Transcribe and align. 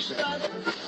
Saudações 0.00 0.87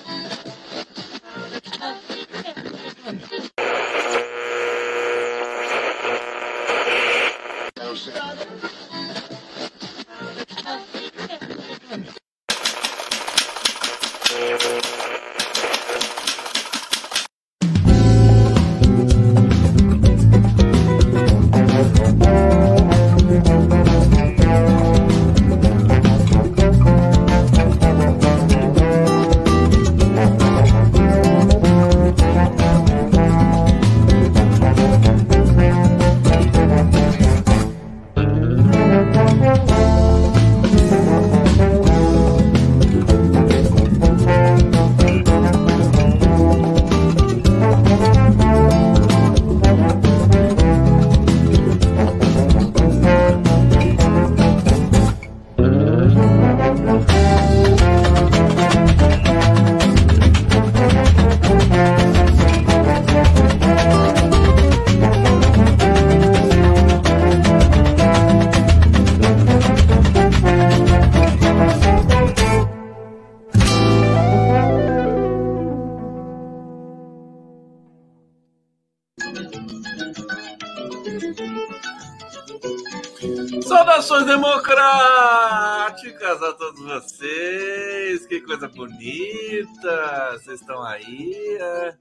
Que 88.80 88.86
coisa 88.86 88.94
bonita! 88.96 90.32
Vocês 90.32 90.60
estão 90.60 90.82
aí 90.82 91.34
é, 91.60 91.96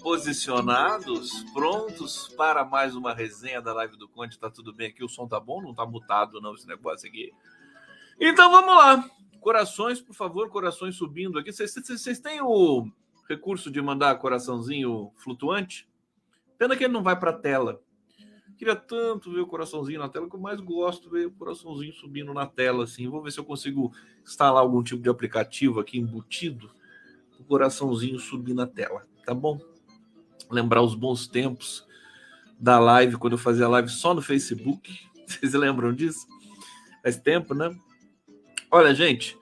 posicionados, 0.00 1.42
prontos 1.52 2.28
para 2.36 2.64
mais 2.64 2.94
uma 2.94 3.12
resenha 3.12 3.60
da 3.60 3.72
live 3.72 3.96
do 3.96 4.08
Conde. 4.08 4.38
Tá 4.38 4.48
tudo 4.48 4.72
bem 4.72 4.88
aqui? 4.88 5.02
O 5.02 5.08
som 5.08 5.26
tá 5.26 5.40
bom? 5.40 5.60
Não 5.60 5.74
tá 5.74 5.84
mutado, 5.84 6.40
não, 6.40 6.54
esse 6.54 6.66
negócio 6.68 7.08
aqui. 7.08 7.32
Então 8.20 8.50
vamos 8.50 8.76
lá. 8.76 9.10
Corações, 9.40 10.00
por 10.00 10.14
favor, 10.14 10.48
corações 10.48 10.94
subindo 10.94 11.38
aqui. 11.38 11.52
Vocês 11.52 12.20
têm 12.20 12.40
o 12.40 12.88
recurso 13.28 13.70
de 13.70 13.82
mandar 13.82 14.14
coraçãozinho 14.18 15.12
flutuante? 15.16 15.88
Pena 16.56 16.76
que 16.76 16.84
ele 16.84 16.92
não 16.92 17.02
vai 17.02 17.18
para 17.18 17.30
a 17.30 17.38
tela. 17.38 17.80
Queria 18.56 18.74
tanto 18.74 19.30
ver 19.30 19.40
o 19.40 19.46
coraçãozinho 19.46 19.98
na 19.98 20.08
tela, 20.08 20.28
que 20.28 20.34
eu 20.34 20.40
mais 20.40 20.60
gosto 20.60 21.10
ver 21.10 21.26
o 21.26 21.30
coraçãozinho 21.30 21.92
subindo 21.92 22.32
na 22.32 22.46
tela, 22.46 22.84
assim. 22.84 23.06
Vou 23.06 23.22
ver 23.22 23.30
se 23.30 23.38
eu 23.38 23.44
consigo 23.44 23.92
instalar 24.24 24.62
algum 24.62 24.82
tipo 24.82 25.02
de 25.02 25.10
aplicativo 25.10 25.78
aqui 25.78 25.98
embutido, 25.98 26.70
o 27.38 27.44
coraçãozinho 27.44 28.18
subir 28.18 28.54
na 28.54 28.66
tela, 28.66 29.02
tá 29.26 29.34
bom? 29.34 29.60
Lembrar 30.50 30.80
os 30.80 30.94
bons 30.94 31.28
tempos 31.28 31.86
da 32.58 32.78
live, 32.78 33.18
quando 33.18 33.34
eu 33.34 33.38
fazia 33.38 33.68
live 33.68 33.90
só 33.90 34.14
no 34.14 34.22
Facebook. 34.22 34.98
Vocês 35.26 35.52
lembram 35.52 35.92
disso? 35.92 36.26
Faz 37.02 37.16
tempo, 37.18 37.54
né? 37.54 37.76
Olha, 38.70 38.94
gente, 38.94 39.38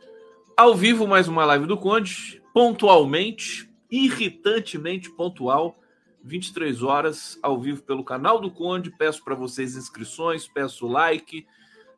ao 0.56 0.74
vivo 0.74 1.06
mais 1.06 1.28
uma 1.28 1.44
live 1.44 1.66
do 1.66 1.78
Conde, 1.78 2.42
pontualmente, 2.52 3.70
irritantemente 3.88 5.08
pontual 5.10 5.78
23 6.24 6.82
horas 6.82 7.38
ao 7.42 7.60
vivo 7.60 7.82
pelo 7.82 8.02
canal 8.02 8.40
do 8.40 8.50
Conde. 8.50 8.90
Peço 8.90 9.22
para 9.22 9.34
vocês 9.34 9.76
inscrições, 9.76 10.48
peço 10.48 10.86
like. 10.86 11.46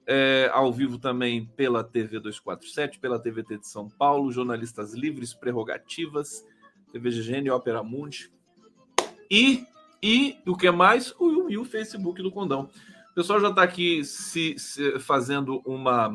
É, 0.09 0.49
ao 0.53 0.73
vivo 0.73 0.99
também 0.99 1.47
pela 1.57 1.83
TV 1.83 2.21
247, 2.21 3.01
pela 3.01 3.19
TVT 3.19 3.59
de 3.59 3.67
São 3.67 3.89
Paulo, 3.89 4.31
Jornalistas 4.31 4.95
Livres, 4.95 5.35
Prerrogativas, 5.35 6.47
TV 6.93 7.11
GGN, 7.11 7.51
Ópera 7.51 7.83
Mundi. 7.83 8.31
E, 9.31 9.65
e 10.01 10.39
o 10.47 10.57
que 10.57 10.71
mais? 10.71 11.13
O, 11.19 11.49
e 11.49 11.59
o 11.59 11.65
Facebook 11.65 12.23
do 12.23 12.31
Condão. 12.31 12.71
O 13.11 13.15
pessoal 13.15 13.41
já 13.41 13.49
está 13.49 13.63
aqui 13.63 14.05
se, 14.05 14.57
se, 14.59 14.99
fazendo 15.01 15.61
uma. 15.65 16.11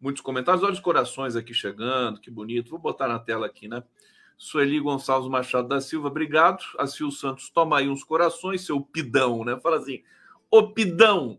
Muitos 0.00 0.22
comentários. 0.22 0.62
Olha 0.62 0.72
os 0.72 0.80
corações 0.80 1.36
aqui 1.36 1.54
chegando, 1.54 2.20
que 2.20 2.30
bonito. 2.30 2.70
Vou 2.70 2.78
botar 2.78 3.08
na 3.08 3.18
tela 3.18 3.46
aqui, 3.46 3.68
né? 3.68 3.82
Sueli 4.40 4.80
Gonçalves 4.80 5.28
Machado 5.28 5.68
da 5.68 5.82
Silva, 5.82 6.08
obrigado. 6.08 6.64
A 6.78 6.86
Santos, 6.86 7.50
toma 7.50 7.76
aí 7.76 7.90
uns 7.90 8.02
corações, 8.02 8.62
seu 8.62 8.80
pidão, 8.80 9.44
né? 9.44 9.60
Fala 9.60 9.76
assim, 9.76 10.02
ô 10.50 10.72
pidão, 10.72 11.38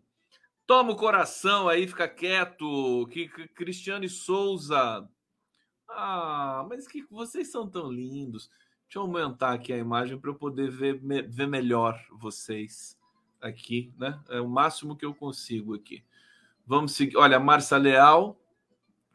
toma 0.68 0.92
o 0.92 0.96
coração 0.96 1.68
aí, 1.68 1.88
fica 1.88 2.08
quieto. 2.08 3.08
Que, 3.08 3.28
que 3.28 3.48
Cristiane 3.48 4.08
Souza. 4.08 5.10
Ah, 5.90 6.64
mas 6.70 6.88
que 6.88 7.04
vocês 7.10 7.52
são 7.52 7.68
tão 7.68 7.92
lindos. 7.92 8.52
Deixa 8.84 9.00
eu 9.00 9.02
aumentar 9.02 9.54
aqui 9.54 9.74
a 9.74 9.78
imagem 9.78 10.20
para 10.20 10.30
eu 10.30 10.36
poder 10.36 10.70
ver, 10.70 11.02
me, 11.02 11.24
ver 11.24 11.48
melhor 11.48 12.00
vocês 12.12 12.96
aqui, 13.42 13.92
né? 13.98 14.22
É 14.30 14.40
o 14.40 14.48
máximo 14.48 14.96
que 14.96 15.06
eu 15.06 15.16
consigo 15.16 15.74
aqui. 15.74 16.04
Vamos 16.68 16.92
seguir. 16.92 17.18
Olha, 17.18 17.40
Márcia 17.40 17.80
Leal, 17.80 18.40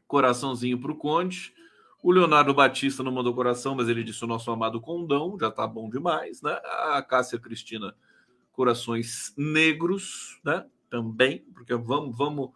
coraçãozinho 0.09 0.81
para 0.81 0.91
o 0.91 0.97
Conde. 0.97 1.55
O 2.03 2.13
Leonardo 2.13 2.55
Batista 2.55 3.03
não 3.03 3.11
mandou 3.11 3.35
coração, 3.35 3.75
mas 3.75 3.89
ele 3.89 4.05
disse 4.05 4.25
o 4.25 4.29
nosso 4.29 4.51
amado 4.51 4.81
condão, 4.81 5.37
já 5.39 5.51
tá 5.51 5.67
bom 5.67 5.89
demais, 5.89 6.43
né? 6.43 6.53
A 6.95 7.03
Cássia 7.03 7.39
Cristina, 7.39 7.95
corações 8.53 9.35
negros, 9.37 10.39
né? 10.45 10.67
Também, 10.89 11.41
porque 11.55 11.75
vamos, 11.75 12.17
vamos, 12.17 12.51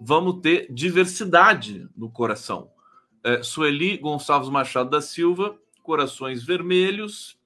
vamos 0.00 0.40
ter 0.40 0.72
diversidade 0.72 1.88
no 1.96 2.10
coração. 2.10 2.70
É, 3.22 3.42
Sueli 3.42 3.98
Gonçalves 3.98 4.48
Machado 4.48 4.90
da 4.90 5.00
Silva, 5.00 5.58
corações 5.82 6.42
vermelhos. 6.42 7.38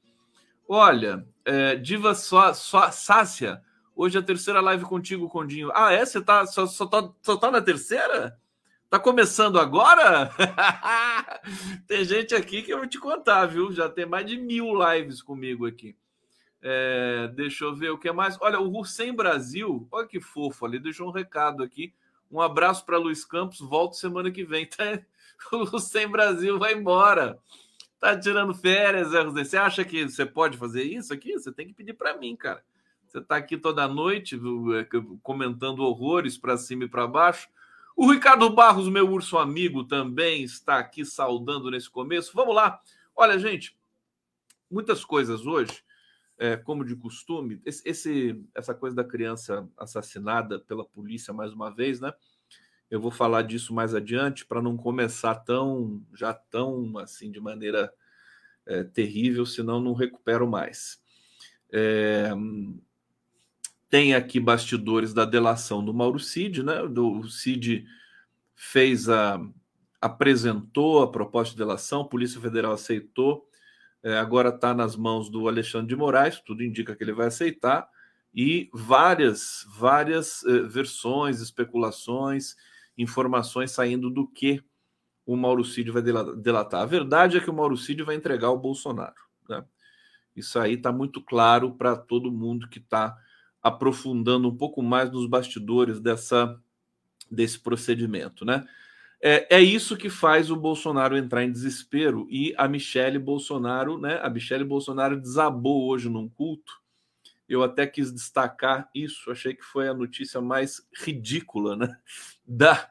Olha, 0.68 1.26
é, 1.44 1.76
Diva 1.76 2.14
só, 2.14 2.54
só, 2.54 2.90
Sácia, 2.90 3.62
hoje 3.96 4.16
é 4.16 4.20
a 4.20 4.24
terceira 4.24 4.60
live 4.60 4.84
contigo, 4.84 5.28
Condinho. 5.28 5.70
Ah, 5.74 5.92
é? 5.92 6.04
Você 6.04 6.20
tá, 6.20 6.46
só, 6.46 6.66
só, 6.66 6.86
tá, 6.86 7.10
só 7.22 7.36
tá 7.36 7.50
na 7.50 7.60
terceira? 7.60 8.38
Tá 8.92 8.98
começando 8.98 9.58
agora? 9.58 10.30
tem 11.88 12.04
gente 12.04 12.34
aqui 12.34 12.60
que 12.60 12.70
eu 12.70 12.76
vou 12.76 12.86
te 12.86 12.98
contar, 12.98 13.46
viu? 13.46 13.72
Já 13.72 13.88
tem 13.88 14.04
mais 14.04 14.26
de 14.26 14.36
mil 14.36 14.66
lives 14.74 15.22
comigo 15.22 15.66
aqui. 15.66 15.96
É, 16.60 17.26
deixa 17.34 17.64
eu 17.64 17.74
ver 17.74 17.88
o 17.88 17.96
que 17.96 18.12
mais. 18.12 18.36
Olha, 18.38 18.60
o 18.60 18.78
Hussein 18.78 19.14
Brasil, 19.14 19.88
olha 19.90 20.06
que 20.06 20.20
fofo 20.20 20.66
ali, 20.66 20.78
deixou 20.78 21.08
um 21.08 21.10
recado 21.10 21.62
aqui. 21.62 21.94
Um 22.30 22.38
abraço 22.38 22.84
para 22.84 22.98
Luiz 22.98 23.24
Campos, 23.24 23.60
volto 23.60 23.96
semana 23.96 24.30
que 24.30 24.44
vem. 24.44 24.66
Tá? 24.66 24.84
O 25.50 25.74
Hussein 25.74 26.08
Brasil 26.08 26.58
vai 26.58 26.74
embora. 26.74 27.38
Tá 27.98 28.14
tirando 28.14 28.52
férias, 28.52 29.08
Zé 29.08 29.22
José. 29.22 29.42
Você 29.42 29.56
acha 29.56 29.84
que 29.86 30.06
você 30.06 30.26
pode 30.26 30.58
fazer 30.58 30.82
isso 30.82 31.14
aqui? 31.14 31.32
Você 31.32 31.50
tem 31.50 31.66
que 31.66 31.72
pedir 31.72 31.94
para 31.94 32.18
mim, 32.18 32.36
cara. 32.36 32.62
Você 33.08 33.22
tá 33.22 33.36
aqui 33.36 33.56
toda 33.56 33.88
noite 33.88 34.38
é, 34.78 34.86
comentando 35.22 35.80
horrores 35.80 36.36
para 36.36 36.58
cima 36.58 36.84
e 36.84 36.88
para 36.88 37.06
baixo. 37.06 37.48
O 37.96 38.10
Ricardo 38.10 38.48
Barros, 38.50 38.88
meu 38.88 39.10
urso 39.10 39.36
amigo, 39.36 39.84
também 39.84 40.42
está 40.42 40.78
aqui 40.78 41.04
saudando 41.04 41.70
nesse 41.70 41.90
começo. 41.90 42.32
Vamos 42.34 42.54
lá. 42.54 42.80
Olha, 43.14 43.38
gente, 43.38 43.76
muitas 44.70 45.04
coisas 45.04 45.44
hoje, 45.44 45.84
é, 46.38 46.56
como 46.56 46.84
de 46.84 46.96
costume, 46.96 47.60
esse, 47.64 47.86
esse, 47.88 48.44
essa 48.54 48.74
coisa 48.74 48.96
da 48.96 49.04
criança 49.04 49.68
assassinada 49.76 50.58
pela 50.58 50.84
polícia 50.84 51.32
mais 51.32 51.52
uma 51.52 51.70
vez, 51.70 52.00
né? 52.00 52.12
Eu 52.90 53.00
vou 53.00 53.10
falar 53.10 53.42
disso 53.42 53.72
mais 53.72 53.94
adiante 53.94 54.44
para 54.44 54.60
não 54.60 54.76
começar 54.76 55.34
tão 55.36 56.02
já 56.12 56.34
tão 56.34 56.98
assim 56.98 57.30
de 57.30 57.40
maneira 57.40 57.92
é, 58.66 58.84
terrível, 58.84 59.46
senão 59.46 59.80
não 59.80 59.94
recupero 59.94 60.46
mais. 60.46 61.00
É, 61.70 62.30
tem 63.92 64.14
aqui 64.14 64.40
bastidores 64.40 65.12
da 65.12 65.26
delação 65.26 65.84
do 65.84 65.92
Mauro 65.92 66.18
Cid, 66.18 66.62
né? 66.62 66.80
O 66.80 67.28
Cid 67.28 67.84
fez 68.54 69.06
a 69.10 69.38
apresentou 70.00 71.02
a 71.02 71.12
proposta 71.12 71.52
de 71.52 71.58
delação, 71.58 72.00
a 72.00 72.08
Polícia 72.08 72.40
Federal 72.40 72.72
aceitou, 72.72 73.46
é, 74.02 74.16
agora 74.16 74.48
está 74.48 74.72
nas 74.72 74.96
mãos 74.96 75.28
do 75.28 75.46
Alexandre 75.46 75.88
de 75.88 75.94
Moraes, 75.94 76.40
tudo 76.40 76.64
indica 76.64 76.96
que 76.96 77.04
ele 77.04 77.12
vai 77.12 77.26
aceitar, 77.26 77.86
e 78.34 78.70
várias, 78.72 79.66
várias 79.76 80.42
é, 80.46 80.60
versões, 80.62 81.40
especulações, 81.40 82.56
informações 82.96 83.72
saindo 83.72 84.08
do 84.08 84.26
que 84.26 84.64
o 85.26 85.36
Mauro 85.36 85.64
Cid 85.66 85.90
vai 85.90 86.02
delatar. 86.02 86.80
A 86.80 86.86
verdade 86.86 87.36
é 87.36 87.40
que 87.40 87.50
o 87.50 87.54
Mauro 87.54 87.76
Cid 87.76 88.02
vai 88.02 88.14
entregar 88.14 88.50
o 88.50 88.58
Bolsonaro. 88.58 89.20
Né? 89.46 89.62
Isso 90.34 90.58
aí 90.58 90.74
está 90.74 90.90
muito 90.90 91.20
claro 91.20 91.74
para 91.74 91.94
todo 91.94 92.32
mundo 92.32 92.70
que 92.70 92.78
está 92.78 93.14
aprofundando 93.62 94.48
um 94.48 94.56
pouco 94.56 94.82
mais 94.82 95.10
nos 95.10 95.26
bastidores 95.26 96.00
dessa, 96.00 96.58
desse 97.30 97.58
procedimento. 97.58 98.44
Né? 98.44 98.66
É, 99.24 99.56
é 99.56 99.60
isso 99.60 99.96
que 99.96 100.10
faz 100.10 100.50
o 100.50 100.56
Bolsonaro 100.56 101.16
entrar 101.16 101.44
em 101.44 101.52
desespero 101.52 102.26
e 102.28 102.52
a 102.58 102.66
Michele 102.66 103.20
Bolsonaro, 103.20 103.96
né? 103.96 104.18
A 104.20 104.28
Michele 104.28 104.64
Bolsonaro 104.64 105.20
desabou 105.20 105.88
hoje 105.88 106.08
num 106.08 106.28
culto. 106.28 106.82
Eu 107.48 107.62
até 107.62 107.86
quis 107.86 108.12
destacar 108.12 108.90
isso, 108.92 109.30
achei 109.30 109.54
que 109.54 109.62
foi 109.62 109.86
a 109.86 109.94
notícia 109.94 110.40
mais 110.40 110.82
ridícula 110.92 111.76
né? 111.76 111.96
da, 112.44 112.90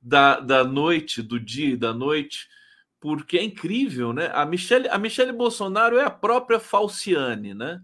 da, 0.00 0.40
da 0.40 0.64
noite, 0.64 1.20
do 1.20 1.38
dia 1.38 1.74
e 1.74 1.76
da 1.76 1.92
noite, 1.92 2.48
porque 2.98 3.36
é 3.36 3.42
incrível, 3.42 4.14
né? 4.14 4.30
A 4.32 4.46
Michelle, 4.46 4.88
a 4.88 4.96
Michelle 4.96 5.32
Bolsonaro 5.32 5.98
é 5.98 6.04
a 6.04 6.10
própria 6.10 6.58
Falciane, 6.58 7.52
né? 7.52 7.82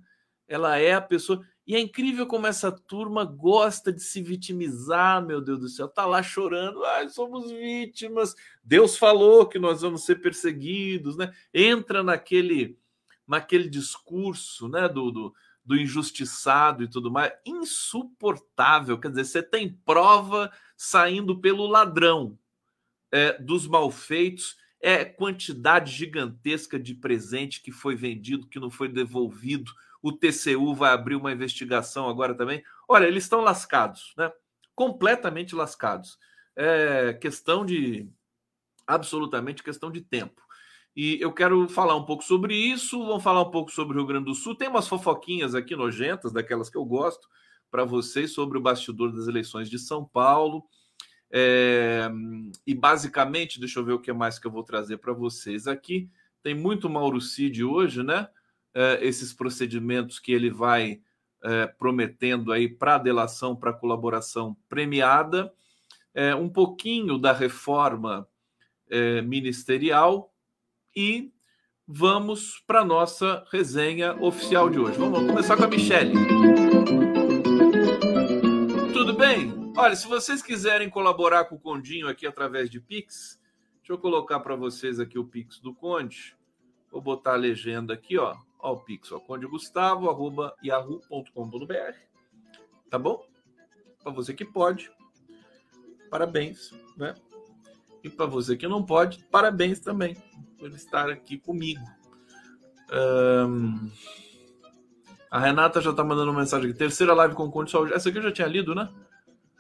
Ela 0.49 0.79
é 0.79 0.95
a 0.95 1.01
pessoa. 1.01 1.45
E 1.67 1.77
é 1.77 1.81
incrível 1.81 2.27
como 2.27 2.47
essa 2.47 2.73
turma 2.73 3.25
gosta 3.25 3.93
de 3.93 4.03
se 4.03 4.21
vitimizar, 4.21 5.25
meu 5.25 5.41
Deus 5.41 5.61
do 5.61 5.69
céu. 5.69 5.89
Tá 5.89 6.05
lá 6.05 6.23
chorando, 6.23 6.85
ai, 6.85 7.09
somos 7.09 7.51
vítimas. 7.51 8.35
Deus 8.65 8.97
falou 8.97 9.47
que 9.47 9.59
nós 9.59 9.83
vamos 9.83 10.05
ser 10.05 10.17
perseguidos, 10.17 11.17
né? 11.17 11.33
Entra 11.55 12.03
naquele 12.03 12.77
naquele 13.27 13.69
discurso, 13.69 14.69
né, 14.69 14.89
do, 14.89 15.11
do, 15.11 15.35
do 15.65 15.77
injustiçado 15.77 16.83
e 16.83 16.89
tudo 16.89 17.11
mais, 17.11 17.33
insuportável. 17.47 18.99
Quer 18.99 19.09
dizer, 19.09 19.25
você 19.25 19.43
tem 19.43 19.73
prova 19.73 20.53
saindo 20.77 21.41
pelo 21.41 21.67
ladrão 21.67 22.39
é, 23.11 23.39
dos 23.39 23.67
malfeitos, 23.67 24.57
é 24.81 25.05
quantidade 25.05 25.93
gigantesca 25.93 26.79
de 26.79 26.95
presente 26.95 27.63
que 27.63 27.71
foi 27.71 27.95
vendido, 27.95 28.49
que 28.49 28.59
não 28.59 28.71
foi 28.71 28.89
devolvido. 28.89 29.73
O 30.03 30.13
TCU 30.13 30.75
vai 30.75 30.93
abrir 30.93 31.15
uma 31.15 31.33
investigação 31.33 32.09
agora 32.09 32.35
também. 32.35 32.63
Olha, 32.89 33.07
eles 33.07 33.25
estão 33.25 33.41
lascados, 33.41 34.13
né? 34.17 34.31
Completamente 34.75 35.55
lascados. 35.55 36.19
É 36.57 37.13
questão 37.15 37.65
de 37.65 38.11
absolutamente 38.87 39.63
questão 39.63 39.91
de 39.91 40.01
tempo. 40.01 40.43
E 40.95 41.19
eu 41.21 41.33
quero 41.33 41.69
falar 41.69 41.97
um 41.97 42.05
pouco 42.05 42.23
sobre 42.23 42.55
isso, 42.55 42.99
vamos 43.07 43.23
falar 43.23 43.41
um 43.41 43.51
pouco 43.51 43.71
sobre 43.71 43.95
o 43.95 44.01
Rio 44.01 44.07
Grande 44.07 44.27
do 44.27 44.35
Sul. 44.35 44.55
Tem 44.55 44.69
umas 44.69 44.89
fofoquinhas 44.89 45.55
aqui 45.55 45.75
nojentas, 45.75 46.33
daquelas 46.33 46.69
que 46.69 46.77
eu 46.77 46.85
gosto, 46.85 47.29
para 47.71 47.85
vocês 47.85 48.33
sobre 48.33 48.59
o 48.59 48.61
bastidor 48.61 49.11
das 49.13 49.27
eleições 49.27 49.71
de 49.71 49.79
São 49.79 50.05
Paulo. 50.05 50.65
É, 51.31 52.11
e 52.67 52.75
basicamente, 52.75 53.59
deixa 53.59 53.81
eu 53.81 53.85
ver 53.85 53.93
o 53.93 54.01
que 54.01 54.13
mais 54.13 54.39
que 54.39 54.47
eu 54.47 54.51
vou 54.51 54.63
trazer 54.63 54.99
para 54.99 55.15
vocês 55.15 55.67
aqui. 55.67 56.11
Tem 56.43 56.55
muito 56.55 56.91
Mauro 56.91 57.21
Cid 57.23 57.65
hoje, 57.65 58.03
né? 58.03 58.29
É, 58.75 58.99
esses 59.07 59.33
procedimentos 59.33 60.19
que 60.19 60.33
ele 60.33 60.51
vai 60.51 61.01
é, 61.45 61.67
prometendo 61.67 62.53
aí 62.53 62.69
para 62.69 62.97
delação, 62.97 63.55
para 63.55 63.73
colaboração 63.73 64.57
premiada, 64.69 65.53
é, 66.15 66.35
um 66.35 66.49
pouquinho 66.49 67.19
da 67.19 67.33
reforma 67.33 68.27
ministerial 69.25 70.31
e 70.95 71.33
vamos 71.89 72.63
para 72.67 72.85
nossa 72.85 73.43
resenha 73.51 74.15
oficial 74.23 74.69
de 74.69 74.79
hoje. 74.79 74.99
Vamos 74.99 75.21
começar 75.21 75.57
com 75.57 75.65
a 75.65 75.67
Michelle. 75.67 76.13
Tudo 78.93 79.15
bem? 79.15 79.73
Olha, 79.75 79.97
se 79.97 80.07
vocês 80.07 80.43
quiserem 80.43 80.91
colaborar 80.91 81.47
com 81.47 81.55
o 81.55 81.59
Condinho 81.59 82.07
aqui 82.07 82.27
através 82.27 82.69
de 82.69 82.81
Pix, 82.81 83.41
deixa 83.79 83.95
eu 83.95 83.99
colocar 83.99 84.41
para 84.41 84.55
vocês 84.55 85.01
aqui 85.01 85.19
o 85.19 85.25
Pix 85.25 85.59
do 85.59 85.75
Conde. 85.75 86.37
Vou 86.91 87.01
botar 87.01 87.33
a 87.33 87.37
legenda 87.37 87.95
aqui, 87.95 88.19
ó. 88.19 88.37
Ó 88.63 88.75
o 88.75 88.81
Pix, 88.81 89.11
ó, 89.11 89.19
condegustavo@yahoo.com.br. 89.19 91.97
Tá 92.89 92.99
bom? 92.99 93.27
Para 94.03 94.13
você 94.13 94.33
que 94.33 94.45
pode. 94.45 94.93
Parabéns, 96.09 96.73
né? 96.97 97.17
E 98.05 98.09
para 98.09 98.27
você 98.27 98.57
que 98.57 98.69
não 98.69 98.85
pode, 98.85 99.25
parabéns 99.31 99.81
também 99.81 100.17
por 100.59 100.71
estar 100.71 101.11
aqui 101.11 101.39
comigo. 101.39 101.85
Um, 102.93 103.91
a 105.31 105.41
Renata 105.41 105.81
já 105.81 105.91
está 105.91 106.05
mandando 106.05 106.33
mensagem 106.33 106.69
aqui. 106.69 106.79
Terceira 106.79 107.15
live 107.15 107.35
com 107.35 107.45
o 107.45 107.51
Conde 107.51 107.71
só 107.71 107.81
hoje. 107.81 107.95
Essa 107.95 108.11
aqui 108.11 108.19
eu 108.19 108.23
já 108.23 108.33
tinha 108.33 108.47
lido, 108.47 108.75
né? 108.75 108.89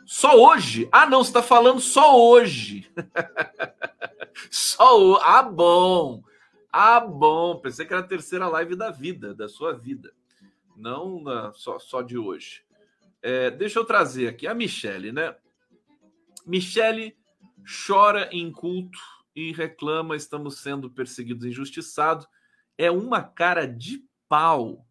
Só 0.05 0.37
hoje? 0.37 0.89
Ah, 0.93 1.07
não, 1.07 1.25
você 1.25 1.31
está 1.31 1.43
falando 1.43 1.81
só 1.81 2.21
hoje. 2.21 2.93
só 4.51 5.01
hoje. 5.01 5.23
Ah, 5.25 5.43
bom. 5.43 6.23
Ah, 6.73 7.01
bom. 7.01 7.61
Pensei 7.61 7.85
que 7.85 7.93
era 7.93 8.03
a 8.03 8.07
terceira 8.07 8.49
live 8.49 8.75
da 8.75 8.91
vida, 8.91 9.35
da 9.35 9.47
sua 9.47 9.75
vida. 9.75 10.13
Não 10.75 11.23
na, 11.23 11.53
só, 11.53 11.79
só 11.79 12.01
de 12.01 12.17
hoje. 12.17 12.65
É, 13.21 13.51
deixa 13.51 13.79
eu 13.79 13.85
trazer 13.85 14.27
aqui 14.27 14.47
a 14.47 14.55
Michele, 14.55 15.13
né? 15.13 15.37
Michele 16.47 17.15
chora 17.87 18.29
em 18.33 18.51
culto 18.51 18.99
e 19.37 19.53
reclama: 19.53 20.17
estamos 20.17 20.61
sendo 20.61 20.91
perseguidos 20.91 21.45
injustiçados. 21.45 22.27
É 22.79 22.91
uma 22.91 23.23
cara 23.23 23.67
de 23.67 24.05
pau. 24.29 24.87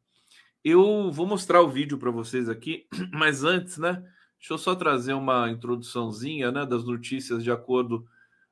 Eu 0.63 1.11
vou 1.11 1.25
mostrar 1.25 1.61
o 1.61 1.69
vídeo 1.69 1.97
para 1.97 2.11
vocês 2.11 2.47
aqui, 2.47 2.87
mas 3.11 3.43
antes, 3.43 3.79
né? 3.79 4.03
Deixa 4.37 4.53
eu 4.53 4.57
só 4.57 4.75
trazer 4.75 5.13
uma 5.13 5.49
introduçãozinha 5.49 6.51
né, 6.51 6.65
das 6.65 6.83
notícias 6.83 7.43
de 7.43 7.51
acordo 7.51 8.07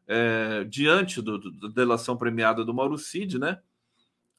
é, 0.09 0.65
diante 0.65 1.21
do, 1.21 1.37
do, 1.37 1.51
da 1.51 1.67
delação 1.69 2.17
premiada 2.17 2.65
do 2.65 2.73
Mauro 2.73 2.97
Cid, 2.97 3.39
né? 3.39 3.61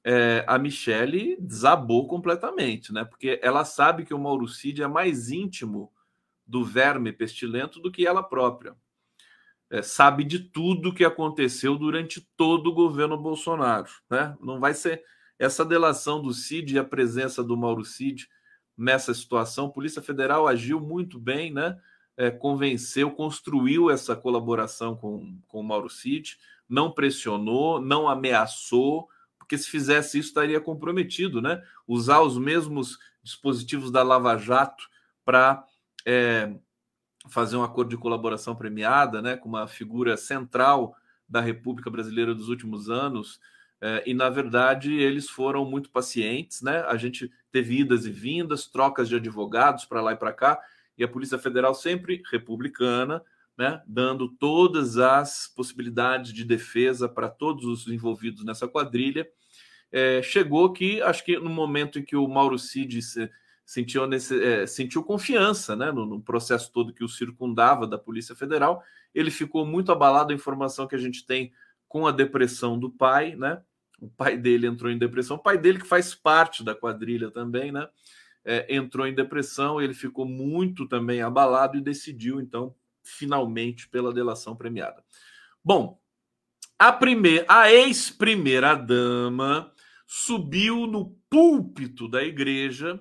É, 0.04 0.44
a 0.46 0.58
Michelle 0.58 1.36
desabou 1.40 2.06
completamente, 2.06 2.92
né? 2.92 3.04
Porque 3.04 3.40
ela 3.42 3.64
sabe 3.64 4.04
que 4.04 4.12
o 4.12 4.18
Mauro 4.18 4.48
Cid 4.48 4.82
é 4.82 4.86
mais 4.86 5.30
íntimo 5.30 5.90
do 6.46 6.62
verme 6.64 7.12
pestilento 7.12 7.80
do 7.80 7.90
que 7.90 8.06
ela 8.06 8.22
própria 8.22 8.76
é, 9.70 9.82
sabe 9.82 10.24
de 10.24 10.40
tudo 10.40 10.92
que 10.92 11.04
aconteceu 11.04 11.78
durante 11.78 12.20
todo 12.36 12.66
o 12.68 12.74
governo 12.74 13.16
Bolsonaro. 13.16 13.88
Né? 14.10 14.36
Não 14.42 14.58
vai 14.58 14.74
ser 14.74 15.04
essa 15.38 15.64
delação 15.64 16.20
do 16.20 16.34
Cid 16.34 16.74
e 16.74 16.78
a 16.78 16.84
presença 16.84 17.42
do 17.42 17.56
Mauro 17.56 17.84
Cid 17.84 18.28
nessa 18.76 19.14
situação. 19.14 19.66
A 19.66 19.72
Polícia 19.72 20.02
Federal 20.02 20.48
agiu 20.48 20.80
muito 20.80 21.18
bem, 21.18 21.52
né? 21.52 21.78
É, 22.20 22.30
convenceu, 22.30 23.10
construiu 23.10 23.90
essa 23.90 24.14
colaboração 24.14 24.94
com, 24.94 25.38
com 25.48 25.60
o 25.60 25.64
Mauro 25.64 25.88
Cid, 25.88 26.36
não 26.68 26.92
pressionou, 26.92 27.80
não 27.80 28.06
ameaçou, 28.06 29.08
porque 29.38 29.56
se 29.56 29.70
fizesse 29.70 30.18
isso 30.18 30.28
estaria 30.28 30.60
comprometido, 30.60 31.40
né? 31.40 31.62
Usar 31.88 32.20
os 32.20 32.36
mesmos 32.36 32.98
dispositivos 33.22 33.90
da 33.90 34.02
Lava 34.02 34.36
Jato 34.36 34.84
para 35.24 35.64
é, 36.04 36.54
fazer 37.30 37.56
um 37.56 37.62
acordo 37.62 37.88
de 37.88 37.96
colaboração 37.96 38.54
premiada, 38.54 39.22
né, 39.22 39.36
com 39.38 39.48
uma 39.48 39.66
figura 39.66 40.14
central 40.16 40.94
da 41.26 41.40
República 41.40 41.90
Brasileira 41.90 42.34
dos 42.34 42.50
últimos 42.50 42.90
anos. 42.90 43.40
É, 43.80 44.02
e 44.06 44.12
na 44.12 44.28
verdade 44.28 44.92
eles 44.92 45.30
foram 45.30 45.64
muito 45.64 45.88
pacientes, 45.88 46.60
né? 46.60 46.82
A 46.82 46.98
gente 46.98 47.32
teve 47.50 47.80
idas 47.80 48.04
e 48.04 48.10
vindas, 48.10 48.66
trocas 48.66 49.08
de 49.08 49.16
advogados 49.16 49.86
para 49.86 50.02
lá 50.02 50.12
e 50.12 50.16
para 50.16 50.34
cá, 50.34 50.60
e 50.96 51.04
a 51.04 51.08
Polícia 51.08 51.38
Federal 51.38 51.74
sempre 51.74 52.22
republicana, 52.30 53.22
né? 53.56 53.82
Dando 53.86 54.28
todas 54.28 54.96
as 54.96 55.46
possibilidades 55.54 56.32
de 56.32 56.44
defesa 56.44 57.08
para 57.08 57.28
todos 57.28 57.64
os 57.64 57.86
envolvidos 57.88 58.44
nessa 58.44 58.66
quadrilha. 58.66 59.28
É, 59.92 60.22
chegou 60.22 60.72
que 60.72 61.02
acho 61.02 61.24
que 61.24 61.38
no 61.38 61.50
momento 61.50 61.98
em 61.98 62.04
que 62.04 62.16
o 62.16 62.28
Mauro 62.28 62.58
Cid 62.58 63.02
se, 63.02 63.30
sentiu, 63.70 64.06
nesse, 64.06 64.42
é, 64.42 64.66
sentiu 64.66 65.02
confiança 65.02 65.76
né, 65.76 65.92
no, 65.92 66.06
no, 66.06 66.20
processo 66.20 66.72
todo 66.72 66.92
que 66.92 67.04
o 67.04 67.08
circundava 67.08 67.86
da 67.86 67.98
Polícia 67.98 68.34
Federal. 68.34 68.82
Ele 69.14 69.30
ficou 69.30 69.66
muito 69.66 69.92
abalado. 69.92 70.32
A 70.32 70.34
informação 70.34 70.86
que 70.86 70.94
a 70.94 70.98
gente 70.98 71.26
tem 71.26 71.52
com 71.86 72.06
a 72.06 72.12
depressão 72.12 72.78
do 72.78 72.90
pai, 72.90 73.36
né? 73.36 73.60
O 74.00 74.08
pai 74.08 74.36
dele 74.36 74.66
entrou 74.66 74.90
em 74.90 74.98
depressão. 74.98 75.36
O 75.36 75.42
pai 75.42 75.58
dele, 75.58 75.78
que 75.78 75.86
faz 75.86 76.14
parte 76.14 76.64
da 76.64 76.74
quadrilha 76.74 77.30
também, 77.30 77.70
né? 77.70 77.86
É, 78.44 78.74
entrou 78.74 79.06
em 79.06 79.14
depressão. 79.14 79.80
Ele 79.80 79.94
ficou 79.94 80.24
muito 80.24 80.88
também 80.88 81.22
abalado 81.22 81.76
e 81.76 81.82
decidiu, 81.82 82.40
então, 82.40 82.74
finalmente, 83.02 83.88
pela 83.88 84.12
delação 84.12 84.56
premiada. 84.56 85.04
Bom, 85.62 86.00
a, 86.78 86.98
a 87.48 87.72
ex-primeira 87.72 88.74
dama 88.74 89.72
subiu 90.06 90.86
no 90.86 91.10
púlpito 91.28 92.08
da 92.08 92.22
igreja 92.22 93.00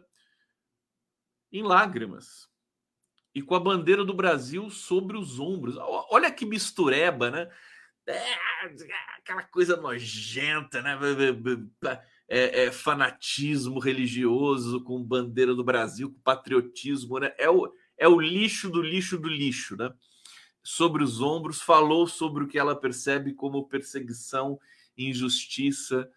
em 1.52 1.64
lágrimas 1.64 2.50
e 3.34 3.42
com 3.42 3.56
a 3.56 3.60
bandeira 3.60 4.04
do 4.04 4.14
Brasil 4.14 4.70
sobre 4.70 5.18
os 5.18 5.40
ombros. 5.40 5.76
Olha 6.12 6.32
que 6.32 6.46
mistureba, 6.46 7.32
né? 7.32 7.50
É, 8.06 8.36
aquela 9.18 9.44
coisa 9.44 9.78
nojenta, 9.78 10.82
né? 10.82 10.98
É, 12.32 12.66
é, 12.66 12.72
fanatismo 12.72 13.80
religioso 13.80 14.84
com 14.84 15.04
bandeira 15.04 15.56
do 15.56 15.64
Brasil, 15.64 16.12
com 16.12 16.20
patriotismo, 16.22 17.18
né? 17.18 17.34
É 17.40 17.50
o, 17.50 17.74
é 17.98 18.08
o 18.08 18.20
lixo 18.20 18.70
do 18.70 18.84
lixo 18.84 19.18
do 19.18 19.28
lixo, 19.28 19.76
né? 19.76 19.92
sobre 20.64 21.04
os 21.04 21.20
ombros, 21.22 21.62
falou 21.62 22.08
sobre 22.08 22.44
o 22.44 22.48
que 22.48 22.60
ela 22.60 22.76
percebe 22.76 23.34
como 23.34 23.68
perseguição, 23.68 24.60
injustiça. 24.98 26.08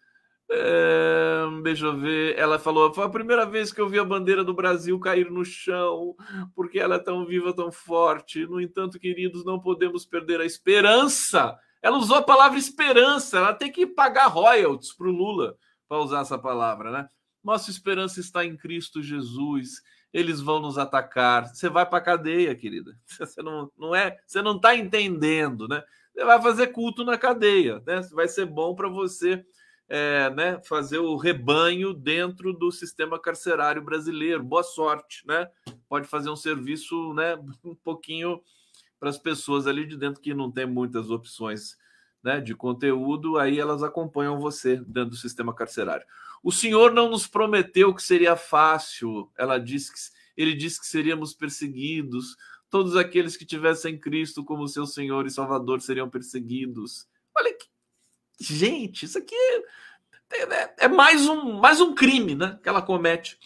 É, 0.51 1.45
deixa 1.63 1.85
eu 1.85 1.97
ver. 1.97 2.37
Ela 2.37 2.59
falou: 2.59 2.93
foi 2.93 3.05
a 3.05 3.09
primeira 3.09 3.45
vez 3.45 3.71
que 3.71 3.81
eu 3.81 3.89
vi 3.89 3.97
a 3.97 4.03
bandeira 4.03 4.43
do 4.43 4.53
Brasil 4.53 4.99
cair 4.99 5.31
no 5.31 5.43
chão, 5.43 6.15
porque 6.53 6.79
ela 6.79 6.95
é 6.95 6.99
tão 6.99 7.25
viva, 7.25 7.51
tão 7.51 7.71
forte. 7.71 8.45
No 8.45 8.61
entanto, 8.61 8.99
queridos, 8.99 9.43
não 9.43 9.59
podemos 9.59 10.05
perder 10.05 10.41
a 10.41 10.45
esperança. 10.45 11.57
Ela 11.81 11.97
usou 11.97 12.17
a 12.17 12.21
palavra 12.21 12.57
esperança. 12.57 13.37
Ela 13.37 13.53
tem 13.53 13.71
que 13.71 13.87
pagar 13.87 14.27
royalties 14.27 14.93
para 14.93 15.07
o 15.07 15.11
Lula 15.11 15.57
para 15.87 15.99
usar 15.99 16.21
essa 16.21 16.37
palavra, 16.37 16.91
né? 16.91 17.07
Nossa 17.43 17.69
esperança 17.69 18.19
está 18.19 18.45
em 18.45 18.55
Cristo 18.55 19.01
Jesus 19.01 19.81
eles 20.13 20.39
vão 20.39 20.59
nos 20.59 20.77
atacar. 20.77 21.47
Você 21.47 21.67
vai 21.67 21.85
para 21.85 21.99
cadeia, 21.99 22.55
querida. 22.55 22.95
Você 23.19 23.41
não, 23.41 23.71
não 23.77 23.95
é, 23.95 24.17
você 24.27 24.41
não 24.41 24.55
está 24.55 24.75
entendendo, 24.75 25.67
né? 25.67 25.83
Você 26.13 26.23
vai 26.23 26.41
fazer 26.41 26.67
culto 26.67 27.03
na 27.03 27.17
cadeia, 27.17 27.81
né? 27.87 28.01
Vai 28.11 28.27
ser 28.27 28.45
bom 28.45 28.75
para 28.75 28.87
você, 28.87 29.43
é, 29.89 30.29
né? 30.29 30.61
Fazer 30.67 30.99
o 30.99 31.17
rebanho 31.17 31.91
dentro 31.91 32.53
do 32.53 32.71
sistema 32.71 33.19
carcerário 33.19 33.81
brasileiro. 33.81 34.43
Boa 34.43 34.61
sorte, 34.61 35.25
né? 35.25 35.49
Pode 35.89 36.07
fazer 36.07 36.29
um 36.29 36.35
serviço, 36.35 37.13
né? 37.13 37.35
Um 37.65 37.75
pouquinho 37.75 38.39
para 38.99 39.09
as 39.09 39.17
pessoas 39.17 39.65
ali 39.65 39.85
de 39.87 39.97
dentro 39.97 40.21
que 40.21 40.33
não 40.33 40.51
tem 40.51 40.67
muitas 40.67 41.09
opções, 41.09 41.75
né? 42.23 42.39
De 42.39 42.55
conteúdo, 42.55 43.37
aí 43.37 43.59
elas 43.59 43.83
acompanham 43.83 44.39
você 44.39 44.77
dentro 44.77 45.11
do 45.11 45.15
sistema 45.15 45.53
carcerário. 45.53 46.05
O 46.41 46.51
Senhor 46.51 46.91
não 46.91 47.09
nos 47.09 47.27
prometeu 47.27 47.93
que 47.93 48.01
seria 48.01 48.35
fácil. 48.35 49.31
Ela 49.37 49.59
disse 49.59 49.91
que 49.91 49.99
ele 50.35 50.53
disse 50.53 50.79
que 50.79 50.87
seríamos 50.87 51.33
perseguidos. 51.33 52.35
Todos 52.69 52.95
aqueles 52.95 53.37
que 53.37 53.45
tivessem 53.45 53.99
Cristo 53.99 54.43
como 54.43 54.67
seu 54.67 54.85
Senhor 54.85 55.27
e 55.27 55.31
Salvador 55.31 55.81
seriam 55.81 56.09
perseguidos. 56.09 57.07
Olha 57.35 57.53
que 57.53 57.67
gente, 58.39 59.05
isso 59.05 59.17
aqui 59.17 59.35
é, 60.31 60.41
é, 60.41 60.75
é 60.79 60.87
mais 60.87 61.27
um 61.27 61.59
mais 61.59 61.79
um 61.79 61.93
crime, 61.93 62.35
né? 62.35 62.59
Que 62.63 62.69
ela 62.69 62.81
comete. 62.81 63.37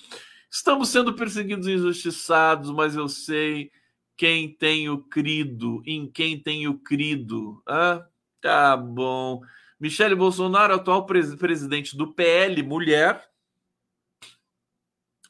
Estamos 0.49 0.89
sendo 0.89 1.13
perseguidos 1.13 1.67
e 1.67 1.73
injustiçados, 1.73 2.71
mas 2.71 2.95
eu 2.95 3.09
sei 3.09 3.69
quem 4.15 4.51
tenho 4.51 4.97
crido, 4.97 5.83
em 5.85 6.09
quem 6.09 6.41
tenho 6.41 6.79
crido. 6.79 7.61
Ah, 7.67 8.03
tá 8.41 8.75
bom. 8.75 9.41
Michele 9.79 10.15
Bolsonaro, 10.15 10.73
atual 10.73 11.05
pres 11.05 11.35
presidente 11.35 11.95
do 11.95 12.13
PL 12.13 12.63
Mulher. 12.63 13.29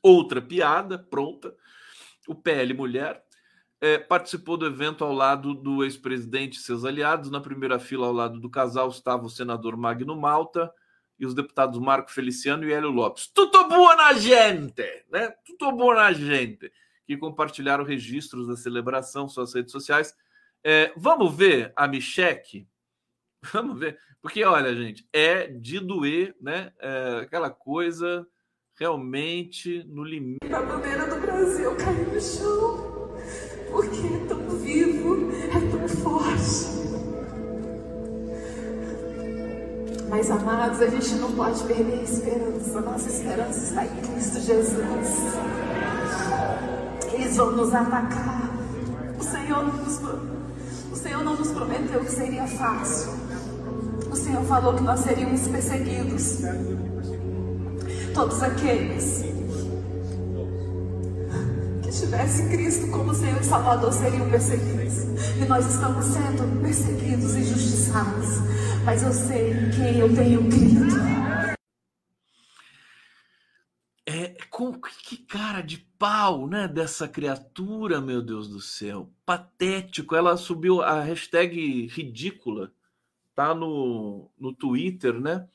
Outra 0.01 0.41
piada 0.41 0.97
pronta. 0.97 1.53
O 2.27 2.35
PL 2.35 2.73
Mulher 2.73 3.23
é, 3.79 3.97
participou 3.97 4.57
do 4.57 4.65
evento 4.65 5.03
ao 5.03 5.13
lado 5.13 5.53
do 5.53 5.83
ex-presidente 5.83 6.57
e 6.57 6.61
seus 6.61 6.85
aliados. 6.85 7.29
Na 7.29 7.41
primeira 7.41 7.79
fila, 7.79 8.07
ao 8.07 8.13
lado 8.13 8.39
do 8.39 8.49
casal, 8.49 8.89
estava 8.89 9.25
o 9.25 9.29
senador 9.29 9.75
Magno 9.75 10.15
Malta 10.15 10.71
e 11.19 11.25
os 11.25 11.33
deputados 11.33 11.79
Marco 11.79 12.11
Feliciano 12.11 12.63
e 12.63 12.71
Hélio 12.71 12.89
Lopes. 12.89 13.27
Tudo 13.27 13.67
bom 13.67 13.95
na 13.95 14.13
gente, 14.13 14.83
né? 15.11 15.33
Tudo 15.45 15.75
bom 15.75 15.93
na 15.93 16.11
gente. 16.13 16.71
Que 17.05 17.17
compartilharam 17.17 17.83
registros 17.83 18.47
da 18.47 18.55
celebração 18.55 19.27
suas 19.27 19.53
redes 19.53 19.71
sociais. 19.71 20.15
É, 20.63 20.91
vamos 20.95 21.35
ver 21.35 21.73
a 21.75 21.87
Micheque? 21.87 22.67
Vamos 23.53 23.79
ver. 23.79 23.97
Porque, 24.21 24.43
olha, 24.43 24.75
gente, 24.75 25.07
é 25.13 25.47
de 25.47 25.79
doer, 25.79 26.35
né? 26.41 26.71
É 26.79 27.19
aquela 27.21 27.49
coisa 27.49 28.27
realmente 28.79 29.83
no 29.87 30.03
limite. 30.03 30.53
A 30.53 30.61
bandeira 30.61 31.07
do 31.07 31.19
Brasil 31.21 31.75
caiu 31.75 32.13
no 32.13 32.21
chão. 32.21 32.87
Porque 33.71 34.07
é 34.07 34.25
tão 34.27 34.49
vivo, 34.59 35.31
é 35.31 35.71
tão 35.71 35.87
forte. 35.87 36.77
Mas, 40.09 40.31
amados, 40.31 40.81
a 40.81 40.87
gente 40.87 41.15
não 41.15 41.33
pode 41.33 41.63
perder 41.63 41.99
a 41.99 42.03
esperança. 42.03 42.81
Nossa 42.81 43.09
esperança 43.09 43.59
está 43.59 43.85
em 43.85 44.01
Cristo 44.01 44.39
Jesus. 44.39 44.77
Eles 47.13 47.35
vão 47.35 47.51
nos 47.51 47.73
atacar. 47.73 48.49
O 49.19 49.23
Senhor 49.23 49.63
não 49.63 49.73
nos, 49.73 49.99
o 50.91 50.95
Senhor 50.95 51.23
não 51.23 51.35
nos 51.35 51.51
prometeu 51.51 51.99
que 51.99 52.11
seria 52.11 52.47
fácil. 52.47 53.26
Senhor 54.17 54.43
falou 54.43 54.75
que 54.75 54.83
nós 54.83 54.99
seríamos 54.99 55.47
perseguidos. 55.47 56.39
Todos 58.13 58.41
aqueles 58.41 59.23
que 61.83 61.89
tivessem 61.89 62.49
Cristo 62.49 62.87
como 62.91 63.13
Senhor 63.13 63.39
e 63.39 63.43
Salvador 63.43 63.93
seriam 63.93 64.29
perseguidos. 64.29 65.03
E 65.39 65.45
nós 65.45 65.65
estamos 65.67 66.05
sendo 66.05 66.61
perseguidos 66.61 67.35
e 67.35 67.39
injustiçados. 67.39 68.27
Mas 68.83 69.03
eu 69.03 69.13
sei 69.13 69.51
em 69.51 69.69
quem 69.71 69.99
eu 69.99 70.15
tenho 70.15 70.49
crido. 70.49 70.95
É, 74.05 74.37
com 74.49 74.71
que 74.71 75.17
cara 75.17 75.61
de 75.61 75.77
pau, 75.99 76.47
né, 76.47 76.67
dessa 76.67 77.07
criatura, 77.07 78.01
meu 78.01 78.21
Deus 78.21 78.47
do 78.47 78.61
céu. 78.61 79.11
Patético. 79.25 80.15
Ela 80.15 80.37
subiu 80.37 80.81
a 80.81 81.01
hashtag 81.01 81.87
ridícula 81.87 82.71
tá 83.37 83.53
no, 83.53 84.31
no 84.35 84.51
Twitter, 84.51 85.13
né? 85.21 85.47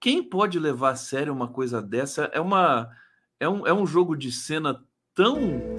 Quem 0.00 0.20
pode 0.20 0.58
levar 0.58 0.90
a 0.90 0.96
sério 0.96 1.32
uma 1.32 1.46
coisa 1.46 1.80
dessa? 1.80 2.24
É 2.32 2.40
uma 2.40 2.90
é 3.38 3.48
um, 3.48 3.64
é 3.64 3.72
um 3.72 3.86
jogo 3.86 4.16
de 4.16 4.32
cena 4.32 4.84
tão 5.14 5.38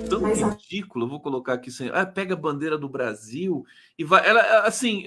tão 0.09 0.21
Mas, 0.21 0.41
ridículo. 0.41 1.03
Eu 1.03 1.09
vou 1.09 1.19
colocar 1.19 1.53
aqui 1.53 1.69
sem. 1.69 1.89
Ah, 1.89 2.05
pega 2.05 2.33
a 2.33 2.37
bandeira 2.37 2.77
do 2.77 2.87
Brasil 2.87 3.65
e 3.99 4.05
vai. 4.05 4.25
Ela 4.25 4.61
assim 4.61 5.05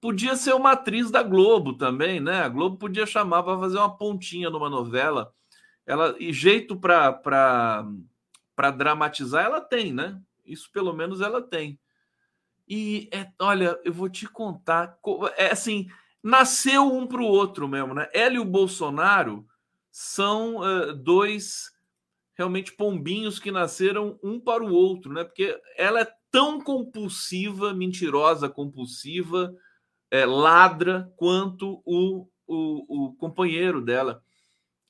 podia 0.00 0.36
ser 0.36 0.54
uma 0.54 0.72
atriz 0.72 1.10
da 1.10 1.24
Globo 1.24 1.76
também, 1.76 2.20
né? 2.20 2.42
A 2.42 2.48
Globo 2.48 2.76
podia 2.76 3.04
chamar 3.04 3.42
para 3.42 3.58
fazer 3.58 3.78
uma 3.78 3.96
pontinha 3.96 4.48
numa 4.50 4.70
novela. 4.70 5.32
Ela 5.84 6.14
e 6.20 6.32
jeito 6.32 6.76
para 6.76 7.12
para 7.12 8.70
dramatizar 8.70 9.44
ela 9.44 9.60
tem, 9.60 9.92
né? 9.92 10.20
Isso 10.46 10.70
pelo 10.72 10.92
menos 10.92 11.20
ela 11.20 11.42
tem. 11.42 11.80
E 12.68 13.08
é, 13.12 13.30
olha, 13.40 13.78
eu 13.84 13.92
vou 13.92 14.10
te 14.10 14.26
contar, 14.26 14.98
é 15.36 15.50
assim, 15.50 15.86
nasceu 16.22 16.92
um 16.92 17.06
para 17.06 17.22
o 17.22 17.26
outro 17.26 17.66
mesmo, 17.66 17.94
né? 17.94 18.08
Ela 18.12 18.34
e 18.34 18.38
o 18.38 18.44
Bolsonaro 18.44 19.46
são 19.90 20.56
uh, 20.56 20.94
dois 20.94 21.70
realmente 22.34 22.72
pombinhos 22.72 23.38
que 23.40 23.50
nasceram 23.50 24.18
um 24.22 24.38
para 24.38 24.62
o 24.62 24.72
outro, 24.72 25.12
né? 25.12 25.24
Porque 25.24 25.58
ela 25.76 26.00
é 26.00 26.12
tão 26.30 26.60
compulsiva, 26.60 27.72
mentirosa, 27.72 28.48
compulsiva, 28.48 29.52
é, 30.10 30.26
ladra 30.26 31.12
quanto 31.16 31.82
o, 31.84 32.28
o, 32.46 33.06
o 33.06 33.12
companheiro 33.14 33.80
dela. 33.80 34.22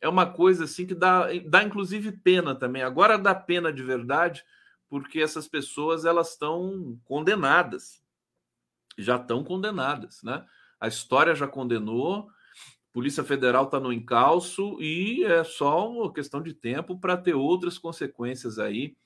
É 0.00 0.08
uma 0.08 0.26
coisa 0.26 0.64
assim 0.64 0.86
que 0.86 0.94
dá, 0.94 1.28
dá 1.46 1.62
inclusive 1.62 2.12
pena 2.12 2.54
também. 2.54 2.82
Agora 2.82 3.16
dá 3.16 3.34
pena 3.34 3.72
de 3.72 3.82
verdade 3.82 4.44
porque 4.88 5.20
essas 5.20 5.46
pessoas 5.46 6.04
elas 6.04 6.32
estão 6.32 6.98
condenadas, 7.04 8.02
já 8.96 9.16
estão 9.16 9.44
condenadas, 9.44 10.22
né? 10.22 10.44
A 10.80 10.88
história 10.88 11.34
já 11.34 11.46
condenou, 11.46 12.28
Polícia 12.92 13.22
Federal 13.22 13.64
está 13.64 13.78
no 13.78 13.92
encalço 13.92 14.76
e 14.80 15.24
é 15.24 15.44
só 15.44 15.90
uma 15.90 16.12
questão 16.12 16.42
de 16.42 16.54
tempo 16.54 16.98
para 16.98 17.16
ter 17.16 17.34
outras 17.34 17.78
consequências 17.78 18.58
aí. 18.58 18.96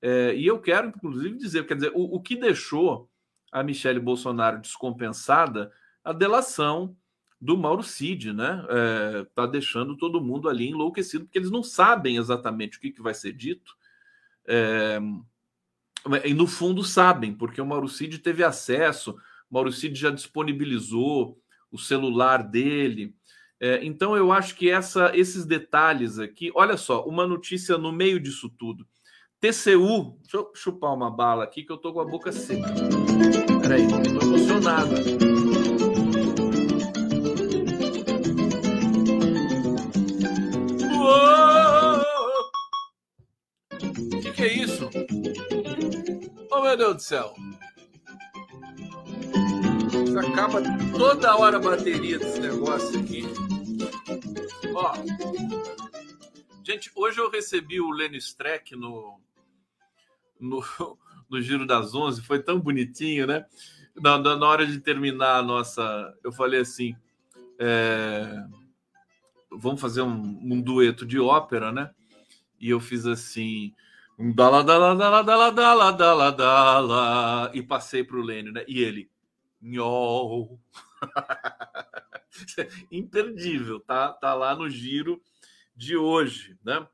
É, 0.00 0.34
e 0.34 0.46
eu 0.46 0.60
quero, 0.60 0.88
inclusive, 0.88 1.36
dizer, 1.36 1.66
quer 1.66 1.74
dizer, 1.74 1.92
o, 1.94 2.16
o 2.16 2.20
que 2.20 2.36
deixou 2.36 3.10
a 3.52 3.62
Michelle 3.62 4.00
Bolsonaro 4.00 4.60
descompensada, 4.60 5.70
a 6.02 6.12
delação 6.12 6.96
do 7.40 7.56
Mauro 7.58 7.82
Cid, 7.82 8.32
né? 8.32 8.64
É, 8.70 9.26
tá 9.34 9.46
deixando 9.46 9.96
todo 9.96 10.20
mundo 10.20 10.48
ali 10.48 10.68
enlouquecido, 10.68 11.24
porque 11.24 11.38
eles 11.38 11.50
não 11.50 11.62
sabem 11.62 12.16
exatamente 12.16 12.78
o 12.78 12.80
que, 12.80 12.90
que 12.90 13.02
vai 13.02 13.12
ser 13.12 13.32
dito. 13.32 13.76
É, 14.46 14.98
e 16.24 16.34
no 16.34 16.46
fundo 16.46 16.82
sabem, 16.82 17.34
porque 17.34 17.60
o 17.60 17.66
Mauro 17.66 17.88
Cid 17.88 18.18
teve 18.18 18.42
acesso, 18.42 19.12
o 19.50 19.54
Mauro 19.54 19.72
Cid 19.72 19.98
já 19.98 20.10
disponibilizou 20.10 21.38
o 21.70 21.78
celular 21.78 22.42
dele. 22.42 23.14
É, 23.60 23.84
então 23.84 24.16
eu 24.16 24.32
acho 24.32 24.56
que 24.56 24.68
essa, 24.68 25.16
esses 25.16 25.44
detalhes 25.44 26.18
aqui, 26.18 26.50
olha 26.54 26.76
só, 26.76 27.04
uma 27.04 27.26
notícia 27.26 27.78
no 27.78 27.92
meio 27.92 28.18
disso 28.18 28.50
tudo. 28.58 28.86
TCU, 29.40 30.18
deixa 30.20 30.36
eu 30.36 30.52
chupar 30.54 30.94
uma 30.94 31.10
bala 31.10 31.44
aqui 31.44 31.64
que 31.64 31.72
eu 31.72 31.76
tô 31.76 31.92
com 31.92 32.00
a 32.00 32.04
boca 32.04 32.30
seca. 32.30 32.68
Peraí, 33.60 33.86
tô 33.88 34.26
emocionado. 34.26 35.31
Meu 46.62 46.76
Deus 46.76 46.96
do 46.96 47.02
céu. 47.02 47.34
Isso 50.04 50.18
acaba 50.18 50.62
toda 50.96 51.36
hora 51.36 51.56
a 51.56 51.60
bateria 51.60 52.18
desse 52.18 52.40
negócio 52.40 53.00
aqui. 53.00 53.24
Ó. 54.74 54.92
Gente, 56.64 56.90
hoje 56.94 57.18
eu 57.18 57.30
recebi 57.30 57.80
o 57.80 57.90
Lenny 57.90 58.18
Streck 58.18 58.76
no, 58.76 59.20
no, 60.38 60.62
no 61.28 61.40
Giro 61.40 61.66
das 61.66 61.94
Onze, 61.94 62.22
foi 62.22 62.40
tão 62.40 62.60
bonitinho, 62.60 63.26
né? 63.26 63.44
Na, 63.94 64.18
na 64.18 64.46
hora 64.46 64.66
de 64.66 64.78
terminar 64.78 65.38
a 65.38 65.42
nossa. 65.42 66.16
Eu 66.22 66.32
falei 66.32 66.60
assim: 66.60 66.96
é, 67.58 68.44
vamos 69.50 69.80
fazer 69.80 70.02
um, 70.02 70.12
um, 70.12 70.60
dueto 70.60 71.04
de 71.04 71.18
ópera, 71.18 71.72
né? 71.72 71.90
E 72.60 72.70
eu 72.70 72.80
fiz 72.80 73.06
assim. 73.06 73.74
Dala, 74.24 74.62
dala, 74.62 74.94
dala, 74.94 75.22
dala, 75.24 75.50
dala, 75.50 75.90
dala, 75.90 76.30
dala, 76.30 77.50
e 77.52 77.60
passei 77.60 78.04
para 78.04 78.16
o 78.16 78.22
Lênio, 78.22 78.52
né? 78.52 78.64
E 78.68 78.80
ele. 78.80 79.10
Nhol. 79.60 80.60
Imperdível, 82.92 83.80
tá? 83.80 84.12
Tá 84.12 84.32
lá 84.32 84.54
no 84.54 84.70
giro 84.70 85.20
de 85.74 85.96
hoje, 85.96 86.56
né? 86.62 86.86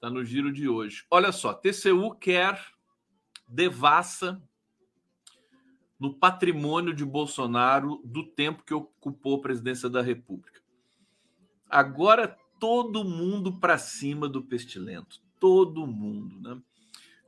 Tá 0.00 0.08
no 0.08 0.24
giro 0.24 0.50
de 0.50 0.66
hoje. 0.66 1.04
Olha 1.10 1.32
só, 1.32 1.52
TCU 1.52 2.14
quer 2.14 2.58
devassa 3.46 4.42
no 6.00 6.14
patrimônio 6.14 6.94
de 6.94 7.04
Bolsonaro 7.04 8.00
do 8.06 8.24
tempo 8.24 8.64
que 8.64 8.72
ocupou 8.72 9.36
a 9.36 9.42
presidência 9.42 9.90
da 9.90 10.00
República. 10.00 10.62
Agora 11.68 12.38
todo 12.58 13.04
mundo 13.04 13.60
para 13.60 13.76
cima 13.76 14.26
do 14.26 14.42
pestilento, 14.42 15.23
todo 15.44 15.86
mundo, 15.86 16.40
né? 16.40 16.58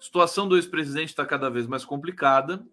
Situação 0.00 0.48
do 0.48 0.56
ex-presidente 0.56 1.10
está 1.10 1.26
cada 1.26 1.50
vez 1.50 1.66
mais 1.66 1.84
complicada, 1.84 2.66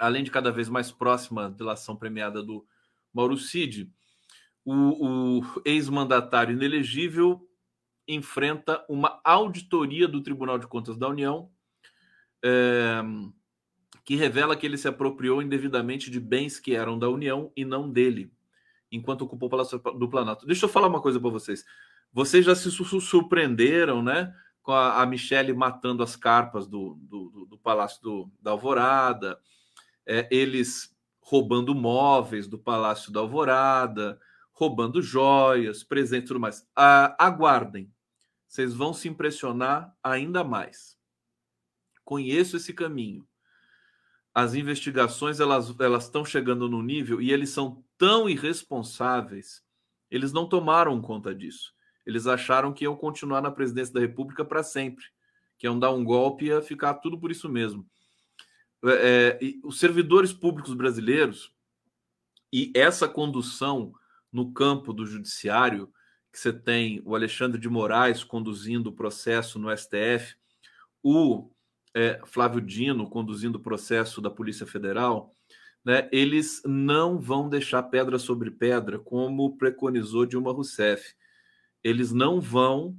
além 0.00 0.24
de 0.24 0.32
cada 0.32 0.50
vez 0.50 0.68
mais 0.68 0.90
próxima 0.90 1.42
da 1.42 1.56
delação 1.56 1.94
premiada 1.94 2.42
do 2.42 2.66
Mauro 3.14 3.38
Cid. 3.38 3.88
O, 4.64 5.38
o 5.38 5.62
ex-mandatário 5.64 6.56
inelegível 6.56 7.48
enfrenta 8.08 8.84
uma 8.88 9.20
auditoria 9.22 10.08
do 10.08 10.24
Tribunal 10.24 10.58
de 10.58 10.66
Contas 10.66 10.96
da 10.96 11.06
União 11.06 11.48
é, 12.44 13.00
que 14.04 14.16
revela 14.16 14.56
que 14.56 14.66
ele 14.66 14.76
se 14.76 14.88
apropriou 14.88 15.40
indevidamente 15.40 16.10
de 16.10 16.18
bens 16.18 16.58
que 16.58 16.74
eram 16.74 16.98
da 16.98 17.08
União 17.08 17.52
e 17.56 17.64
não 17.64 17.88
dele, 17.88 18.32
enquanto 18.90 19.22
ocupou 19.22 19.46
o 19.46 19.50
Palácio 19.50 19.78
do 19.78 20.08
Planalto. 20.08 20.46
Deixa 20.46 20.64
eu 20.64 20.68
falar 20.68 20.88
uma 20.88 21.00
coisa 21.00 21.20
para 21.20 21.30
vocês. 21.30 21.64
Vocês 22.12 22.44
já 22.44 22.56
se 22.56 22.72
surpreenderam, 22.72 24.02
né? 24.02 24.34
Com 24.68 24.72
a, 24.74 25.00
a 25.00 25.06
Michelle 25.06 25.54
matando 25.54 26.02
as 26.02 26.14
carpas 26.14 26.66
do, 26.66 26.98
do, 27.00 27.46
do 27.46 27.56
Palácio 27.56 28.02
do, 28.02 28.30
da 28.38 28.50
Alvorada, 28.50 29.40
é, 30.04 30.28
eles 30.30 30.94
roubando 31.22 31.74
móveis 31.74 32.46
do 32.46 32.58
Palácio 32.58 33.10
da 33.10 33.20
Alvorada, 33.20 34.20
roubando 34.52 35.00
joias, 35.00 35.82
presentes 35.82 36.26
e 36.26 36.28
tudo 36.28 36.40
mais. 36.40 36.68
Ah, 36.76 37.16
aguardem, 37.18 37.90
vocês 38.46 38.74
vão 38.74 38.92
se 38.92 39.08
impressionar 39.08 39.96
ainda 40.02 40.44
mais 40.44 40.98
conheço 42.08 42.56
esse 42.56 42.74
caminho. 42.74 43.26
As 44.34 44.54
investigações 44.54 45.40
elas 45.40 45.78
elas 45.78 46.04
estão 46.04 46.24
chegando 46.24 46.66
no 46.66 46.82
nível 46.82 47.22
e 47.22 47.30
eles 47.30 47.50
são 47.50 47.82
tão 47.98 48.26
irresponsáveis. 48.28 49.62
Eles 50.10 50.32
não 50.32 50.46
tomaram 50.46 51.00
conta 51.02 51.34
disso. 51.34 51.74
Eles 52.08 52.26
acharam 52.26 52.72
que 52.72 52.84
iam 52.84 52.96
continuar 52.96 53.42
na 53.42 53.50
presidência 53.50 53.92
da 53.92 54.00
República 54.00 54.42
para 54.42 54.62
sempre, 54.62 55.04
que 55.58 55.66
iam 55.66 55.78
dar 55.78 55.90
um 55.90 56.02
golpe 56.02 56.46
e 56.46 56.48
ia 56.48 56.62
ficar 56.62 56.94
tudo 56.94 57.20
por 57.20 57.30
isso 57.30 57.50
mesmo. 57.50 57.86
É, 58.82 59.38
é 59.38 59.54
os 59.62 59.78
servidores 59.78 60.32
públicos 60.32 60.72
brasileiros 60.72 61.52
e 62.50 62.72
essa 62.74 63.06
condução 63.06 63.92
no 64.32 64.54
campo 64.54 64.94
do 64.94 65.04
judiciário, 65.04 65.92
que 66.32 66.38
você 66.38 66.50
tem 66.50 67.02
o 67.04 67.14
Alexandre 67.14 67.60
de 67.60 67.68
Moraes 67.68 68.24
conduzindo 68.24 68.88
o 68.88 68.94
processo 68.94 69.58
no 69.58 69.70
STF, 69.76 70.34
o 71.02 71.50
é, 71.94 72.22
Flávio 72.24 72.62
Dino 72.62 73.10
conduzindo 73.10 73.56
o 73.56 73.62
processo 73.62 74.22
da 74.22 74.30
Polícia 74.30 74.66
Federal, 74.66 75.36
né, 75.84 76.08
eles 76.10 76.62
não 76.64 77.20
vão 77.20 77.50
deixar 77.50 77.82
pedra 77.82 78.18
sobre 78.18 78.50
pedra, 78.50 78.98
como 78.98 79.58
preconizou 79.58 80.24
Dilma 80.24 80.52
Rousseff. 80.52 81.14
Eles 81.82 82.12
não 82.12 82.40
vão 82.40 82.96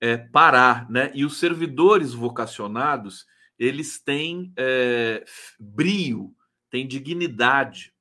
é, 0.00 0.16
parar, 0.16 0.88
né? 0.90 1.10
E 1.14 1.24
os 1.24 1.36
servidores 1.38 2.12
vocacionados, 2.14 3.26
eles 3.58 4.00
têm 4.00 4.52
é, 4.56 5.24
brio, 5.58 6.34
têm 6.70 6.86
dignidade. 6.86 7.92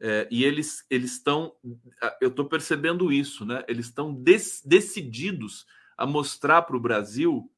É, 0.00 0.26
e 0.30 0.44
eles 0.44 0.84
eles 0.90 1.12
estão, 1.12 1.54
eu 2.20 2.28
estou 2.28 2.46
percebendo 2.46 3.12
isso, 3.12 3.46
né? 3.46 3.64
Eles 3.68 3.86
estão 3.86 4.12
decididos 4.64 5.64
a 5.96 6.04
mostrar 6.04 6.62
para 6.62 6.76
o 6.76 6.80
Brasil 6.80 7.50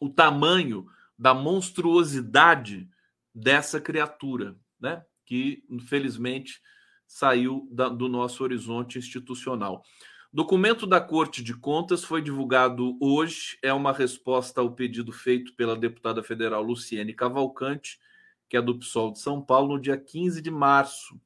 o 0.00 0.08
tamanho 0.08 0.86
da 1.18 1.34
monstruosidade 1.34 2.88
dessa 3.34 3.78
criatura, 3.78 4.56
né? 4.80 5.04
Que 5.26 5.62
infelizmente 5.68 6.62
saiu 7.06 7.68
da, 7.70 7.88
do 7.88 8.08
nosso 8.08 8.42
horizonte 8.42 8.98
institucional. 8.98 9.84
Documento 10.32 10.86
da 10.86 11.00
Corte 11.00 11.42
de 11.42 11.52
Contas 11.56 12.04
foi 12.04 12.22
divulgado 12.22 12.96
hoje, 13.00 13.58
é 13.60 13.72
uma 13.72 13.92
resposta 13.92 14.60
ao 14.60 14.70
pedido 14.70 15.10
feito 15.10 15.52
pela 15.54 15.74
deputada 15.74 16.22
federal 16.22 16.62
Luciene 16.62 17.12
Cavalcante, 17.12 17.98
que 18.48 18.56
é 18.56 18.62
do 18.62 18.78
PSOL 18.78 19.10
de 19.10 19.18
São 19.18 19.42
Paulo, 19.42 19.74
no 19.74 19.80
dia 19.80 19.98
15 19.98 20.40
de 20.40 20.48
março. 20.48 21.20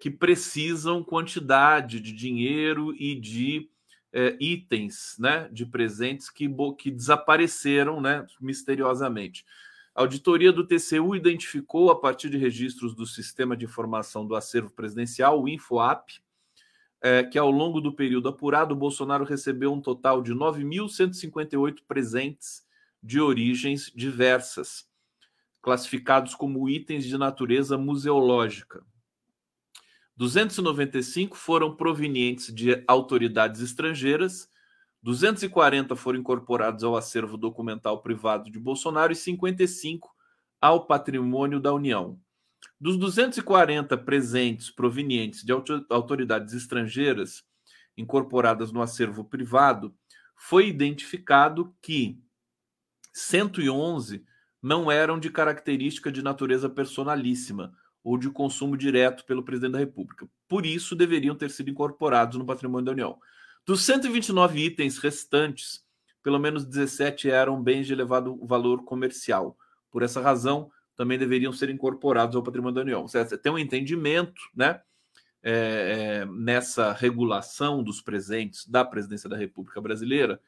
que 0.00 0.10
precisam 0.10 1.04
quantidade 1.04 2.00
de 2.00 2.12
dinheiro 2.12 2.94
e 2.98 3.14
de 3.14 3.68
é, 4.14 4.36
itens, 4.38 5.16
né, 5.18 5.48
de 5.50 5.66
presentes 5.66 6.30
que, 6.30 6.48
que 6.78 6.88
desapareceram, 6.88 8.00
né, 8.00 8.24
misteriosamente. 8.40 9.44
A 9.92 10.02
auditoria 10.02 10.52
do 10.52 10.64
TCU 10.64 11.16
identificou, 11.16 11.90
a 11.90 11.98
partir 11.98 12.30
de 12.30 12.38
registros 12.38 12.94
do 12.94 13.04
Sistema 13.04 13.56
de 13.56 13.64
Informação 13.64 14.24
do 14.24 14.36
Acervo 14.36 14.70
Presidencial, 14.70 15.42
o 15.42 15.48
InfoApp, 15.48 16.20
é, 17.02 17.24
que 17.24 17.38
ao 17.38 17.50
longo 17.50 17.80
do 17.80 17.92
período 17.92 18.28
apurado, 18.28 18.74
Bolsonaro 18.76 19.24
recebeu 19.24 19.72
um 19.72 19.80
total 19.80 20.22
de 20.22 20.32
9.158 20.32 21.80
presentes 21.86 22.64
de 23.02 23.20
origens 23.20 23.92
diversas 23.94 24.88
classificados 25.60 26.34
como 26.34 26.68
itens 26.68 27.04
de 27.04 27.18
natureza 27.18 27.76
museológica. 27.76 28.84
295 30.16 31.36
foram 31.36 31.74
provenientes 31.74 32.54
de 32.54 32.82
autoridades 32.86 33.60
estrangeiras, 33.60 34.48
240 35.02 35.94
foram 35.96 36.20
incorporados 36.20 36.84
ao 36.84 36.96
acervo 36.96 37.36
documental 37.36 38.00
privado 38.00 38.50
de 38.50 38.58
Bolsonaro 38.58 39.12
e 39.12 39.16
55 39.16 40.14
ao 40.60 40.86
patrimônio 40.86 41.60
da 41.60 41.72
União. 41.72 42.18
Dos 42.80 42.96
240 42.96 43.96
presentes 43.98 44.70
provenientes 44.70 45.42
de 45.42 45.52
autoridades 45.90 46.54
estrangeiras 46.54 47.44
incorporadas 47.96 48.72
no 48.72 48.82
acervo 48.82 49.24
privado, 49.24 49.94
foi 50.36 50.68
identificado 50.68 51.74
que 51.80 52.20
111 53.12 54.24
não 54.60 54.90
eram 54.90 55.18
de 55.18 55.30
característica 55.30 56.10
de 56.10 56.22
natureza 56.22 56.68
personalíssima 56.68 57.72
ou 58.04 58.18
de 58.18 58.28
consumo 58.28 58.76
direto 58.76 59.24
pelo 59.24 59.42
presidente 59.42 59.72
da 59.72 59.78
República. 59.78 60.28
Por 60.46 60.66
isso, 60.66 60.94
deveriam 60.94 61.34
ter 61.34 61.50
sido 61.50 61.70
incorporados 61.70 62.38
no 62.38 62.44
patrimônio 62.44 62.84
da 62.84 62.92
União. 62.92 63.18
Dos 63.66 63.82
129 63.82 64.60
itens 64.60 64.98
restantes, 64.98 65.82
pelo 66.22 66.38
menos 66.38 66.66
17 66.66 67.30
eram 67.30 67.62
bens 67.62 67.86
de 67.86 67.94
elevado 67.94 68.38
valor 68.44 68.84
comercial. 68.84 69.56
Por 69.90 70.02
essa 70.02 70.20
razão, 70.20 70.70
também 70.94 71.18
deveriam 71.18 71.52
ser 71.52 71.70
incorporados 71.70 72.36
ao 72.36 72.42
patrimônio 72.42 72.74
da 72.74 72.82
União. 72.82 73.08
Você 73.08 73.38
tem 73.38 73.50
um 73.50 73.58
entendimento, 73.58 74.42
né? 74.54 74.80
É, 75.46 76.22
é, 76.22 76.24
nessa 76.24 76.92
regulação 76.92 77.82
dos 77.82 78.00
presentes 78.00 78.66
da 78.66 78.82
presidência 78.82 79.28
da 79.28 79.36
República 79.36 79.78
Brasileira, 79.78 80.40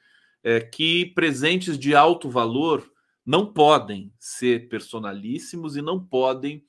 é, 0.42 0.59
que 0.59 1.12
presentes 1.14 1.79
de 1.79 1.95
alto 1.95 2.31
valor 2.31 2.90
não 3.25 3.53
podem 3.53 4.11
ser 4.19 4.69
personalíssimos 4.69 5.77
e 5.77 5.83
não 5.83 6.03
podem 6.03 6.64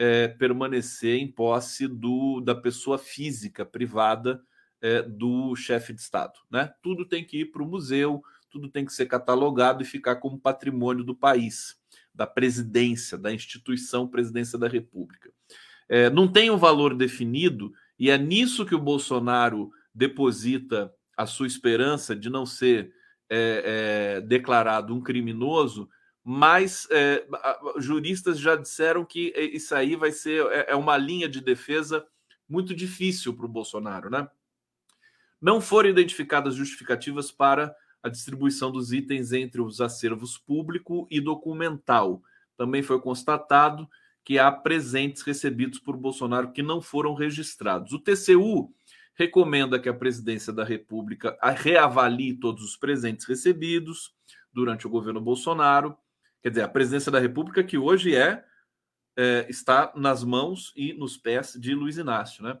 é, 0.00 0.28
permanecer 0.28 1.20
em 1.20 1.30
posse 1.30 1.86
do, 1.86 2.40
da 2.40 2.54
pessoa 2.54 2.96
física 2.96 3.66
privada 3.66 4.42
é, 4.80 5.02
do 5.02 5.54
chefe 5.54 5.92
de 5.92 6.00
Estado. 6.00 6.40
Né? 6.50 6.72
Tudo 6.82 7.04
tem 7.04 7.22
que 7.22 7.42
ir 7.42 7.52
para 7.52 7.62
o 7.62 7.68
museu, 7.68 8.22
tudo 8.48 8.70
tem 8.70 8.86
que 8.86 8.94
ser 8.94 9.04
catalogado 9.04 9.82
e 9.82 9.86
ficar 9.86 10.16
como 10.16 10.40
patrimônio 10.40 11.04
do 11.04 11.14
país, 11.14 11.76
da 12.14 12.26
presidência, 12.26 13.18
da 13.18 13.30
instituição 13.30 14.08
Presidência 14.08 14.58
da 14.58 14.68
República. 14.68 15.30
É, 15.86 16.08
não 16.08 16.26
tem 16.26 16.50
um 16.50 16.56
valor 16.56 16.96
definido, 16.96 17.70
e 17.98 18.08
é 18.08 18.16
nisso 18.16 18.64
que 18.64 18.74
o 18.74 18.80
Bolsonaro 18.80 19.70
deposita 19.94 20.90
a 21.14 21.26
sua 21.26 21.46
esperança 21.46 22.16
de 22.16 22.30
não 22.30 22.46
ser 22.46 22.90
é, 23.28 24.16
é, 24.16 24.20
declarado 24.22 24.94
um 24.94 25.02
criminoso, 25.02 25.90
mas 26.22 26.86
é, 26.90 27.26
juristas 27.78 28.38
já 28.38 28.56
disseram 28.56 29.04
que 29.04 29.32
isso 29.36 29.74
aí 29.74 29.96
vai 29.96 30.12
ser 30.12 30.44
é, 30.46 30.72
é 30.72 30.76
uma 30.76 30.96
linha 30.96 31.28
de 31.28 31.40
defesa 31.40 32.06
muito 32.48 32.74
difícil 32.74 33.34
para 33.34 33.46
o 33.46 33.48
Bolsonaro, 33.48 34.10
né? 34.10 34.28
Não 35.40 35.60
foram 35.60 35.88
identificadas 35.88 36.54
justificativas 36.54 37.30
para 37.30 37.74
a 38.02 38.08
distribuição 38.08 38.70
dos 38.70 38.92
itens 38.92 39.32
entre 39.32 39.60
os 39.60 39.80
acervos 39.80 40.36
público 40.36 41.06
e 41.10 41.20
documental. 41.20 42.22
Também 42.56 42.82
foi 42.82 43.00
constatado 43.00 43.88
que 44.24 44.38
há 44.38 44.52
presentes 44.52 45.22
recebidos 45.22 45.78
por 45.78 45.96
Bolsonaro 45.96 46.52
que 46.52 46.62
não 46.62 46.80
foram 46.80 47.14
registrados. 47.14 47.92
O 47.92 47.98
TCU 47.98 48.72
recomenda 49.14 49.78
que 49.78 49.88
a 49.88 49.94
presidência 49.94 50.52
da 50.52 50.64
República 50.64 51.38
reavalie 51.56 52.34
todos 52.34 52.62
os 52.62 52.76
presentes 52.76 53.26
recebidos 53.26 54.14
durante 54.52 54.86
o 54.86 54.90
governo 54.90 55.20
Bolsonaro. 55.20 55.96
Quer 56.42 56.50
dizer, 56.50 56.62
a 56.62 56.68
presidência 56.68 57.12
da 57.12 57.18
República 57.18 57.62
que 57.62 57.76
hoje 57.76 58.14
é, 58.14 58.44
é 59.16 59.46
está 59.48 59.92
nas 59.94 60.24
mãos 60.24 60.72
e 60.76 60.92
nos 60.94 61.16
pés 61.16 61.54
de 61.58 61.74
Luiz 61.74 61.96
Inácio, 61.96 62.42
né? 62.42 62.58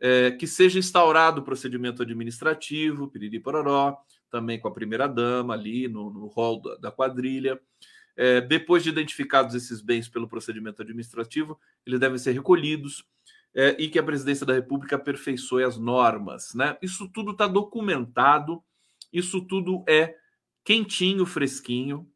É, 0.00 0.32
que 0.32 0.48
seja 0.48 0.80
instaurado 0.80 1.40
o 1.40 1.44
procedimento 1.44 2.02
administrativo, 2.02 3.06
piriri 3.06 3.38
pororó, 3.38 3.96
também 4.28 4.58
com 4.58 4.66
a 4.66 4.72
primeira-dama 4.72 5.54
ali 5.54 5.86
no, 5.86 6.10
no 6.10 6.26
hall 6.26 6.60
da, 6.60 6.74
da 6.76 6.90
quadrilha. 6.90 7.60
É, 8.16 8.40
depois 8.40 8.82
de 8.82 8.90
identificados 8.90 9.54
esses 9.54 9.80
bens 9.80 10.08
pelo 10.08 10.28
procedimento 10.28 10.82
administrativo, 10.82 11.58
eles 11.86 12.00
devem 12.00 12.18
ser 12.18 12.32
recolhidos 12.32 13.04
é, 13.54 13.76
e 13.78 13.88
que 13.88 13.98
a 13.98 14.02
presidência 14.02 14.44
da 14.44 14.54
República 14.54 14.96
aperfeiçoe 14.96 15.64
as 15.64 15.78
normas. 15.78 16.54
Né? 16.54 16.76
Isso 16.82 17.08
tudo 17.08 17.32
está 17.32 17.46
documentado, 17.46 18.62
isso 19.12 19.40
tudo 19.42 19.84
é 19.86 20.16
quentinho, 20.64 21.26
fresquinho. 21.26 22.08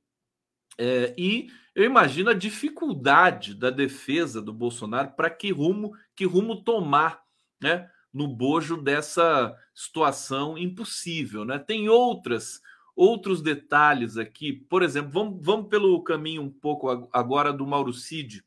É, 0.79 1.15
e 1.17 1.49
eu 1.75 1.85
imagino 1.85 2.31
a 2.31 2.35
dificuldade 2.35 3.55
da 3.55 3.71
defesa 3.71 4.41
do 4.41 4.53
Bolsonaro 4.53 5.13
para 5.13 5.31
que 5.31 5.51
rumo, 5.51 5.93
que 6.15 6.25
rumo 6.25 6.63
tomar, 6.63 7.23
né? 7.61 7.91
No 8.13 8.29
bojo 8.29 8.77
dessa 8.77 9.55
situação 9.75 10.57
impossível, 10.57 11.45
né? 11.45 11.59
Tem 11.59 11.89
outras 11.89 12.61
outros 12.97 13.43
detalhes 13.43 14.17
aqui, 14.17 14.55
por 14.55 14.83
exemplo, 14.83 15.11
vamos, 15.11 15.45
vamos 15.45 15.69
pelo 15.69 16.03
caminho 16.03 16.41
um 16.41 16.51
pouco 16.51 17.11
agora 17.13 17.53
do 17.53 17.67
Mauro 17.67 17.93
Cid, 17.93 18.43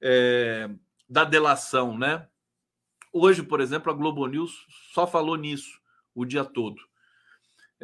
é, 0.00 0.68
da 1.08 1.22
delação, 1.22 1.96
né? 1.96 2.26
Hoje, 3.12 3.44
por 3.44 3.60
exemplo, 3.60 3.92
a 3.92 3.94
Globo 3.94 4.26
News 4.26 4.66
só 4.92 5.06
falou 5.06 5.36
nisso 5.36 5.80
o 6.12 6.24
dia 6.24 6.44
todo. 6.44 6.82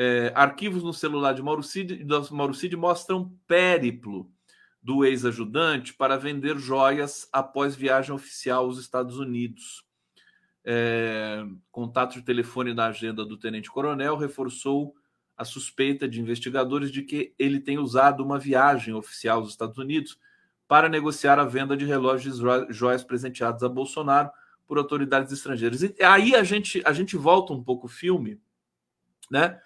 É, 0.02 0.32
arquivos 0.34 0.82
no 0.82 0.94
celular 0.94 1.34
de 1.34 1.42
Mauro 1.42 1.62
Cid, 1.62 2.06
Mauro 2.30 2.54
Cid 2.54 2.74
mostram 2.74 3.36
périplo 3.46 4.32
do 4.82 5.04
ex-ajudante 5.04 5.92
para 5.92 6.16
vender 6.16 6.56
joias 6.58 7.28
após 7.30 7.76
viagem 7.76 8.14
oficial 8.14 8.64
aos 8.64 8.78
Estados 8.78 9.18
Unidos. 9.18 9.84
É, 10.64 11.44
contato 11.70 12.14
de 12.14 12.22
telefone 12.22 12.72
na 12.72 12.86
agenda 12.86 13.26
do 13.26 13.36
tenente-coronel 13.36 14.16
reforçou 14.16 14.94
a 15.36 15.44
suspeita 15.44 16.08
de 16.08 16.18
investigadores 16.18 16.90
de 16.90 17.02
que 17.02 17.34
ele 17.38 17.60
tem 17.60 17.78
usado 17.78 18.24
uma 18.24 18.38
viagem 18.38 18.94
oficial 18.94 19.40
aos 19.40 19.50
Estados 19.50 19.76
Unidos 19.76 20.18
para 20.66 20.88
negociar 20.88 21.38
a 21.38 21.44
venda 21.44 21.76
de 21.76 21.84
relógios 21.84 22.40
e 22.40 22.72
joias 22.72 23.04
presenteados 23.04 23.62
a 23.62 23.68
Bolsonaro 23.68 24.30
por 24.66 24.78
autoridades 24.78 25.30
estrangeiras. 25.30 25.82
E 25.82 25.94
aí 26.02 26.34
a 26.34 26.42
gente, 26.42 26.80
a 26.86 26.92
gente 26.94 27.18
volta 27.18 27.52
um 27.52 27.62
pouco 27.62 27.84
o 27.84 27.90
filme, 27.90 28.40
né? 29.30 29.60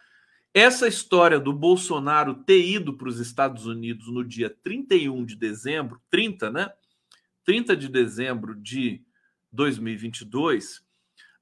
Essa 0.57 0.87
história 0.87 1.40
do 1.40 1.53
Bolsonaro 1.53 2.33
ter 2.33 2.64
ido 2.64 2.97
para 2.97 3.09
os 3.09 3.19
Estados 3.19 3.67
Unidos 3.67 4.07
no 4.07 4.25
dia 4.25 4.49
31 4.49 5.25
de 5.25 5.35
dezembro, 5.35 6.01
30, 6.09 6.49
né? 6.49 6.73
30 7.45 7.77
de 7.77 7.88
dezembro 7.88 8.55
de 8.55 9.05
2022, 9.51 10.87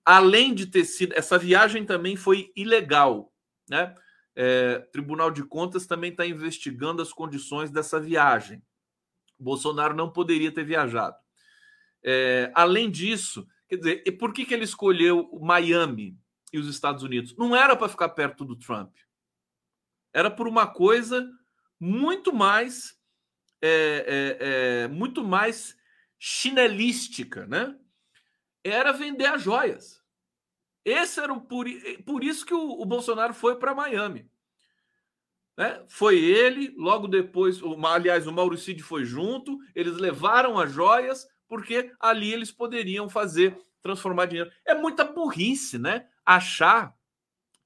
além 0.02 0.54
de 0.54 0.64
ter 0.66 0.86
sido. 0.86 1.12
Essa 1.14 1.36
viagem 1.36 1.84
também 1.84 2.16
foi 2.16 2.50
ilegal, 2.56 3.30
né? 3.68 3.94
É, 4.34 4.78
Tribunal 4.90 5.30
de 5.30 5.44
Contas 5.44 5.86
também 5.86 6.10
está 6.10 6.24
investigando 6.24 7.02
as 7.02 7.12
condições 7.12 7.70
dessa 7.70 8.00
viagem. 8.00 8.62
Bolsonaro 9.38 9.94
não 9.94 10.10
poderia 10.10 10.50
ter 10.50 10.64
viajado. 10.64 11.16
É, 12.02 12.50
além 12.54 12.90
disso, 12.90 13.46
quer 13.68 13.76
dizer, 13.76 14.02
e 14.06 14.10
por 14.10 14.32
que, 14.32 14.46
que 14.46 14.54
ele 14.54 14.64
escolheu 14.64 15.28
Miami 15.38 16.16
e 16.52 16.58
os 16.58 16.68
Estados 16.68 17.02
Unidos. 17.02 17.34
Não 17.36 17.56
era 17.56 17.74
para 17.74 17.88
ficar 17.88 18.10
perto 18.10 18.44
do 18.44 18.54
Trump. 18.54 18.94
Era 20.12 20.30
por 20.30 20.46
uma 20.46 20.66
coisa 20.66 21.28
muito 21.80 22.32
mais 22.32 22.96
é, 23.60 23.68
é, 23.68 24.82
é, 24.84 24.88
muito 24.88 25.24
mais 25.24 25.76
chinelística, 26.18 27.46
né? 27.46 27.76
Era 28.64 28.92
vender 28.92 29.26
as 29.26 29.42
joias. 29.42 30.02
Esse 30.84 31.20
era 31.20 31.32
o 31.32 31.40
por, 31.40 31.66
por 32.04 32.24
isso 32.24 32.44
que 32.44 32.54
o, 32.54 32.80
o 32.80 32.84
Bolsonaro 32.84 33.32
foi 33.32 33.56
para 33.56 33.74
Miami. 33.74 34.28
Né? 35.56 35.84
Foi 35.88 36.18
ele, 36.18 36.74
logo 36.76 37.06
depois, 37.06 37.62
o, 37.62 37.74
aliás, 37.86 38.26
o 38.26 38.32
Mauricídio 38.32 38.84
foi 38.84 39.04
junto, 39.04 39.58
eles 39.74 39.96
levaram 39.96 40.58
as 40.58 40.72
joias, 40.72 41.28
porque 41.48 41.92
ali 42.00 42.32
eles 42.32 42.50
poderiam 42.50 43.08
fazer, 43.08 43.56
transformar 43.80 44.26
dinheiro. 44.26 44.50
É 44.64 44.74
muita 44.74 45.04
burrice, 45.04 45.78
né? 45.78 46.08
achar 46.24 46.96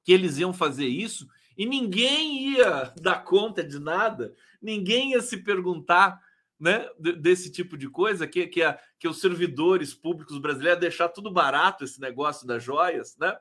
que 0.04 0.12
eles 0.12 0.38
iam 0.38 0.52
fazer 0.52 0.86
isso 0.86 1.28
e 1.56 1.64
ninguém 1.64 2.50
ia 2.50 2.92
dar 3.00 3.24
conta 3.24 3.64
de 3.64 3.78
nada, 3.78 4.34
ninguém 4.60 5.12
ia 5.12 5.20
se 5.20 5.38
perguntar 5.38 6.20
né, 6.58 6.88
desse 6.98 7.50
tipo 7.50 7.76
de 7.76 7.88
coisa, 7.88 8.26
que, 8.26 8.46
que, 8.46 8.62
a, 8.62 8.78
que 8.98 9.08
os 9.08 9.20
servidores 9.20 9.94
públicos 9.94 10.38
brasileiros 10.38 10.80
deixar 10.80 11.08
tudo 11.08 11.30
barato 11.30 11.84
esse 11.84 12.00
negócio 12.00 12.46
das 12.46 12.62
joias, 12.62 13.16
né? 13.18 13.36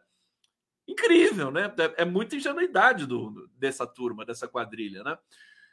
Incrível, 0.88 1.50
né? 1.50 1.74
É, 1.78 2.04
é 2.04 2.06
muita 2.06 2.36
ingenuidade 2.36 3.06
do, 3.06 3.50
dessa 3.58 3.88
turma, 3.88 4.26
dessa 4.26 4.48
quadrilha, 4.48 5.04
né? 5.04 5.18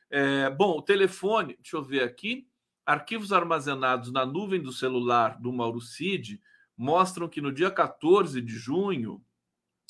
É, 0.09 0.50
bom, 0.50 0.78
o 0.78 0.83
telefone, 0.83 1.57
deixa 1.57 1.76
eu 1.76 1.83
ver 1.83 2.02
aqui, 2.02 2.46
arquivos 2.85 3.33
armazenados 3.33 4.12
na 4.12 4.24
nuvem 4.24 4.61
do 4.61 4.72
celular 4.72 5.40
do 5.40 5.52
Mauro 5.52 5.81
Cid 5.81 6.40
mostram 6.76 7.28
que 7.28 7.40
no 7.40 7.52
dia 7.52 7.70
14 7.70 8.40
de 8.40 8.55
junho 8.55 9.24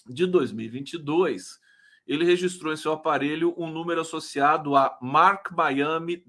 de 0.06 0.26
2022, 0.26 1.58
ele 2.06 2.24
registrou 2.24 2.72
em 2.72 2.76
seu 2.76 2.92
aparelho 2.92 3.54
um 3.56 3.70
número 3.70 4.00
associado 4.00 4.76
a 4.76 4.98
Mark 5.00 5.52
Miami 5.52 6.24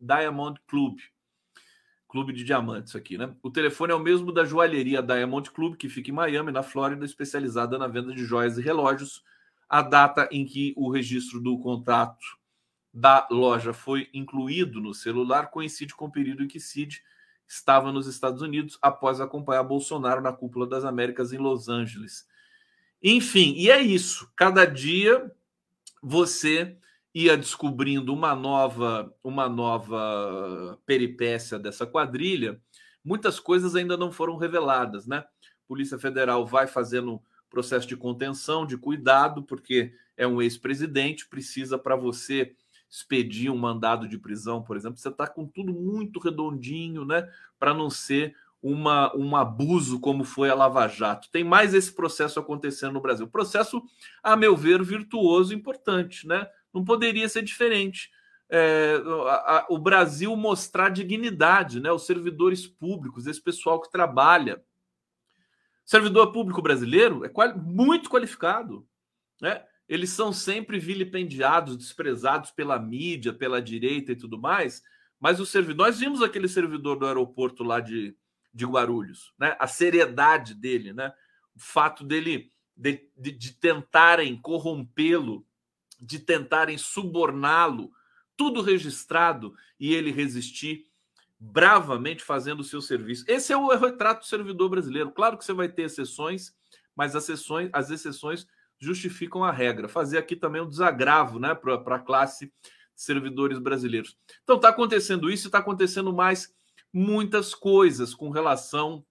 Diamond 0.00 0.60
Club. 0.66 0.98
Clube 2.08 2.32
de 2.32 2.44
diamantes 2.44 2.94
aqui, 2.94 3.18
né? 3.18 3.34
O 3.42 3.50
telefone 3.50 3.92
é 3.92 3.94
o 3.94 4.00
mesmo 4.00 4.32
da 4.32 4.44
joalheria 4.44 5.02
Diamond 5.02 5.50
Club, 5.50 5.76
que 5.76 5.88
fica 5.88 6.10
em 6.10 6.14
Miami, 6.14 6.52
na 6.52 6.62
Flórida, 6.62 7.04
especializada 7.04 7.76
na 7.76 7.88
venda 7.88 8.14
de 8.14 8.24
joias 8.24 8.56
e 8.56 8.62
relógios. 8.62 9.22
A 9.68 9.82
data 9.82 10.28
em 10.30 10.44
que 10.44 10.72
o 10.76 10.90
registro 10.90 11.40
do 11.40 11.58
contrato 11.58 12.24
da 12.92 13.26
loja 13.30 13.72
foi 13.72 14.08
incluído 14.14 14.80
no 14.80 14.94
celular 14.94 15.50
coincide 15.50 15.96
com 15.96 16.04
o 16.04 16.12
período 16.12 16.44
em 16.44 16.46
que 16.46 16.60
Cid 16.60 17.02
estava 17.46 17.90
nos 17.90 18.06
Estados 18.06 18.40
Unidos 18.40 18.78
após 18.80 19.20
acompanhar 19.20 19.64
Bolsonaro 19.64 20.20
na 20.20 20.32
cúpula 20.32 20.66
das 20.66 20.84
Américas 20.84 21.32
em 21.32 21.38
Los 21.38 21.68
Angeles. 21.68 22.26
Enfim, 23.06 23.52
e 23.58 23.70
é 23.70 23.82
isso. 23.82 24.32
Cada 24.34 24.64
dia 24.64 25.30
você 26.02 26.74
ia 27.14 27.36
descobrindo 27.36 28.14
uma 28.14 28.34
nova, 28.34 29.14
uma 29.22 29.46
nova 29.46 30.80
peripécia 30.86 31.58
dessa 31.58 31.86
quadrilha, 31.86 32.58
muitas 33.04 33.38
coisas 33.38 33.76
ainda 33.76 33.94
não 33.94 34.10
foram 34.10 34.38
reveladas, 34.38 35.06
né? 35.06 35.22
Polícia 35.68 35.98
Federal 35.98 36.46
vai 36.46 36.66
fazendo 36.66 37.20
processo 37.50 37.86
de 37.86 37.94
contenção, 37.94 38.66
de 38.66 38.78
cuidado, 38.78 39.42
porque 39.42 39.92
é 40.16 40.26
um 40.26 40.40
ex-presidente, 40.40 41.28
precisa 41.28 41.78
para 41.78 41.96
você 41.96 42.56
expedir 42.90 43.50
um 43.50 43.58
mandado 43.58 44.08
de 44.08 44.18
prisão, 44.18 44.62
por 44.62 44.78
exemplo, 44.78 44.96
você 44.96 45.08
está 45.08 45.26
com 45.26 45.46
tudo 45.46 45.74
muito 45.74 46.18
redondinho, 46.18 47.04
né? 47.04 47.28
Para 47.58 47.74
não 47.74 47.90
ser 47.90 48.34
uma, 48.64 49.14
um 49.14 49.36
abuso 49.36 50.00
como 50.00 50.24
foi 50.24 50.48
a 50.48 50.54
Lava 50.54 50.88
Jato. 50.88 51.28
Tem 51.30 51.44
mais 51.44 51.74
esse 51.74 51.92
processo 51.92 52.40
acontecendo 52.40 52.94
no 52.94 53.00
Brasil. 53.00 53.28
Processo, 53.28 53.82
a 54.22 54.34
meu 54.34 54.56
ver, 54.56 54.82
virtuoso 54.82 55.52
e 55.52 55.56
importante, 55.56 56.26
né? 56.26 56.48
Não 56.72 56.82
poderia 56.82 57.28
ser 57.28 57.42
diferente. 57.42 58.10
É, 58.48 58.98
a, 59.26 59.34
a, 59.58 59.66
o 59.68 59.76
Brasil 59.76 60.34
mostrar 60.34 60.88
dignidade, 60.88 61.78
né? 61.78 61.92
Os 61.92 62.06
servidores 62.06 62.66
públicos, 62.66 63.26
esse 63.26 63.42
pessoal 63.42 63.78
que 63.82 63.90
trabalha. 63.90 64.62
servidor 65.84 66.32
público 66.32 66.62
brasileiro 66.62 67.22
é 67.22 67.54
muito 67.54 68.08
qualificado, 68.08 68.88
né? 69.42 69.62
Eles 69.86 70.08
são 70.08 70.32
sempre 70.32 70.78
vilipendiados, 70.78 71.76
desprezados 71.76 72.50
pela 72.50 72.78
mídia, 72.78 73.34
pela 73.34 73.60
direita 73.60 74.12
e 74.12 74.16
tudo 74.16 74.40
mais. 74.40 74.82
Mas 75.20 75.38
os 75.38 75.50
servidores, 75.50 75.96
nós 75.96 76.00
vimos 76.00 76.22
aquele 76.22 76.48
servidor 76.48 76.98
do 76.98 77.06
aeroporto 77.06 77.62
lá 77.62 77.78
de, 77.78 78.16
de 78.54 78.64
Guarulhos, 78.64 79.34
né? 79.38 79.56
A 79.58 79.66
seriedade 79.66 80.54
dele, 80.54 80.92
né? 80.92 81.12
O 81.54 81.60
fato 81.60 82.04
dele 82.04 82.50
de, 82.76 83.08
de, 83.16 83.32
de 83.32 83.52
tentarem 83.52 84.40
corrompê-lo, 84.40 85.44
de 86.00 86.18
tentarem 86.18 86.78
suborná-lo, 86.78 87.90
tudo 88.36 88.62
registrado 88.62 89.54
e 89.78 89.92
ele 89.92 90.10
resistir 90.10 90.86
bravamente 91.38 92.22
fazendo 92.22 92.60
o 92.60 92.64
seu 92.64 92.80
serviço. 92.80 93.24
Esse 93.28 93.52
é 93.52 93.56
o 93.56 93.68
retrato 93.76 94.20
do 94.20 94.26
servidor 94.26 94.68
brasileiro. 94.70 95.10
Claro 95.10 95.36
que 95.36 95.44
você 95.44 95.52
vai 95.52 95.68
ter 95.68 95.82
exceções, 95.82 96.54
mas 96.96 97.14
as 97.14 97.24
exceções, 97.24 97.70
as 97.72 97.90
exceções 97.90 98.46
justificam 98.78 99.44
a 99.44 99.52
regra. 99.52 99.88
Fazer 99.88 100.18
aqui 100.18 100.36
também 100.36 100.62
um 100.62 100.68
desagravo 100.68 101.38
né, 101.38 101.54
para 101.54 101.96
a 101.96 101.98
classe 101.98 102.46
de 102.46 102.52
servidores 103.02 103.58
brasileiros. 103.58 104.16
Então 104.42 104.56
está 104.56 104.68
acontecendo 104.68 105.30
isso 105.30 105.46
e 105.46 105.48
está 105.48 105.58
acontecendo 105.58 106.12
mais 106.12 106.54
muitas 106.94 107.56
coisas 107.56 108.14
com 108.14 108.30
relação 108.30 109.04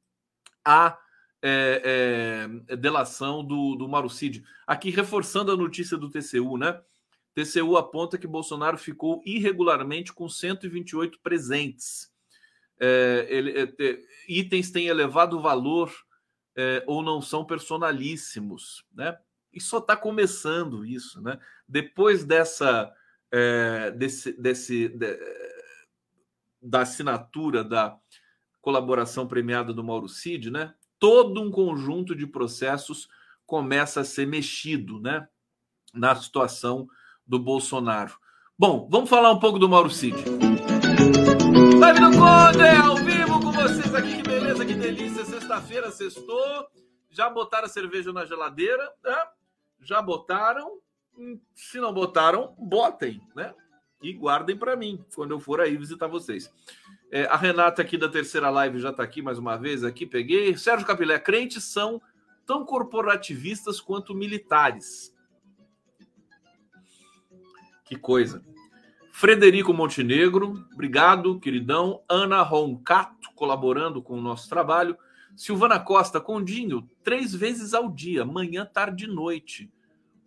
à 0.63 0.97
é, 1.41 2.47
é, 2.69 2.75
delação 2.77 3.43
do, 3.43 3.75
do 3.75 3.89
Mauro 3.89 4.09
Cid. 4.09 4.41
Aqui 4.65 4.89
reforçando 4.89 5.51
a 5.51 5.57
notícia 5.57 5.97
do 5.97 6.09
TCU, 6.09 6.57
né? 6.57 6.81
TCU 7.35 7.75
aponta 7.75 8.17
que 8.17 8.25
Bolsonaro 8.25 8.77
ficou 8.77 9.21
irregularmente 9.25 10.13
com 10.13 10.29
128 10.29 11.19
presentes. 11.19 12.09
É, 12.79 13.27
ele, 13.29 13.59
é, 13.59 13.99
itens 14.29 14.71
têm 14.71 14.87
elevado 14.87 15.41
valor 15.41 15.91
é, 16.55 16.81
ou 16.87 17.03
não 17.03 17.21
são 17.21 17.43
personalíssimos, 17.43 18.85
né? 18.93 19.17
E 19.51 19.59
só 19.59 19.79
está 19.79 19.97
começando 19.97 20.85
isso, 20.85 21.21
né? 21.21 21.37
Depois 21.67 22.23
dessa 22.23 22.91
é, 23.29 23.91
desse, 23.91 24.31
desse 24.33 24.87
de, 24.87 25.42
da 26.63 26.81
assinatura 26.81 27.63
da 27.63 27.97
colaboração 28.61 29.27
premiada 29.27 29.73
do 29.73 29.83
Mauro 29.83 30.07
Cid, 30.07 30.49
né? 30.49 30.73
Todo 30.97 31.41
um 31.41 31.51
conjunto 31.51 32.15
de 32.15 32.25
processos 32.25 33.09
começa 33.45 34.01
a 34.01 34.05
ser 34.05 34.25
mexido, 34.25 35.01
né? 35.01 35.27
Na 35.93 36.15
situação 36.15 36.87
do 37.27 37.37
Bolsonaro. 37.37 38.17
Bom, 38.57 38.87
vamos 38.89 39.09
falar 39.09 39.31
um 39.31 39.39
pouco 39.39 39.59
do 39.59 39.67
Mauro 39.67 39.89
Cid. 39.89 40.15
Live 41.79 41.99
do 41.99 42.11
Conde, 42.11 42.67
ao 42.81 42.95
vivo 42.95 43.39
com 43.41 43.51
vocês 43.51 43.93
aqui, 43.93 44.17
que 44.17 44.23
beleza, 44.23 44.65
que 44.65 44.73
delícia. 44.73 45.25
Sexta-feira, 45.25 45.91
sextou. 45.91 46.67
Já 47.09 47.29
botaram 47.29 47.65
a 47.65 47.69
cerveja 47.69 48.13
na 48.13 48.25
geladeira, 48.25 48.91
né? 49.03 49.17
Já 49.81 50.01
botaram. 50.01 50.79
Hum, 51.17 51.39
se 51.53 51.79
não 51.79 51.93
botaram, 51.93 52.55
botem, 52.57 53.21
né? 53.35 53.53
E 54.03 54.13
guardem 54.13 54.57
para 54.57 54.75
mim 54.75 55.03
quando 55.15 55.31
eu 55.31 55.39
for 55.39 55.61
aí 55.61 55.75
visitar 55.77 56.07
vocês. 56.07 56.51
É, 57.09 57.25
a 57.25 57.37
Renata 57.37 57.81
aqui 57.81 57.97
da 57.97 58.09
terceira 58.09 58.49
live 58.49 58.79
já 58.79 58.89
está 58.89 59.01
aqui 59.01 59.21
mais 59.21 59.39
uma 59.39 59.55
vez. 59.55 59.83
Aqui 59.83 60.05
peguei. 60.05 60.55
Sérgio 60.57 60.85
Capilé, 60.85 61.17
crentes 61.17 61.63
são 61.63 62.01
tão 62.45 62.65
corporativistas 62.65 63.79
quanto 63.79 64.13
militares. 64.13 65.15
Que 67.85 67.95
coisa. 67.95 68.43
Frederico 69.11 69.71
Montenegro, 69.71 70.65
obrigado, 70.73 71.39
queridão. 71.39 72.01
Ana 72.09 72.41
Roncato, 72.41 73.29
colaborando 73.35 74.01
com 74.01 74.17
o 74.17 74.21
nosso 74.21 74.49
trabalho. 74.49 74.97
Silvana 75.35 75.79
Costa, 75.79 76.19
Condinho, 76.19 76.89
três 77.03 77.33
vezes 77.33 77.73
ao 77.73 77.89
dia, 77.89 78.25
manhã, 78.25 78.65
tarde 78.65 79.05
e 79.05 79.07
noite. 79.07 79.71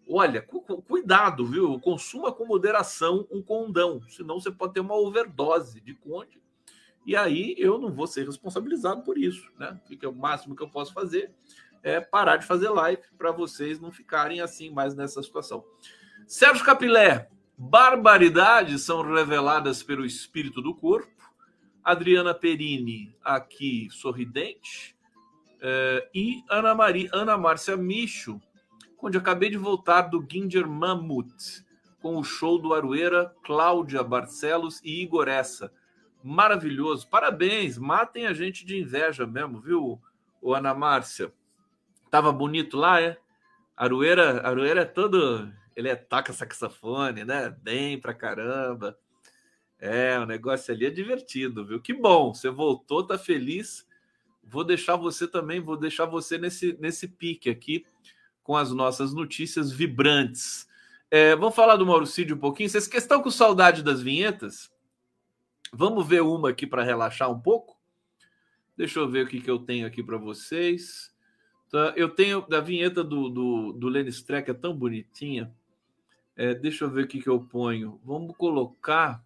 Olha, 0.08 0.40
cu 0.40 0.60
cuidado, 0.82 1.44
viu? 1.46 1.80
Consuma 1.80 2.32
com 2.32 2.46
moderação 2.46 3.26
um 3.30 3.42
condão, 3.42 4.00
senão 4.08 4.40
você 4.40 4.50
pode 4.50 4.74
ter 4.74 4.80
uma 4.80 4.94
overdose 4.94 5.80
de 5.80 5.94
conde. 5.94 6.40
E 7.04 7.14
aí 7.16 7.54
eu 7.58 7.78
não 7.78 7.92
vou 7.92 8.06
ser 8.06 8.26
responsabilizado 8.26 9.02
por 9.02 9.18
isso, 9.18 9.50
né? 9.58 9.80
O 9.84 9.96
que 9.96 10.04
é 10.04 10.08
o 10.08 10.14
máximo 10.14 10.54
que 10.54 10.62
eu 10.62 10.68
posso 10.68 10.92
fazer 10.92 11.32
é 11.82 12.00
parar 12.00 12.36
de 12.36 12.46
fazer 12.46 12.68
live 12.68 13.02
para 13.16 13.30
vocês 13.30 13.78
não 13.80 13.92
ficarem 13.92 14.40
assim 14.40 14.70
mais 14.70 14.94
nessa 14.94 15.22
situação. 15.22 15.64
Sérgio 16.26 16.64
Capilé, 16.64 17.28
barbaridades 17.56 18.82
são 18.82 19.02
reveladas 19.02 19.82
pelo 19.82 20.04
espírito 20.04 20.60
do 20.60 20.74
corpo. 20.74 21.14
Adriana 21.84 22.34
Perini, 22.34 23.14
aqui 23.22 23.88
sorridente. 23.92 24.96
É, 25.60 26.08
e 26.12 26.42
Ana 26.50 26.74
Maria, 26.74 27.08
Ana 27.12 27.38
Márcia 27.38 27.76
Micho, 27.76 28.40
onde 29.00 29.18
acabei 29.18 29.50
de 29.50 29.56
voltar 29.56 30.02
do 30.02 30.24
Ginger 30.28 30.66
Mammoth, 30.66 31.64
com 32.00 32.16
o 32.16 32.24
show 32.24 32.58
do 32.58 32.72
Arueira, 32.72 33.34
Cláudia 33.42 34.02
Barcelos 34.02 34.80
e 34.82 35.02
Igor 35.02 35.28
Essa. 35.28 35.72
Maravilhoso. 36.22 37.08
Parabéns, 37.08 37.78
matem 37.78 38.26
a 38.26 38.32
gente 38.32 38.64
de 38.64 38.78
inveja 38.78 39.26
mesmo, 39.26 39.60
viu, 39.60 40.00
o 40.40 40.54
Ana 40.54 40.74
Márcia? 40.74 41.32
Tava 42.10 42.32
bonito 42.32 42.76
lá, 42.76 43.00
é? 43.00 43.18
Arueira, 43.76 44.40
Arueira 44.46 44.82
é 44.82 44.84
todo. 44.84 45.52
Ele 45.74 45.88
é 45.88 45.96
toca 45.96 46.32
saxofone, 46.32 47.24
né? 47.24 47.50
Bem 47.62 48.00
pra 48.00 48.14
caramba. 48.14 48.98
É, 49.78 50.18
o 50.18 50.24
negócio 50.24 50.72
ali 50.72 50.86
é 50.86 50.90
divertido, 50.90 51.64
viu? 51.64 51.80
Que 51.80 51.92
bom, 51.92 52.32
você 52.32 52.48
voltou, 52.48 53.06
tá 53.06 53.18
feliz. 53.18 53.86
Vou 54.42 54.64
deixar 54.64 54.96
você 54.96 55.28
também, 55.28 55.60
vou 55.60 55.76
deixar 55.76 56.06
você 56.06 56.38
nesse, 56.38 56.76
nesse 56.80 57.08
pique 57.08 57.50
aqui 57.50 57.84
com 58.46 58.56
as 58.56 58.70
nossas 58.70 59.12
notícias 59.12 59.72
vibrantes. 59.72 60.68
É, 61.10 61.34
vamos 61.34 61.56
falar 61.56 61.74
do 61.74 61.84
Mauricídio 61.84 62.36
um 62.36 62.38
pouquinho. 62.38 62.70
Vocês 62.70 62.88
estão 62.94 63.20
com 63.20 63.28
saudade 63.28 63.82
das 63.82 64.00
vinhetas? 64.00 64.70
Vamos 65.72 66.06
ver 66.06 66.22
uma 66.22 66.50
aqui 66.50 66.64
para 66.64 66.84
relaxar 66.84 67.28
um 67.28 67.40
pouco? 67.40 67.76
Deixa 68.76 69.00
eu 69.00 69.08
ver 69.08 69.24
o 69.24 69.28
que, 69.28 69.40
que 69.40 69.50
eu 69.50 69.58
tenho 69.58 69.84
aqui 69.84 70.00
para 70.00 70.16
vocês. 70.16 71.12
Tá, 71.72 71.92
eu 71.96 72.08
tenho 72.08 72.40
da 72.42 72.60
vinheta 72.60 73.02
do, 73.02 73.28
do, 73.28 73.72
do 73.72 73.88
Lenny 73.88 74.10
Streck, 74.10 74.48
é 74.48 74.54
tão 74.54 74.76
bonitinha. 74.76 75.52
É, 76.36 76.54
deixa 76.54 76.84
eu 76.84 76.90
ver 76.90 77.06
o 77.06 77.08
que, 77.08 77.20
que 77.20 77.28
eu 77.28 77.40
ponho. 77.40 78.00
Vamos 78.04 78.36
colocar. 78.36 79.24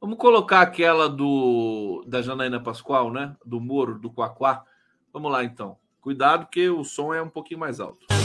Vamos 0.00 0.16
colocar 0.16 0.62
aquela 0.62 1.10
do 1.10 2.02
da 2.06 2.22
Janaína 2.22 2.58
Pascoal, 2.58 3.12
né? 3.12 3.36
Do 3.44 3.60
Moro, 3.60 3.98
do 3.98 4.10
Quaquá. 4.10 4.64
Vamos 5.12 5.30
lá 5.30 5.44
então. 5.44 5.76
Cuidado 6.00 6.46
que 6.46 6.70
o 6.70 6.82
som 6.84 7.12
é 7.12 7.20
um 7.20 7.28
pouquinho 7.28 7.60
mais 7.60 7.80
alto. 7.80 8.19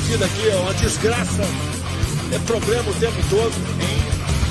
Vida 0.00 0.24
aqui 0.24 0.48
é 0.48 0.56
uma 0.56 0.74
desgraça. 0.74 1.42
É 2.32 2.38
problema 2.46 2.90
o 2.90 2.94
tempo 2.94 3.16
todo. 3.28 3.52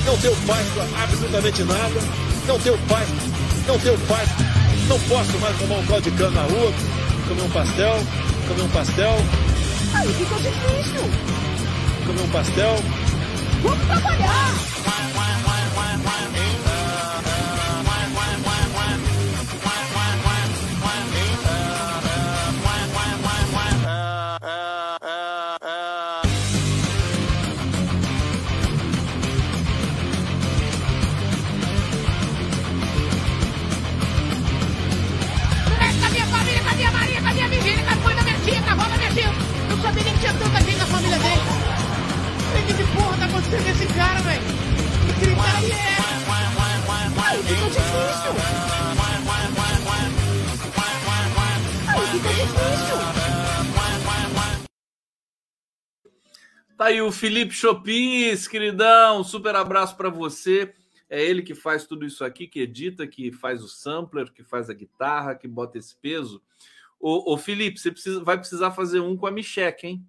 Não 0.06 0.18
tenho 0.18 0.36
paz 0.48 0.68
para 0.70 1.04
absolutamente 1.04 1.64
nada. 1.64 2.02
Não 2.48 2.60
tenho 2.60 2.78
paz. 2.88 3.08
Não 3.68 3.80
tenho 3.80 3.98
paz. 4.08 4.30
Não 4.88 5.00
posso 5.02 5.38
mais 5.40 5.58
tomar 5.58 5.76
um 5.76 5.86
caldo 5.86 6.10
de 6.10 6.18
cana 6.18 6.32
na 6.32 6.42
rua, 6.44 6.74
comer 7.28 7.44
um 7.44 7.50
pastel, 7.50 8.04
comer 8.48 8.62
um 8.64 8.70
pastel. 8.70 9.18
Aí 9.94 10.08
fica 10.14 10.36
difícil. 10.36 11.10
Comer 12.08 12.22
um 12.22 12.30
pastel. 12.30 12.76
Vamos 13.62 13.86
trabalhar. 13.86 14.70
Aí 56.90 57.02
o 57.04 57.12
Felipe 57.12 57.54
Chopins, 57.54 58.48
queridão. 58.48 59.24
Super 59.24 59.56
abraço 59.56 59.96
para 59.96 60.10
você. 60.10 60.74
É 61.08 61.24
ele 61.24 61.44
que 61.44 61.54
faz 61.54 61.86
tudo 61.86 62.04
isso 62.04 62.24
aqui, 62.24 62.48
que 62.48 62.62
edita, 62.62 63.06
que 63.08 63.32
faz 63.32 63.64
o 63.64 63.68
sampler, 63.68 64.32
que 64.34 64.44
faz 64.44 64.70
a 64.70 64.74
guitarra, 64.74 65.36
que 65.36 65.48
bota 65.48 65.78
esse 65.78 65.96
peso. 65.96 66.42
Ô, 67.00 67.34
ô 67.34 67.38
Felipe, 67.38 67.80
você 67.80 67.92
precisa, 67.92 68.24
vai 68.24 68.38
precisar 68.38 68.72
fazer 68.72 69.00
um 69.02 69.16
com 69.16 69.28
a 69.28 69.32
Micheque, 69.32 69.86
hein? 69.86 70.08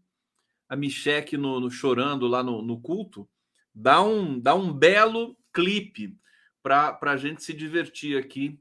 A 0.68 0.74
Micheque 0.74 1.36
no, 1.36 1.60
no, 1.60 1.70
chorando 1.70 2.26
lá 2.26 2.42
no, 2.42 2.62
no, 2.62 2.80
culto. 2.80 3.28
Dá 3.74 4.02
um, 4.02 4.38
dá 4.38 4.54
um 4.54 4.72
belo 4.72 5.36
clipe 5.52 6.16
para 6.62 6.98
a 7.02 7.16
gente 7.16 7.42
se 7.42 7.52
divertir 7.52 8.16
aqui 8.16 8.58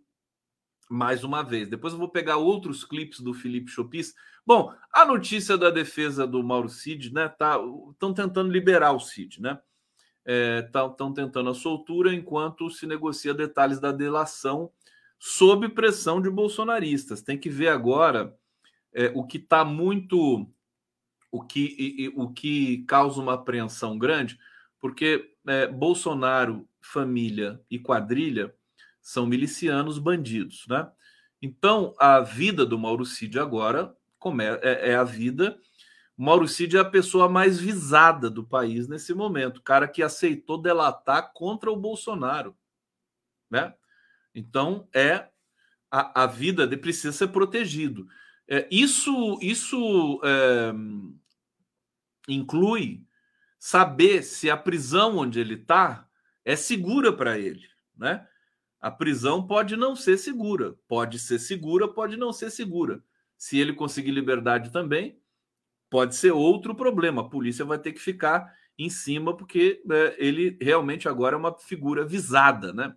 mais 0.90 1.24
uma 1.24 1.42
vez. 1.42 1.70
Depois 1.70 1.94
eu 1.94 2.00
vou 2.00 2.10
pegar 2.10 2.36
outros 2.36 2.84
clipes 2.84 3.22
do 3.22 3.34
Felipe 3.34 3.72
Chopis. 3.72 4.14
Bom, 4.46 4.74
a 4.94 5.06
notícia 5.06 5.58
da 5.58 5.70
defesa 5.70 6.26
do 6.26 6.44
Mauro 6.44 6.70
Cid, 6.70 7.14
né? 7.14 7.26
Estão 7.26 7.94
tá, 8.14 8.24
tentando 8.24 8.52
liberar 8.52 8.92
o 8.94 9.00
Cid, 9.00 9.42
né? 9.42 9.60
estão 10.26 11.10
é, 11.10 11.14
tentando 11.16 11.50
a 11.50 11.56
soltura 11.56 12.14
enquanto 12.14 12.70
se 12.70 12.86
negocia 12.86 13.34
detalhes 13.34 13.80
da 13.80 13.92
delação 13.92 14.72
sob 15.18 15.70
pressão 15.70 16.22
de 16.22 16.30
bolsonaristas. 16.30 17.22
Tem 17.22 17.38
que 17.38 17.50
ver 17.50 17.70
agora 17.70 18.36
é, 18.94 19.12
o 19.16 19.26
que 19.26 19.38
está 19.38 19.66
muito. 19.66 20.48
O 21.32 21.44
que, 21.44 21.76
e, 21.78 22.06
e, 22.06 22.08
o 22.16 22.32
que 22.32 22.84
causa 22.88 23.22
uma 23.22 23.36
apreensão 23.36 24.00
grande, 24.00 24.40
porque 24.80 25.36
é, 25.48 25.68
Bolsonaro, 25.68 26.68
família 26.82 27.62
e 27.70 27.78
quadrilha 27.78 28.54
são 29.00 29.28
milicianos 29.28 30.00
bandidos, 30.00 30.66
né? 30.68 30.90
Então, 31.40 31.94
a 32.00 32.20
vida 32.20 32.66
do 32.66 32.80
Mauro 32.80 33.06
Cid 33.06 33.40
agora 33.40 33.96
é, 34.62 34.92
é 34.92 34.96
a 34.96 35.04
vida 35.04 35.60
Mauro 36.22 36.50
Cid 36.50 36.76
é 36.76 36.82
a 36.82 36.86
pessoa 36.86 37.30
mais 37.30 37.58
visada 37.58 38.30
do 38.30 38.46
país 38.46 38.90
nesse 38.90 39.14
momento, 39.14 39.60
o 39.60 39.64
cara 39.64 39.88
que 39.88 40.04
aceitou 40.04 40.62
delatar 40.62 41.32
contra 41.32 41.72
o 41.72 41.78
Bolsonaro, 41.78 42.58
né? 43.50 43.74
Então 44.36 44.86
é 44.94 45.30
a, 45.90 46.24
a 46.24 46.26
vida 46.28 46.68
de 46.68 46.76
precisa 46.76 47.14
ser 47.14 47.30
protegido. 47.30 48.06
É, 48.50 48.68
isso 48.70 49.40
isso 49.42 50.20
é, 50.26 50.74
inclui 52.28 53.02
saber 53.58 54.22
se 54.22 54.50
a 54.50 54.58
prisão 54.58 55.20
onde 55.20 55.40
ele 55.40 55.54
está 55.54 56.06
é 56.44 56.58
segura 56.58 57.14
para 57.14 57.40
ele, 57.40 57.66
né? 57.96 58.28
A 58.82 58.92
prisão 58.92 59.48
pode 59.48 59.78
não 59.78 59.96
ser 59.96 60.18
segura, 60.18 60.76
pode 60.86 61.18
ser 61.18 61.40
segura, 61.40 61.88
pode 61.88 62.18
não 62.18 62.34
ser 62.34 62.52
segura. 62.52 63.02
Se 63.40 63.58
ele 63.58 63.72
conseguir 63.72 64.12
liberdade 64.12 64.70
também, 64.70 65.18
pode 65.90 66.14
ser 66.14 66.32
outro 66.32 66.76
problema. 66.76 67.22
A 67.22 67.30
polícia 67.30 67.64
vai 67.64 67.80
ter 67.80 67.94
que 67.94 68.00
ficar 68.00 68.54
em 68.78 68.90
cima, 68.90 69.36
porque 69.36 69.82
né, 69.86 70.14
ele 70.18 70.58
realmente 70.62 71.08
agora 71.08 71.36
é 71.36 71.40
uma 71.40 71.58
figura 71.58 72.06
visada, 72.06 72.74
né? 72.74 72.94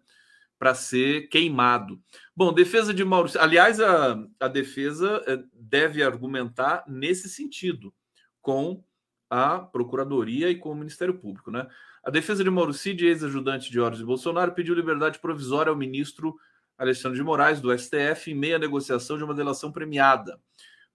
Para 0.59 0.75
ser 0.75 1.29
queimado. 1.29 2.03
Bom, 2.37 2.53
defesa 2.53 2.93
de 2.93 3.05
Maurício. 3.05 3.41
Aliás, 3.41 3.81
a, 3.81 4.21
a 4.41 4.49
defesa 4.49 5.23
eh, 5.27 5.43
deve 5.55 6.03
argumentar 6.03 6.85
nesse 6.89 7.29
sentido 7.29 7.95
com 8.41 8.85
a 9.31 9.61
Procuradoria 9.61 10.51
e 10.51 10.57
com 10.57 10.71
o 10.71 10.75
Ministério 10.75 11.19
Público, 11.19 11.51
né? 11.51 11.69
A 12.05 12.11
defesa 12.11 12.43
de 12.43 12.51
Mauro 12.51 12.75
Cid, 12.75 13.07
ex-ajudante 13.07 13.71
de 13.71 13.79
de 13.97 14.05
Bolsonaro, 14.05 14.53
pediu 14.53 14.75
liberdade 14.75 15.21
provisória 15.21 15.71
ao 15.71 15.77
ministro 15.77 16.37
Alexandre 16.83 17.19
de 17.19 17.25
Moraes, 17.25 17.61
do 17.61 17.77
STF, 17.77 18.31
em 18.31 18.35
meia 18.35 18.59
negociação 18.59 19.17
de 19.17 19.25
uma 19.25 19.35
delação 19.35 19.73
premiada 19.73 20.39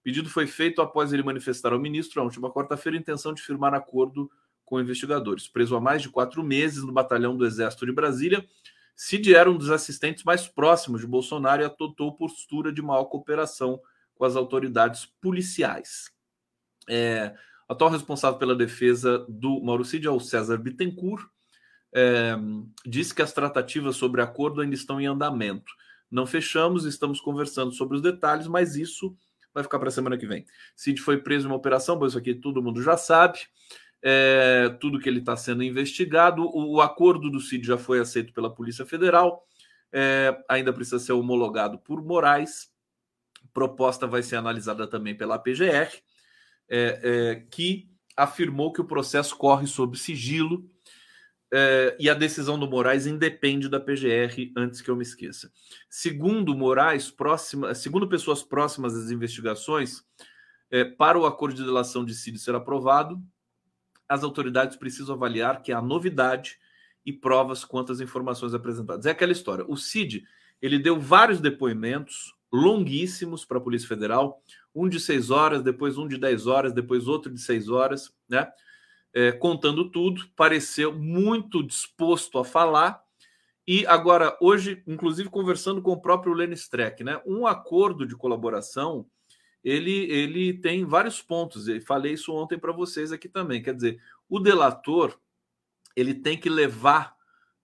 pedido 0.08 0.30
foi 0.30 0.46
feito 0.46 0.80
após 0.80 1.12
ele 1.12 1.22
manifestar 1.22 1.72
ao 1.74 1.78
ministro, 1.78 2.18
na 2.18 2.24
última 2.24 2.50
quarta-feira, 2.50 2.96
a 2.96 3.00
intenção 3.00 3.34
de 3.34 3.42
firmar 3.42 3.74
acordo 3.74 4.30
com 4.64 4.80
investigadores. 4.80 5.46
Preso 5.46 5.76
há 5.76 5.80
mais 5.82 6.00
de 6.00 6.08
quatro 6.08 6.42
meses 6.42 6.82
no 6.82 6.92
batalhão 6.92 7.36
do 7.36 7.44
Exército 7.44 7.84
de 7.84 7.92
Brasília, 7.92 8.42
Cid 8.96 9.34
era 9.34 9.50
um 9.50 9.58
dos 9.58 9.70
assistentes 9.70 10.24
mais 10.24 10.48
próximos 10.48 11.02
de 11.02 11.06
Bolsonaro 11.06 11.60
e 11.60 11.64
adotou 11.66 12.16
postura 12.16 12.72
de 12.72 12.80
maior 12.80 13.04
cooperação 13.04 13.78
com 14.14 14.24
as 14.24 14.34
autoridades 14.34 15.04
policiais. 15.20 16.10
É, 16.88 17.34
atual 17.68 17.90
responsável 17.90 18.38
pela 18.38 18.56
defesa 18.56 19.26
do 19.28 19.60
Mauro 19.60 19.84
Cid 19.84 20.06
é 20.06 20.10
o 20.10 20.18
César 20.18 20.56
Bittencourt. 20.56 21.28
É, 21.92 22.36
disse 22.86 23.14
que 23.14 23.22
as 23.22 23.32
tratativas 23.32 23.96
sobre 23.96 24.20
acordo 24.20 24.60
ainda 24.60 24.74
estão 24.74 25.00
em 25.00 25.06
andamento. 25.06 25.72
Não 26.10 26.26
fechamos, 26.26 26.84
estamos 26.84 27.20
conversando 27.20 27.72
sobre 27.72 27.96
os 27.96 28.02
detalhes, 28.02 28.46
mas 28.46 28.76
isso 28.76 29.16
vai 29.52 29.62
ficar 29.62 29.78
para 29.78 29.88
a 29.88 29.92
semana 29.92 30.16
que 30.16 30.26
vem. 30.26 30.46
Cid 30.74 31.00
foi 31.00 31.18
preso 31.18 31.46
em 31.46 31.50
uma 31.50 31.56
operação, 31.56 31.98
bom, 31.98 32.06
isso 32.06 32.18
aqui 32.18 32.34
todo 32.34 32.62
mundo 32.62 32.82
já 32.82 32.96
sabe. 32.96 33.40
É, 34.00 34.68
tudo 34.80 35.00
que 35.00 35.08
ele 35.08 35.18
está 35.18 35.36
sendo 35.36 35.62
investigado. 35.62 36.42
O, 36.42 36.76
o, 36.76 36.80
acordo 36.80 37.30
do 37.30 37.40
Cid 37.40 37.66
já 37.66 37.76
foi 37.76 37.98
aceito 37.98 38.32
pela 38.32 38.54
Polícia 38.54 38.86
Federal, 38.86 39.44
é, 39.92 40.38
ainda 40.48 40.72
precisa 40.72 40.98
ser 40.98 41.12
homologado 41.12 41.78
por 41.78 42.02
Moraes. 42.02 42.70
Proposta 43.52 44.06
vai 44.06 44.22
ser 44.22 44.36
analisada 44.36 44.86
também 44.86 45.16
pela 45.16 45.38
PGR, 45.38 45.90
é, 46.68 47.44
que 47.50 47.90
afirmou 48.16 48.72
que 48.72 48.80
o 48.80 48.86
processo 48.86 49.36
corre 49.36 49.66
sob 49.66 49.98
sigilo 49.98 50.68
é, 51.52 51.96
e 51.98 52.10
a 52.10 52.14
decisão 52.14 52.58
do 52.58 52.68
Moraes 52.68 53.06
independe 53.06 53.68
da 53.68 53.80
PGR, 53.80 54.52
antes 54.56 54.80
que 54.80 54.90
eu 54.90 54.96
me 54.96 55.02
esqueça. 55.02 55.50
Segundo 55.88 56.54
Moraes, 56.54 57.10
próxima, 57.10 57.74
segundo 57.74 58.08
pessoas 58.08 58.42
próximas 58.42 58.94
às 58.94 59.10
investigações, 59.10 60.02
é, 60.70 60.84
para 60.84 61.18
o 61.18 61.24
acordo 61.24 61.56
de 61.56 61.64
delação 61.64 62.04
de 62.04 62.14
Cid 62.14 62.38
ser 62.38 62.54
aprovado, 62.54 63.20
as 64.08 64.22
autoridades 64.22 64.76
precisam 64.76 65.14
avaliar 65.14 65.62
que 65.62 65.72
há 65.72 65.80
novidade 65.80 66.58
e 67.04 67.12
provas 67.12 67.64
quanto 67.64 67.92
às 67.92 68.00
informações 68.00 68.52
apresentadas. 68.52 69.06
É 69.06 69.10
aquela 69.10 69.32
história. 69.32 69.64
O 69.66 69.76
Cid 69.76 70.24
ele 70.60 70.78
deu 70.78 70.98
vários 70.98 71.40
depoimentos 71.40 72.34
longuíssimos 72.52 73.44
para 73.44 73.58
a 73.58 73.60
Polícia 73.60 73.88
Federal, 73.88 74.42
um 74.74 74.88
de 74.88 74.98
seis 74.98 75.30
horas, 75.30 75.62
depois 75.62 75.98
um 75.98 76.08
de 76.08 76.18
dez 76.18 76.46
horas, 76.46 76.72
depois 76.72 77.06
outro 77.06 77.32
de 77.32 77.40
seis 77.40 77.68
horas, 77.68 78.12
né? 78.28 78.50
É, 79.14 79.32
contando 79.32 79.90
tudo, 79.90 80.28
pareceu 80.36 80.92
muito 80.92 81.62
disposto 81.62 82.38
a 82.38 82.44
falar. 82.44 83.02
E 83.66 83.86
agora, 83.86 84.36
hoje, 84.40 84.82
inclusive 84.86 85.28
conversando 85.28 85.82
com 85.82 85.92
o 85.92 86.00
próprio 86.00 86.32
Lenny 86.32 86.54
Streck, 86.54 87.04
né? 87.04 87.20
Um 87.26 87.46
acordo 87.46 88.06
de 88.06 88.16
colaboração, 88.16 89.06
ele, 89.62 90.10
ele 90.10 90.54
tem 90.54 90.84
vários 90.84 91.20
pontos. 91.20 91.68
E 91.68 91.80
falei 91.80 92.14
isso 92.14 92.32
ontem 92.32 92.58
para 92.58 92.72
vocês 92.72 93.12
aqui 93.12 93.28
também. 93.28 93.62
Quer 93.62 93.74
dizer, 93.74 94.00
o 94.28 94.38
delator 94.38 95.18
ele 95.94 96.14
tem 96.14 96.38
que 96.38 96.48
levar 96.48 97.14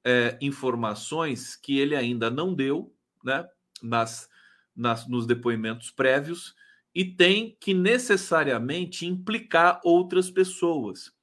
é, 0.05 0.37
informações 0.43 1.57
que 1.57 1.79
ele 1.79 1.97
ainda 1.97 2.31
não 2.31 2.53
deu, 2.53 2.93
né? 3.23 3.49
Nas, 3.83 4.29
nas, 4.75 5.07
nos 5.09 5.27
depoimentos 5.27 5.91
prévios 5.91 6.55
e 6.95 7.05
tem 7.05 7.57
que 7.59 7.75
necessariamente 7.75 9.05
implicar 9.07 9.81
outras 9.83 10.31
pessoas. 10.31 11.14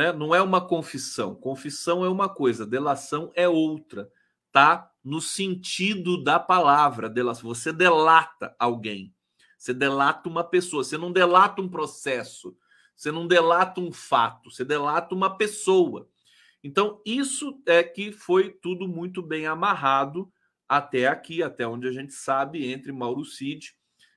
Né? 0.00 0.12
Não 0.12 0.34
é 0.34 0.40
uma 0.40 0.66
confissão. 0.66 1.34
Confissão 1.34 2.02
é 2.02 2.08
uma 2.08 2.26
coisa, 2.26 2.66
delação 2.66 3.30
é 3.34 3.46
outra. 3.46 4.10
Tá 4.50 4.90
no 5.04 5.20
sentido 5.20 6.24
da 6.24 6.40
palavra. 6.40 7.06
Delação. 7.06 7.46
Você 7.54 7.70
delata 7.70 8.56
alguém. 8.58 9.14
Você 9.58 9.74
delata 9.74 10.26
uma 10.26 10.42
pessoa. 10.42 10.82
Você 10.82 10.96
não 10.96 11.12
delata 11.12 11.60
um 11.60 11.68
processo. 11.68 12.56
Você 12.96 13.12
não 13.12 13.26
delata 13.26 13.78
um 13.78 13.92
fato. 13.92 14.50
Você 14.50 14.64
delata 14.64 15.14
uma 15.14 15.36
pessoa. 15.36 16.08
Então, 16.64 17.02
isso 17.04 17.60
é 17.66 17.82
que 17.82 18.10
foi 18.10 18.48
tudo 18.48 18.88
muito 18.88 19.20
bem 19.20 19.46
amarrado 19.46 20.32
até 20.66 21.08
aqui, 21.08 21.42
até 21.42 21.66
onde 21.66 21.86
a 21.86 21.92
gente 21.92 22.14
sabe, 22.14 22.72
entre 22.72 22.90
Mauro 22.90 23.24
Cid 23.26 23.74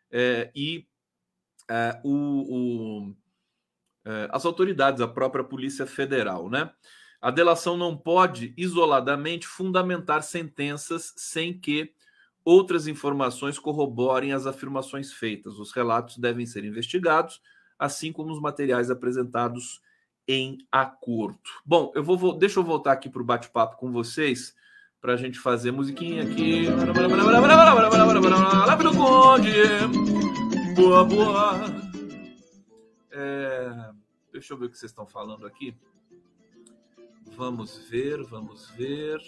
é, 0.09 0.49
e 0.55 0.87
é, 1.69 1.99
o, 2.05 3.09
o 3.09 3.15
as 4.31 4.45
autoridades, 4.45 5.01
a 5.01 5.07
própria 5.07 5.43
Polícia 5.43 5.85
Federal, 5.85 6.49
né? 6.49 6.71
A 7.21 7.31
delação 7.31 7.77
não 7.77 7.95
pode 7.95 8.53
isoladamente 8.57 9.47
fundamentar 9.47 10.23
sentenças 10.23 11.13
sem 11.15 11.57
que 11.57 11.93
outras 12.43 12.85
informações 12.87 13.57
corroborem 13.57 14.33
as 14.33 14.45
afirmações 14.45 15.13
feitas. 15.13 15.57
Os 15.57 15.71
relatos 15.71 16.17
devem 16.17 16.45
ser 16.45 16.65
investigados, 16.65 17.41
assim 17.79 18.11
como 18.11 18.33
os 18.33 18.41
materiais 18.41 18.91
apresentados 18.91 19.81
em 20.27 20.57
acordo. 20.71 21.39
Bom, 21.65 21.91
eu 21.95 22.03
vou, 22.03 22.37
deixa 22.37 22.59
eu 22.59 22.63
voltar 22.63 22.91
aqui 22.91 23.09
para 23.09 23.21
o 23.21 23.25
bate-papo 23.25 23.77
com 23.77 23.91
vocês 23.91 24.53
para 25.01 25.13
a 25.13 25.17
gente 25.17 25.37
fazer 25.37 25.71
musiquinha 25.71 26.23
aqui. 26.23 26.67
Lá 28.65 28.77
pelo 28.77 28.95
Conde. 28.95 29.51
Boa, 30.75 31.03
boa. 31.03 31.59
É, 33.11 33.92
deixa 34.33 34.53
eu 34.53 34.57
ver 34.57 34.65
o 34.65 34.69
que 34.69 34.77
vocês 34.77 34.91
estão 34.91 35.05
falando 35.05 35.45
aqui. 35.45 35.75
Vamos 37.37 37.77
ver, 37.87 38.21
vamos 38.23 38.69
ver. 38.71 39.21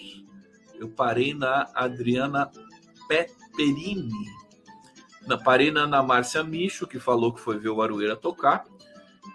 Eu 0.74 0.90
parei 0.90 1.34
na 1.34 1.70
Adriana 1.74 2.52
Peperini. 3.08 4.26
Na, 5.28 5.38
parei 5.38 5.72
na 5.72 5.82
Ana 5.82 6.04
Márcia 6.04 6.44
Micho, 6.44 6.88
que 6.88 7.00
falou 7.00 7.32
que 7.32 7.40
foi 7.40 7.58
ver 7.58 7.70
o 7.70 7.82
Arueira 7.82 8.16
tocar. 8.16 8.66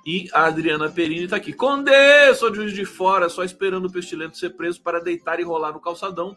E 0.04 0.28
a 0.32 0.46
Adriana 0.46 0.90
Perini 0.90 1.24
está 1.24 1.36
aqui. 1.36 1.52
Condê, 1.52 2.34
sou 2.34 2.50
de 2.50 2.56
Juiz 2.56 2.72
de 2.72 2.84
Fora, 2.84 3.28
só 3.28 3.44
esperando 3.44 3.86
o 3.86 3.92
pestilento 3.92 4.36
ser 4.36 4.50
preso 4.50 4.82
para 4.82 5.00
deitar 5.00 5.40
e 5.40 5.44
rolar 5.44 5.72
no 5.72 5.80
calçadão, 5.80 6.36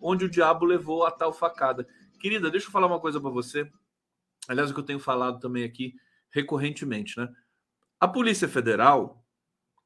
onde 0.00 0.24
o 0.24 0.30
diabo 0.30 0.64
levou 0.64 1.04
a 1.06 1.10
tal 1.10 1.32
facada. 1.32 1.86
Querida, 2.20 2.50
deixa 2.50 2.66
eu 2.66 2.70
falar 2.70 2.86
uma 2.86 3.00
coisa 3.00 3.20
para 3.20 3.30
você. 3.30 3.70
Aliás, 4.48 4.70
o 4.70 4.74
que 4.74 4.80
eu 4.80 4.84
tenho 4.84 5.00
falado 5.00 5.40
também 5.40 5.64
aqui 5.64 5.94
recorrentemente, 6.30 7.18
né? 7.18 7.28
A 8.02 8.08
Polícia 8.08 8.48
Federal, 8.48 9.24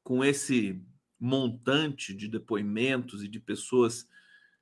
com 0.03 0.25
esse 0.25 0.83
montante 1.19 2.15
de 2.15 2.27
depoimentos 2.27 3.23
e 3.23 3.27
de 3.27 3.39
pessoas 3.39 4.09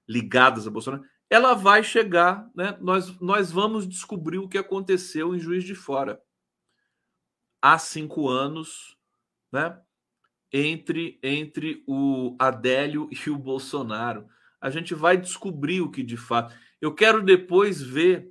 ligadas 0.05 0.67
a 0.67 0.69
Bolsonaro, 0.69 1.05
ela 1.29 1.53
vai 1.53 1.81
chegar, 1.81 2.51
né? 2.53 2.77
Nós, 2.81 3.17
nós 3.21 3.53
vamos 3.53 3.87
descobrir 3.87 4.39
o 4.39 4.49
que 4.49 4.57
aconteceu 4.57 5.33
em 5.33 5.39
Juiz 5.39 5.63
de 5.63 5.73
Fora 5.73 6.21
há 7.61 7.79
cinco 7.79 8.27
anos, 8.27 8.97
né? 9.49 9.81
Entre, 10.51 11.17
entre 11.23 11.81
o 11.87 12.35
Adélio 12.37 13.09
e 13.09 13.29
o 13.29 13.37
Bolsonaro. 13.37 14.27
A 14.59 14.69
gente 14.69 14.93
vai 14.93 15.15
descobrir 15.15 15.79
o 15.79 15.89
que 15.89 16.03
de 16.03 16.17
fato. 16.17 16.53
Eu 16.81 16.93
quero 16.93 17.23
depois 17.23 17.81
ver 17.81 18.29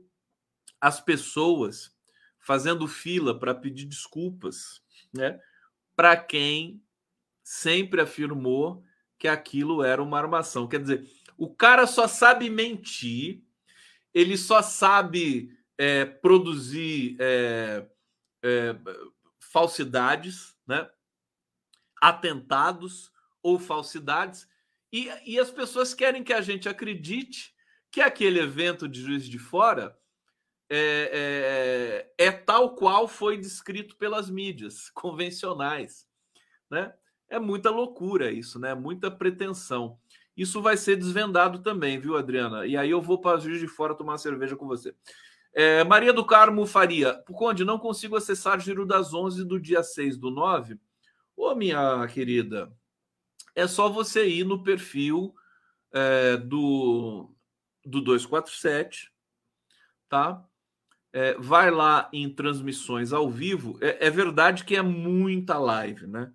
as 0.78 1.00
pessoas 1.00 1.96
fazendo 2.38 2.86
fila 2.86 3.40
para 3.40 3.54
pedir 3.54 3.86
desculpas, 3.86 4.83
né? 5.14 5.40
Para 5.94 6.16
quem 6.16 6.82
sempre 7.42 8.00
afirmou 8.00 8.84
que 9.18 9.28
aquilo 9.28 9.82
era 9.82 10.02
uma 10.02 10.18
armação. 10.18 10.66
Quer 10.66 10.80
dizer, 10.80 11.08
o 11.38 11.54
cara 11.54 11.86
só 11.86 12.08
sabe 12.08 12.50
mentir, 12.50 13.42
ele 14.12 14.36
só 14.36 14.60
sabe 14.60 15.56
é, 15.78 16.04
produzir 16.04 17.16
é, 17.18 17.86
é, 18.42 18.76
falsidades, 19.38 20.56
né? 20.66 20.88
atentados 22.00 23.10
ou 23.42 23.58
falsidades, 23.58 24.48
e, 24.92 25.10
e 25.26 25.38
as 25.38 25.50
pessoas 25.50 25.94
querem 25.94 26.22
que 26.22 26.32
a 26.32 26.40
gente 26.40 26.68
acredite 26.68 27.54
que 27.90 28.00
aquele 28.00 28.40
evento 28.40 28.88
de 28.88 29.00
Juiz 29.00 29.28
de 29.28 29.38
Fora 29.38 29.96
é, 30.76 32.08
é, 32.18 32.26
é, 32.26 32.32
tal 32.32 32.74
qual 32.74 33.06
foi 33.06 33.36
descrito 33.36 33.96
pelas 33.96 34.28
mídias 34.28 34.90
convencionais. 34.94 36.08
Né? 36.70 36.92
É 37.28 37.38
muita 37.38 37.70
loucura 37.70 38.32
isso, 38.32 38.58
né? 38.58 38.74
Muita 38.74 39.10
pretensão. 39.10 39.98
Isso 40.36 40.60
vai 40.60 40.76
ser 40.76 40.96
desvendado 40.96 41.60
também, 41.60 41.98
viu, 41.98 42.16
Adriana? 42.16 42.66
E 42.66 42.76
aí 42.76 42.90
eu 42.90 43.00
vou 43.00 43.20
para 43.20 43.38
Juiz 43.38 43.60
de 43.60 43.68
Fora 43.68 43.94
tomar 43.94 44.18
cerveja 44.18 44.56
com 44.56 44.66
você. 44.66 44.94
É, 45.52 45.84
Maria 45.84 46.12
do 46.12 46.26
Carmo 46.26 46.66
Faria. 46.66 47.22
Conde, 47.32 47.64
não 47.64 47.78
consigo 47.78 48.16
acessar 48.16 48.58
Giro 48.58 48.84
das 48.84 49.14
11 49.14 49.44
do 49.44 49.60
dia 49.60 49.82
6 49.84 50.18
do 50.18 50.30
9. 50.30 50.76
Ô, 51.36 51.54
minha 51.54 52.04
querida, 52.08 52.72
é 53.54 53.68
só 53.68 53.88
você 53.88 54.26
ir 54.26 54.44
no 54.44 54.64
perfil 54.64 55.32
é, 55.92 56.36
do, 56.36 57.32
do 57.84 58.00
247, 58.00 59.12
tá? 60.08 60.44
É, 61.16 61.34
vai 61.38 61.70
lá 61.70 62.10
em 62.12 62.28
transmissões 62.28 63.12
ao 63.12 63.30
vivo. 63.30 63.78
É, 63.80 64.08
é, 64.08 64.10
verdade 64.10 64.64
que 64.64 64.74
é 64.74 64.82
muita 64.82 65.56
live, 65.58 66.08
né? 66.08 66.32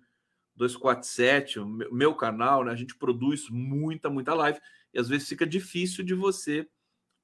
247, 0.56 1.60
o 1.60 1.66
meu, 1.66 2.14
canal, 2.14 2.64
né? 2.64 2.72
A 2.72 2.76
gente 2.76 2.96
produz 2.96 3.48
muita, 3.50 4.08
muita 4.08 4.32
live. 4.32 4.58
E 4.92 4.98
às 4.98 5.08
vezes 5.08 5.28
fica 5.28 5.46
difícil 5.46 6.02
de 6.02 6.14
você 6.14 6.66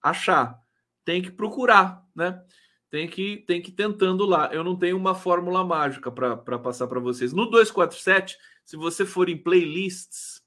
achar 0.02 0.60
tem 1.06 1.22
que 1.22 1.30
procurar, 1.30 2.04
né? 2.14 2.42
Tem 2.90 3.08
que, 3.08 3.38
tem 3.46 3.62
que 3.62 3.70
ir 3.70 3.74
tentando 3.74 4.26
lá. 4.26 4.52
Eu 4.52 4.64
não 4.64 4.76
tenho 4.76 4.96
uma 4.96 5.14
fórmula 5.14 5.64
mágica 5.64 6.10
para 6.10 6.58
passar 6.58 6.88
para 6.88 7.00
vocês. 7.00 7.32
No 7.32 7.46
247, 7.46 8.36
se 8.64 8.76
você 8.76 9.06
for 9.06 9.28
em 9.28 9.36
playlists, 9.38 10.42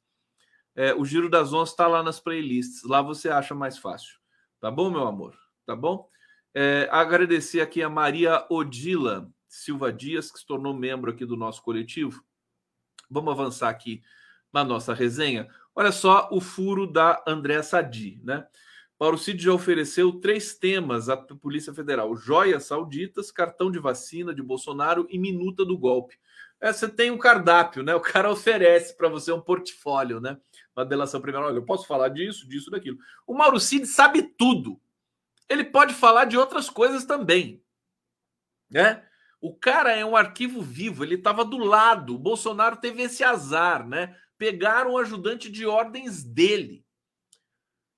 é, 0.76 0.94
o 0.94 1.06
Giro 1.06 1.30
das 1.30 1.54
Onças 1.54 1.72
está 1.72 1.88
lá 1.88 2.04
nas 2.04 2.20
playlists. 2.20 2.84
Lá 2.84 3.02
você 3.02 3.30
acha 3.30 3.56
mais 3.56 3.78
fácil. 3.78 4.20
Tá 4.60 4.70
bom, 4.70 4.90
meu 4.90 5.08
amor? 5.08 5.38
Tá 5.66 5.76
bom? 5.76 6.10
É, 6.54 6.88
agradecer 6.92 7.62
aqui 7.62 7.82
a 7.84 7.90
Maria 7.90 8.46
Odila 8.50 9.30
Silva 9.48 9.92
Dias, 9.92 10.32
que 10.32 10.40
se 10.40 10.46
tornou 10.46 10.74
membro 10.74 11.12
aqui 11.12 11.26
do 11.26 11.36
nosso 11.36 11.62
coletivo. 11.62 12.24
Vamos 13.10 13.34
avançar 13.34 13.70
aqui 13.70 14.02
na 14.54 14.64
nossa 14.64 14.94
resenha. 14.94 15.48
Olha 15.76 15.92
só 15.92 16.30
o 16.32 16.40
furo 16.40 16.86
da 16.86 17.24
André 17.28 17.62
Sadi, 17.62 18.20
né? 18.24 18.48
Mauro 19.00 19.18
Cid 19.18 19.42
já 19.42 19.54
ofereceu 19.54 20.12
três 20.20 20.56
temas 20.56 21.08
à 21.08 21.16
Polícia 21.16 21.74
Federal: 21.74 22.16
joias 22.16 22.66
sauditas, 22.66 23.32
cartão 23.32 23.72
de 23.72 23.80
vacina 23.80 24.34
de 24.34 24.44
Bolsonaro 24.44 25.08
e 25.10 25.18
minuta 25.18 25.64
do 25.64 25.78
golpe. 25.78 26.18
É, 26.60 26.74
você 26.74 26.90
tem 26.90 27.10
um 27.10 27.18
cardápio, 27.18 27.82
né? 27.82 27.96
O 27.96 28.02
cara 28.02 28.30
oferece 28.32 28.96
para 28.98 29.08
você 29.08 29.32
um 29.32 29.40
portfólio, 29.40 30.20
né? 30.20 30.38
Uma 30.76 30.86
delação 30.86 31.22
primeira. 31.22 31.48
Olha, 31.48 31.56
eu 31.56 31.66
posso 31.66 31.88
falar 31.88 32.10
disso, 32.10 32.48
disso, 32.48 32.70
daquilo. 32.70 32.98
O 33.26 33.34
Mauro 33.34 33.60
Cid 33.60 33.86
sabe 33.86 34.22
tudo. 34.22 34.80
Ele 35.50 35.64
pode 35.64 35.94
falar 35.94 36.26
de 36.26 36.38
outras 36.38 36.70
coisas 36.70 37.06
também, 37.06 37.64
né? 38.70 39.06
O 39.42 39.56
cara 39.56 39.92
é 39.96 40.06
um 40.06 40.16
arquivo 40.16 40.62
vivo, 40.62 41.04
ele 41.04 41.16
estava 41.16 41.44
do 41.44 41.58
lado. 41.58 42.16
O 42.16 42.20
Bolsonaro 42.20 42.78
teve 42.78 43.02
esse 43.02 43.24
azar, 43.24 43.88
né? 43.88 44.16
Pegaram 44.38 44.92
o 44.92 44.98
ajudante 44.98 45.50
de 45.50 45.66
ordens 45.66 46.24
dele 46.24 46.86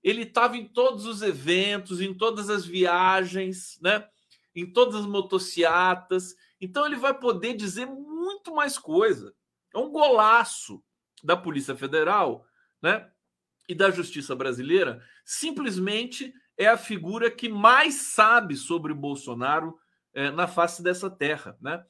ele 0.03 0.23
estava 0.23 0.57
em 0.57 0.67
todos 0.67 1.05
os 1.05 1.21
eventos, 1.21 2.01
em 2.01 2.13
todas 2.13 2.49
as 2.49 2.65
viagens, 2.65 3.77
né? 3.81 4.07
em 4.55 4.71
todas 4.71 4.95
as 4.95 5.05
motociatas. 5.05 6.35
Então 6.59 6.85
ele 6.85 6.95
vai 6.95 7.17
poder 7.17 7.53
dizer 7.53 7.85
muito 7.85 8.53
mais 8.53 8.77
coisa. 8.77 9.33
É 9.73 9.77
um 9.77 9.91
golaço 9.91 10.83
da 11.23 11.37
Polícia 11.37 11.75
Federal 11.75 12.45
né? 12.81 13.09
e 13.69 13.75
da 13.75 13.91
Justiça 13.91 14.35
Brasileira. 14.35 15.03
Simplesmente 15.23 16.33
é 16.61 16.67
a 16.67 16.77
figura 16.77 17.31
que 17.31 17.49
mais 17.49 17.95
sabe 17.95 18.55
sobre 18.55 18.93
Bolsonaro 18.93 19.79
é, 20.13 20.29
na 20.29 20.47
face 20.47 20.83
dessa 20.83 21.09
terra. 21.09 21.57
Né? 21.59 21.83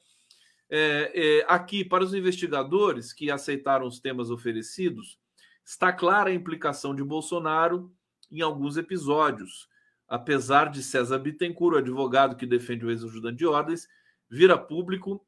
É, 0.70 1.12
é, 1.14 1.44
aqui, 1.46 1.84
para 1.84 2.02
os 2.02 2.14
investigadores 2.14 3.12
que 3.12 3.30
aceitaram 3.30 3.86
os 3.86 4.00
temas 4.00 4.30
oferecidos, 4.30 5.18
está 5.62 5.92
clara 5.92 6.30
a 6.30 6.34
implicação 6.34 6.94
de 6.94 7.04
Bolsonaro 7.04 7.92
em 8.30 8.40
alguns 8.40 8.78
episódios. 8.78 9.68
Apesar 10.08 10.70
de 10.70 10.82
César 10.82 11.18
Bittencourt, 11.18 11.74
o 11.74 11.78
advogado 11.78 12.34
que 12.34 12.46
defende 12.46 12.86
o 12.86 12.90
ex-ajudante 12.90 13.36
de 13.36 13.46
ordens, 13.46 13.86
vira 14.30 14.56
público 14.56 15.22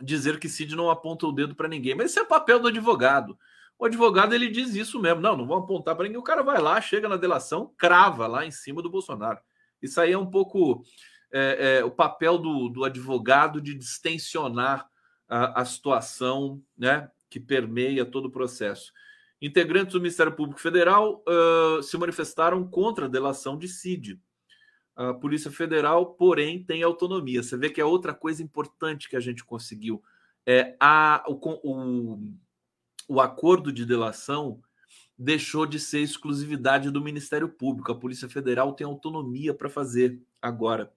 dizer 0.00 0.38
que 0.38 0.48
Cid 0.48 0.74
não 0.74 0.88
aponta 0.88 1.26
o 1.26 1.32
dedo 1.32 1.54
para 1.54 1.68
ninguém. 1.68 1.94
Mas 1.94 2.12
esse 2.12 2.18
é 2.18 2.22
o 2.22 2.26
papel 2.28 2.58
do 2.58 2.68
advogado. 2.68 3.38
O 3.80 3.86
advogado 3.86 4.34
ele 4.34 4.50
diz 4.50 4.74
isso 4.74 5.00
mesmo. 5.00 5.22
Não, 5.22 5.34
não 5.34 5.46
vão 5.46 5.56
apontar 5.56 5.96
para 5.96 6.04
ninguém. 6.04 6.20
O 6.20 6.22
cara 6.22 6.42
vai 6.42 6.60
lá, 6.60 6.78
chega 6.82 7.08
na 7.08 7.16
delação, 7.16 7.72
crava 7.78 8.26
lá 8.26 8.44
em 8.44 8.50
cima 8.50 8.82
do 8.82 8.90
Bolsonaro. 8.90 9.38
Isso 9.80 9.98
aí 9.98 10.12
é 10.12 10.18
um 10.18 10.30
pouco 10.30 10.84
é, 11.32 11.78
é, 11.78 11.84
o 11.84 11.90
papel 11.90 12.36
do, 12.36 12.68
do, 12.68 12.84
advogado 12.84 13.58
de 13.58 13.74
distensionar 13.74 14.86
a, 15.26 15.62
a 15.62 15.64
situação 15.64 16.62
né, 16.76 17.10
que 17.30 17.40
permeia 17.40 18.04
todo 18.04 18.26
o 18.26 18.30
processo. 18.30 18.92
Integrantes 19.40 19.94
do 19.94 20.00
Ministério 20.00 20.36
Público 20.36 20.60
Federal 20.60 21.24
uh, 21.26 21.82
se 21.82 21.96
manifestaram 21.96 22.68
contra 22.68 23.06
a 23.06 23.08
delação 23.08 23.56
de 23.56 23.66
Cid. 23.66 24.20
A 24.94 25.14
Polícia 25.14 25.50
Federal, 25.50 26.04
porém, 26.16 26.62
tem 26.62 26.82
autonomia. 26.82 27.42
Você 27.42 27.56
vê 27.56 27.70
que 27.70 27.80
é 27.80 27.84
outra 27.84 28.12
coisa 28.12 28.42
importante 28.42 29.08
que 29.08 29.16
a 29.16 29.20
gente 29.20 29.42
conseguiu. 29.42 30.02
É 30.46 30.76
a, 30.78 31.24
o, 31.26 31.38
o, 31.62 32.18
o 33.10 33.20
acordo 33.20 33.72
de 33.72 33.84
delação 33.84 34.62
deixou 35.18 35.66
de 35.66 35.80
ser 35.80 35.98
exclusividade 35.98 36.92
do 36.92 37.00
Ministério 37.00 37.48
Público. 37.48 37.90
A 37.90 37.98
Polícia 37.98 38.28
Federal 38.28 38.72
tem 38.72 38.86
autonomia 38.86 39.52
para 39.52 39.68
fazer 39.68 40.22
agora, 40.40 40.92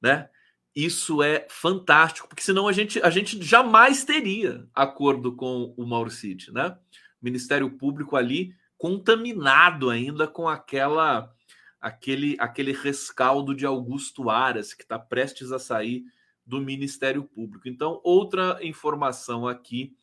né? 0.00 0.30
Isso 0.74 1.22
é 1.22 1.46
fantástico, 1.50 2.26
porque 2.26 2.42
senão 2.42 2.66
a 2.66 2.72
gente, 2.72 3.02
a 3.02 3.10
gente 3.10 3.40
jamais 3.42 4.02
teria 4.02 4.66
acordo 4.74 5.36
com 5.36 5.74
o 5.76 5.84
Mauro 5.84 6.10
Cid, 6.10 6.50
né? 6.52 6.74
Ministério 7.20 7.70
Público 7.70 8.16
ali 8.16 8.54
contaminado 8.78 9.90
ainda 9.90 10.26
com 10.26 10.48
aquela 10.48 11.30
aquele 11.78 12.34
aquele 12.38 12.72
rescaldo 12.72 13.54
de 13.54 13.66
Augusto 13.66 14.30
Aras 14.30 14.72
que 14.72 14.84
está 14.84 14.98
prestes 14.98 15.52
a 15.52 15.58
sair 15.58 16.02
do 16.46 16.62
Ministério 16.62 17.24
Público. 17.24 17.68
Então, 17.68 18.00
outra 18.02 18.58
informação 18.62 19.46
aqui 19.46 19.94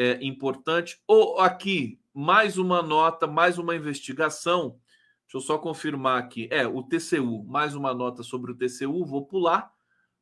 é, 0.00 0.18
importante. 0.22 0.98
Ou 1.06 1.38
aqui, 1.38 2.00
mais 2.14 2.56
uma 2.56 2.82
nota, 2.82 3.26
mais 3.26 3.58
uma 3.58 3.76
investigação. 3.76 4.78
Deixa 5.26 5.36
eu 5.36 5.42
só 5.42 5.58
confirmar 5.58 6.18
aqui. 6.18 6.48
É, 6.50 6.66
o 6.66 6.82
TCU, 6.82 7.44
mais 7.44 7.74
uma 7.74 7.92
nota 7.92 8.22
sobre 8.22 8.50
o 8.50 8.56
TCU, 8.56 9.04
vou 9.04 9.26
pular. 9.26 9.70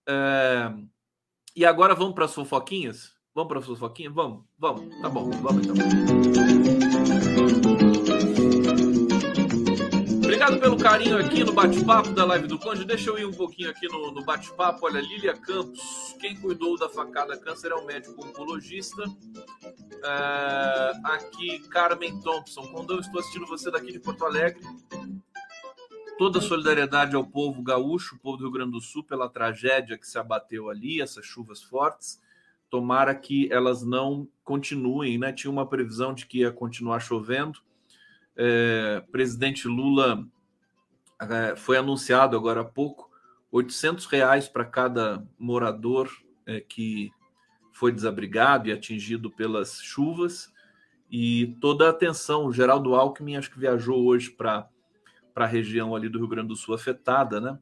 É... 0.08 0.74
E 1.54 1.64
agora 1.64 1.94
vamos 1.94 2.14
para 2.14 2.24
as 2.24 2.34
fofoquinhas? 2.34 3.12
Vamos 3.32 3.48
para 3.48 3.60
a 3.60 3.62
fofoquinha? 3.62 4.10
Vamos, 4.10 4.44
vamos. 4.58 5.00
Tá 5.00 5.08
bom, 5.08 5.30
vamos 5.30 5.64
então. 5.64 7.67
Obrigado 10.48 10.60
pelo 10.60 10.78
carinho 10.78 11.18
aqui 11.18 11.44
no 11.44 11.52
bate-papo 11.52 12.08
da 12.12 12.24
live 12.24 12.46
do 12.46 12.58
Conde. 12.58 12.82
Deixa 12.82 13.10
eu 13.10 13.18
ir 13.18 13.26
um 13.26 13.32
pouquinho 13.32 13.68
aqui 13.68 13.86
no, 13.86 14.10
no 14.10 14.24
bate-papo. 14.24 14.86
Olha, 14.86 14.98
Lília 14.98 15.34
Campos, 15.34 16.16
quem 16.18 16.34
cuidou 16.40 16.78
da 16.78 16.88
facada 16.88 17.36
câncer 17.36 17.70
é 17.70 17.74
o 17.74 17.84
médico 17.84 18.26
oncologista. 18.26 19.02
É, 20.02 20.92
aqui, 21.04 21.58
Carmen 21.68 22.18
Thompson. 22.22 22.62
Quando 22.68 22.94
eu 22.94 23.00
estou 23.00 23.20
assistindo 23.20 23.44
você 23.44 23.70
daqui 23.70 23.92
de 23.92 24.00
Porto 24.00 24.24
Alegre, 24.24 24.62
toda 26.16 26.40
solidariedade 26.40 27.14
ao 27.14 27.26
povo 27.26 27.62
gaúcho, 27.62 28.18
povo 28.18 28.38
do 28.38 28.44
Rio 28.44 28.52
Grande 28.52 28.72
do 28.72 28.80
Sul, 28.80 29.04
pela 29.04 29.28
tragédia 29.28 29.98
que 29.98 30.06
se 30.06 30.18
abateu 30.18 30.70
ali, 30.70 31.02
essas 31.02 31.26
chuvas 31.26 31.62
fortes. 31.62 32.22
Tomara 32.70 33.14
que 33.14 33.52
elas 33.52 33.82
não 33.82 34.26
continuem, 34.42 35.18
né? 35.18 35.30
Tinha 35.30 35.50
uma 35.50 35.66
previsão 35.66 36.14
de 36.14 36.24
que 36.24 36.38
ia 36.38 36.50
continuar 36.50 37.00
chovendo 37.00 37.60
é, 38.38 39.02
presidente 39.10 39.66
Lula 39.66 40.24
foi 41.56 41.76
anunciado 41.76 42.36
agora 42.36 42.60
há 42.60 42.64
pouco 42.64 43.10
800 43.50 44.06
reais 44.06 44.48
para 44.48 44.64
cada 44.64 45.26
morador 45.38 46.10
é, 46.46 46.60
que 46.60 47.10
foi 47.72 47.92
desabrigado 47.92 48.68
e 48.68 48.72
atingido 48.72 49.30
pelas 49.30 49.80
chuvas 49.82 50.52
e 51.10 51.56
toda 51.60 51.86
a 51.86 51.90
atenção. 51.90 52.46
O 52.46 52.52
Geraldo 52.52 52.94
Alckmin 52.94 53.36
acho 53.36 53.50
que 53.50 53.58
viajou 53.58 54.04
hoje 54.04 54.30
para 54.30 54.68
a 55.34 55.46
região 55.46 55.94
ali 55.94 56.08
do 56.08 56.18
Rio 56.18 56.28
Grande 56.28 56.48
do 56.48 56.56
Sul 56.56 56.74
afetada, 56.74 57.40
né? 57.40 57.58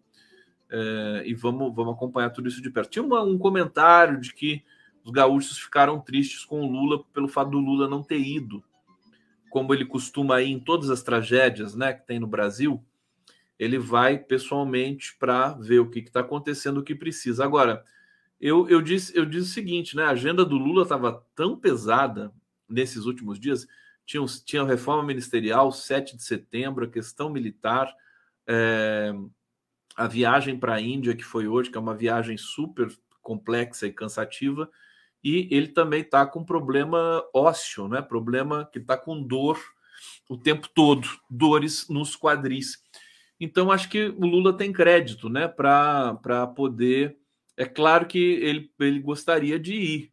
É, 0.68 1.22
e 1.26 1.34
vamos, 1.34 1.72
vamos 1.74 1.94
acompanhar 1.94 2.30
tudo 2.30 2.48
isso 2.48 2.60
de 2.60 2.70
perto. 2.70 2.90
Tinha 2.90 3.04
uma, 3.04 3.22
um 3.22 3.38
comentário 3.38 4.20
de 4.20 4.34
que 4.34 4.64
os 5.04 5.12
gaúchos 5.12 5.58
ficaram 5.58 6.00
tristes 6.00 6.44
com 6.44 6.60
o 6.60 6.66
Lula 6.66 7.04
pelo 7.12 7.28
fato 7.28 7.50
do 7.50 7.58
Lula 7.58 7.88
não 7.88 8.02
ter 8.02 8.18
ido 8.18 8.64
como 9.56 9.72
ele 9.72 9.86
costuma 9.86 10.42
ir 10.42 10.50
em 10.50 10.60
todas 10.60 10.90
as 10.90 11.02
tragédias 11.02 11.74
né, 11.74 11.94
que 11.94 12.06
tem 12.06 12.18
no 12.18 12.26
Brasil, 12.26 12.84
ele 13.58 13.78
vai 13.78 14.18
pessoalmente 14.18 15.16
para 15.18 15.54
ver 15.54 15.80
o 15.80 15.90
que 15.90 16.00
está 16.00 16.20
acontecendo, 16.20 16.78
o 16.78 16.82
que 16.82 16.94
precisa. 16.94 17.44
Agora, 17.44 17.84
eu, 18.40 18.68
eu, 18.68 18.82
disse, 18.82 19.16
eu 19.16 19.24
disse 19.24 19.50
o 19.50 19.54
seguinte, 19.54 19.96
né? 19.96 20.04
A 20.04 20.10
agenda 20.10 20.44
do 20.44 20.56
Lula 20.56 20.82
estava 20.82 21.24
tão 21.34 21.58
pesada 21.58 22.32
nesses 22.68 23.06
últimos 23.06 23.40
dias. 23.40 23.66
Tinha, 24.04 24.24
tinha 24.44 24.64
reforma 24.64 25.02
ministerial, 25.02 25.72
7 25.72 26.16
de 26.16 26.22
setembro, 26.22 26.84
a 26.84 26.90
questão 26.90 27.30
militar, 27.30 27.92
é, 28.46 29.12
a 29.96 30.06
viagem 30.06 30.58
para 30.58 30.74
a 30.74 30.80
Índia, 30.80 31.16
que 31.16 31.24
foi 31.24 31.48
hoje, 31.48 31.70
que 31.70 31.78
é 31.78 31.80
uma 31.80 31.94
viagem 31.94 32.36
super 32.36 32.88
complexa 33.22 33.86
e 33.86 33.92
cansativa, 33.92 34.70
e 35.24 35.48
ele 35.50 35.68
também 35.68 36.02
está 36.02 36.24
com 36.24 36.44
problema 36.44 37.24
ósseo, 37.34 37.88
né? 37.88 38.02
Problema 38.02 38.68
que 38.70 38.78
está 38.78 38.96
com 38.96 39.20
dor 39.20 39.58
o 40.28 40.36
tempo 40.36 40.68
todo, 40.68 41.08
dores 41.28 41.88
nos 41.88 42.14
quadris. 42.14 42.78
Então 43.38 43.70
acho 43.70 43.88
que 43.88 44.08
o 44.08 44.26
Lula 44.26 44.56
tem 44.56 44.72
crédito, 44.72 45.28
né? 45.28 45.46
Para 45.46 46.46
poder. 46.54 47.18
É 47.56 47.64
claro 47.64 48.06
que 48.06 48.18
ele, 48.18 48.70
ele 48.78 49.00
gostaria 49.00 49.58
de 49.58 49.74
ir, 49.74 50.12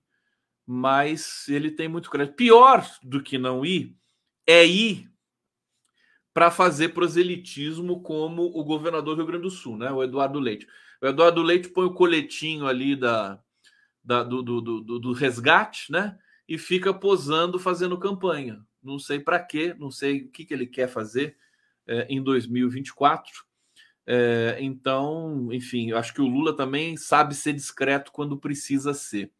mas 0.65 1.47
ele 1.47 1.71
tem 1.71 1.87
muito 1.87 2.09
crédito. 2.09 2.35
Pior 2.35 2.85
do 3.01 3.21
que 3.21 3.37
não 3.37 3.65
ir 3.65 3.97
é 4.45 4.65
ir 4.65 5.09
para 6.33 6.49
fazer 6.49 6.89
proselitismo 6.89 8.01
como 8.01 8.43
o 8.43 8.63
governador 8.63 9.15
do 9.15 9.21
Rio 9.21 9.27
Grande 9.27 9.43
do 9.43 9.51
Sul, 9.51 9.77
né? 9.77 9.91
O 9.91 10.03
Eduardo 10.03 10.39
Leite. 10.39 10.67
O 11.01 11.05
Eduardo 11.05 11.41
Leite 11.43 11.69
põe 11.69 11.85
o 11.85 11.93
coletinho 11.93 12.65
ali 12.65 12.95
da, 12.95 13.39
da, 14.03 14.23
do, 14.23 14.41
do, 14.41 14.61
do, 14.61 14.99
do, 14.99 15.13
resgate, 15.13 15.91
né? 15.91 16.17
E 16.47 16.57
fica 16.57 16.93
posando 16.93 17.59
fazendo 17.59 17.99
campanha. 17.99 18.65
Não 18.81 18.97
sei 18.97 19.19
para 19.19 19.39
quê, 19.39 19.75
não 19.77 19.91
sei 19.91 20.23
o 20.23 20.29
que, 20.29 20.43
que 20.43 20.53
ele 20.53 20.65
quer 20.65 20.87
fazer 20.87 21.37
é, 21.87 22.05
em 22.09 22.21
2024. 22.21 23.45
É, 24.05 24.57
então, 24.59 25.49
enfim, 25.51 25.91
eu 25.91 25.97
acho 25.97 26.13
que 26.13 26.21
o 26.21 26.27
Lula 26.27 26.55
também 26.55 26.97
sabe 26.97 27.35
ser 27.35 27.53
discreto 27.53 28.11
quando 28.11 28.37
precisa 28.37 28.93
ser. 28.93 29.31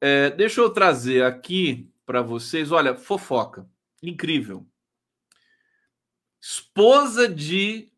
É, 0.00 0.30
deixa 0.30 0.60
eu 0.60 0.70
trazer 0.70 1.24
aqui 1.24 1.88
para 2.04 2.20
vocês, 2.20 2.72
olha, 2.72 2.96
fofoca, 2.96 3.68
incrível. 4.02 4.66
Esposa 6.40 7.28
de 7.28 7.90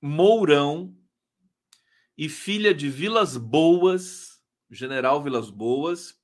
Mourão 0.00 0.94
e 2.16 2.28
filha 2.28 2.72
de 2.72 2.88
Vilas 2.88 3.36
Boas 3.36 4.36
General 4.70 5.22
Vilas 5.22 5.50
Boas, 5.50 6.18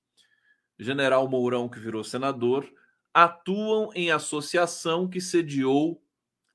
General 0.79 1.29
Mourão, 1.29 1.69
que 1.69 1.79
virou 1.79 2.03
senador, 2.03 2.69
atuam 3.15 3.91
em 3.95 4.11
associação 4.11 5.09
que 5.09 5.21
sediou 5.21 6.02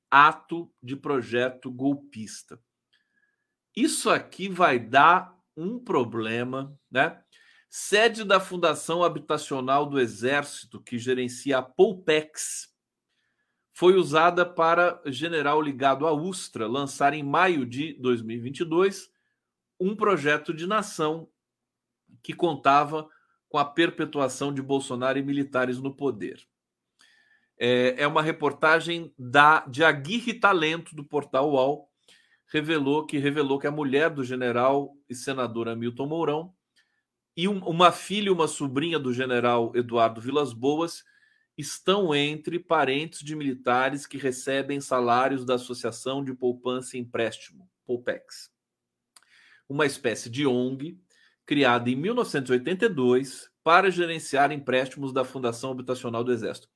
ato 0.10 0.72
de 0.82 0.96
projeto 0.96 1.72
golpista. 1.72 2.60
Isso 3.76 4.10
aqui 4.10 4.50
vai 4.50 4.80
dar 4.80 5.38
um 5.56 5.80
problema, 5.80 6.78
né? 6.90 7.22
Sede 7.70 8.24
da 8.24 8.40
Fundação 8.40 9.04
Habitacional 9.04 9.86
do 9.86 10.00
Exército, 10.00 10.82
que 10.82 10.98
gerencia 10.98 11.58
a 11.58 11.62
Poupex, 11.62 12.74
foi 13.78 13.96
usada 13.96 14.44
para 14.44 15.00
general 15.06 15.62
ligado 15.62 16.08
à 16.08 16.12
Ustra 16.12 16.66
lançar 16.66 17.14
em 17.14 17.22
maio 17.22 17.64
de 17.64 17.94
2022 18.00 19.12
um 19.80 19.96
projeto 19.96 20.52
de 20.52 20.66
nação 20.66 21.30
que 22.24 22.34
contava 22.34 23.08
com 23.48 23.60
a 23.60 23.66
perpetuação 23.66 24.52
de 24.52 24.64
Bolsonaro 24.64 25.20
e 25.20 25.24
militares 25.24 25.78
no 25.78 25.96
poder. 25.96 26.44
É, 27.60 28.04
é 28.04 28.08
uma 28.08 28.22
reportagem 28.22 29.14
da 29.18 29.66
de 29.66 29.84
Aguirre 29.84 30.34
Talento 30.34 30.96
do 30.96 31.04
portal 31.04 31.52
UOL, 31.52 31.90
revelou 32.52 33.06
que 33.06 33.18
revelou 33.18 33.60
que 33.60 33.68
a 33.68 33.72
mulher 33.72 34.10
do 34.10 34.24
general 34.24 34.96
e 35.10 35.16
senador 35.16 35.68
Hamilton 35.68 36.06
Mourão 36.06 36.54
e 37.36 37.48
um, 37.48 37.60
uma 37.60 37.92
filha 37.92 38.28
e 38.28 38.32
uma 38.32 38.48
sobrinha 38.48 38.98
do 38.98 39.14
general 39.14 39.72
Eduardo 39.76 40.20
Vilas 40.20 40.54
Boas 40.54 41.04
estão 41.58 42.14
entre 42.14 42.60
parentes 42.60 43.20
de 43.20 43.36
militares 43.36 44.06
que 44.06 44.18
recebem 44.18 44.80
salários 44.80 45.46
da 45.46 45.56
Associação 45.56 46.24
de 46.24 46.34
Poupança 46.34 46.98
e 46.98 47.00
Empréstimo, 47.00 47.70
Poupex. 47.86 48.52
Uma 49.68 49.86
espécie 49.86 50.30
de 50.30 50.48
ONG 50.48 51.00
criada 51.46 51.90
em 51.90 51.96
1982 51.96 53.50
para 53.64 53.90
gerenciar 53.92 54.52
empréstimos 54.52 55.12
da 55.12 55.24
Fundação 55.24 55.72
Habitacional 55.72 56.24
do 56.24 56.32
Exército. 56.32 56.68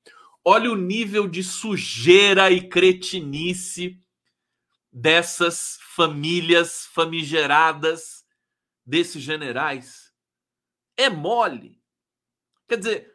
Olha 0.43 0.71
o 0.71 0.75
nível 0.75 1.27
de 1.27 1.43
sujeira 1.43 2.49
e 2.49 2.67
cretinice 2.67 4.01
dessas 4.91 5.77
famílias 5.95 6.85
famigeradas 6.87 8.25
desses 8.85 9.21
generais. 9.21 10.11
É 10.97 11.09
mole. 11.09 11.79
Quer 12.67 12.77
dizer, 12.77 13.13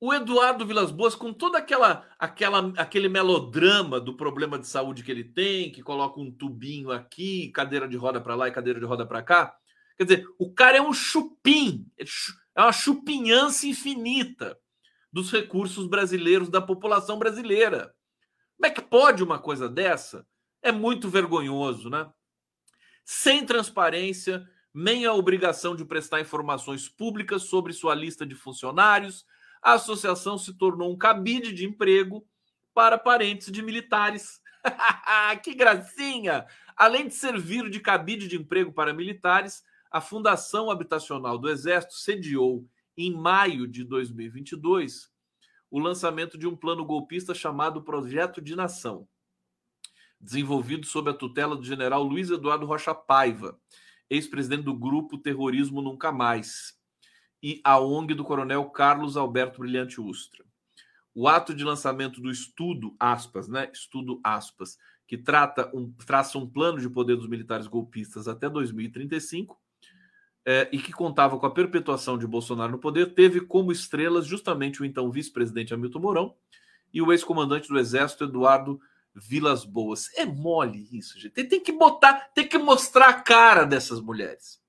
o 0.00 0.12
Eduardo 0.12 0.66
Vilas 0.66 0.90
Boas, 0.90 1.14
com 1.14 1.32
toda 1.32 1.58
aquela, 1.58 2.08
aquela 2.18 2.72
aquele 2.76 3.08
melodrama 3.08 4.00
do 4.00 4.16
problema 4.16 4.58
de 4.58 4.66
saúde 4.66 5.04
que 5.04 5.10
ele 5.10 5.24
tem, 5.24 5.70
que 5.70 5.82
coloca 5.82 6.20
um 6.20 6.30
tubinho 6.30 6.90
aqui, 6.90 7.50
cadeira 7.52 7.86
de 7.86 7.96
roda 7.96 8.20
para 8.20 8.34
lá 8.34 8.48
e 8.48 8.52
cadeira 8.52 8.80
de 8.80 8.86
roda 8.86 9.06
para 9.06 9.22
cá, 9.22 9.56
Quer 10.00 10.04
dizer, 10.04 10.26
o 10.38 10.50
cara 10.50 10.78
é 10.78 10.80
um 10.80 10.94
chupim, 10.94 11.86
é 12.56 12.62
uma 12.62 12.72
chupinhança 12.72 13.66
infinita 13.66 14.58
dos 15.12 15.30
recursos 15.30 15.86
brasileiros, 15.86 16.48
da 16.48 16.60
população 16.60 17.18
brasileira. 17.18 17.94
Como 18.56 18.66
é 18.66 18.70
que 18.70 18.82
pode 18.82 19.22
uma 19.22 19.38
coisa 19.38 19.68
dessa? 19.68 20.26
É 20.62 20.70
muito 20.70 21.08
vergonhoso, 21.08 21.88
né? 21.88 22.08
Sem 23.04 23.44
transparência, 23.44 24.46
nem 24.72 25.06
a 25.06 25.12
obrigação 25.12 25.74
de 25.74 25.84
prestar 25.84 26.20
informações 26.20 26.88
públicas 26.88 27.42
sobre 27.42 27.72
sua 27.72 27.94
lista 27.94 28.24
de 28.24 28.34
funcionários, 28.34 29.24
a 29.62 29.72
associação 29.74 30.38
se 30.38 30.54
tornou 30.54 30.92
um 30.92 30.98
cabide 30.98 31.52
de 31.52 31.66
emprego 31.66 32.26
para 32.72 32.96
parentes 32.96 33.50
de 33.50 33.62
militares. 33.62 34.40
que 35.42 35.54
gracinha! 35.54 36.46
Além 36.76 37.08
de 37.08 37.14
servir 37.14 37.68
de 37.68 37.80
cabide 37.80 38.26
de 38.26 38.36
emprego 38.36 38.72
para 38.72 38.94
militares, 38.94 39.62
a 39.90 40.00
Fundação 40.00 40.70
Habitacional 40.70 41.36
do 41.36 41.50
Exército 41.50 41.94
sediou, 41.94 42.64
em 43.06 43.14
maio 43.14 43.66
de 43.66 43.84
2022, 43.84 45.10
o 45.70 45.78
lançamento 45.78 46.36
de 46.36 46.46
um 46.46 46.56
plano 46.56 46.84
golpista 46.84 47.34
chamado 47.34 47.82
Projeto 47.82 48.42
de 48.42 48.54
Nação, 48.56 49.08
desenvolvido 50.20 50.84
sob 50.86 51.10
a 51.10 51.14
tutela 51.14 51.56
do 51.56 51.64
general 51.64 52.02
Luiz 52.02 52.30
Eduardo 52.30 52.66
Rocha 52.66 52.94
Paiva, 52.94 53.58
ex-presidente 54.08 54.64
do 54.64 54.74
grupo 54.74 55.16
Terrorismo 55.16 55.80
Nunca 55.80 56.12
Mais, 56.12 56.78
e 57.42 57.60
a 57.64 57.78
ONG 57.80 58.14
do 58.14 58.24
coronel 58.24 58.68
Carlos 58.70 59.16
Alberto 59.16 59.60
Brilhante 59.60 60.00
Ustra. 60.00 60.44
O 61.14 61.26
ato 61.26 61.54
de 61.54 61.64
lançamento 61.64 62.20
do 62.20 62.30
estudo, 62.30 62.94
aspas, 62.98 63.48
né? 63.48 63.70
Estudo, 63.72 64.20
aspas, 64.22 64.76
que 65.06 65.18
trata 65.18 65.70
um, 65.74 65.90
traça 65.92 66.38
um 66.38 66.48
plano 66.48 66.78
de 66.78 66.88
poder 66.88 67.16
dos 67.16 67.28
militares 67.28 67.66
golpistas 67.66 68.28
até 68.28 68.48
2035, 68.48 69.59
é, 70.50 70.68
e 70.72 70.78
que 70.78 70.92
contava 70.92 71.38
com 71.38 71.46
a 71.46 71.50
perpetuação 71.54 72.18
de 72.18 72.26
Bolsonaro 72.26 72.72
no 72.72 72.78
poder, 72.80 73.14
teve 73.14 73.40
como 73.40 73.70
estrelas 73.70 74.26
justamente 74.26 74.82
o 74.82 74.84
então 74.84 75.08
vice-presidente 75.08 75.72
Hamilton 75.72 76.00
Mourão 76.00 76.34
e 76.92 77.00
o 77.00 77.12
ex-comandante 77.12 77.68
do 77.68 77.78
Exército 77.78 78.24
Eduardo 78.24 78.80
Vilas 79.14 79.64
Boas. 79.64 80.12
É 80.16 80.26
mole 80.26 80.88
isso, 80.90 81.20
gente. 81.20 81.34
Tem, 81.34 81.46
tem 81.46 81.62
que 81.62 81.70
botar, 81.70 82.32
tem 82.34 82.48
que 82.48 82.58
mostrar 82.58 83.10
a 83.10 83.22
cara 83.22 83.64
dessas 83.64 84.00
mulheres. 84.00 84.60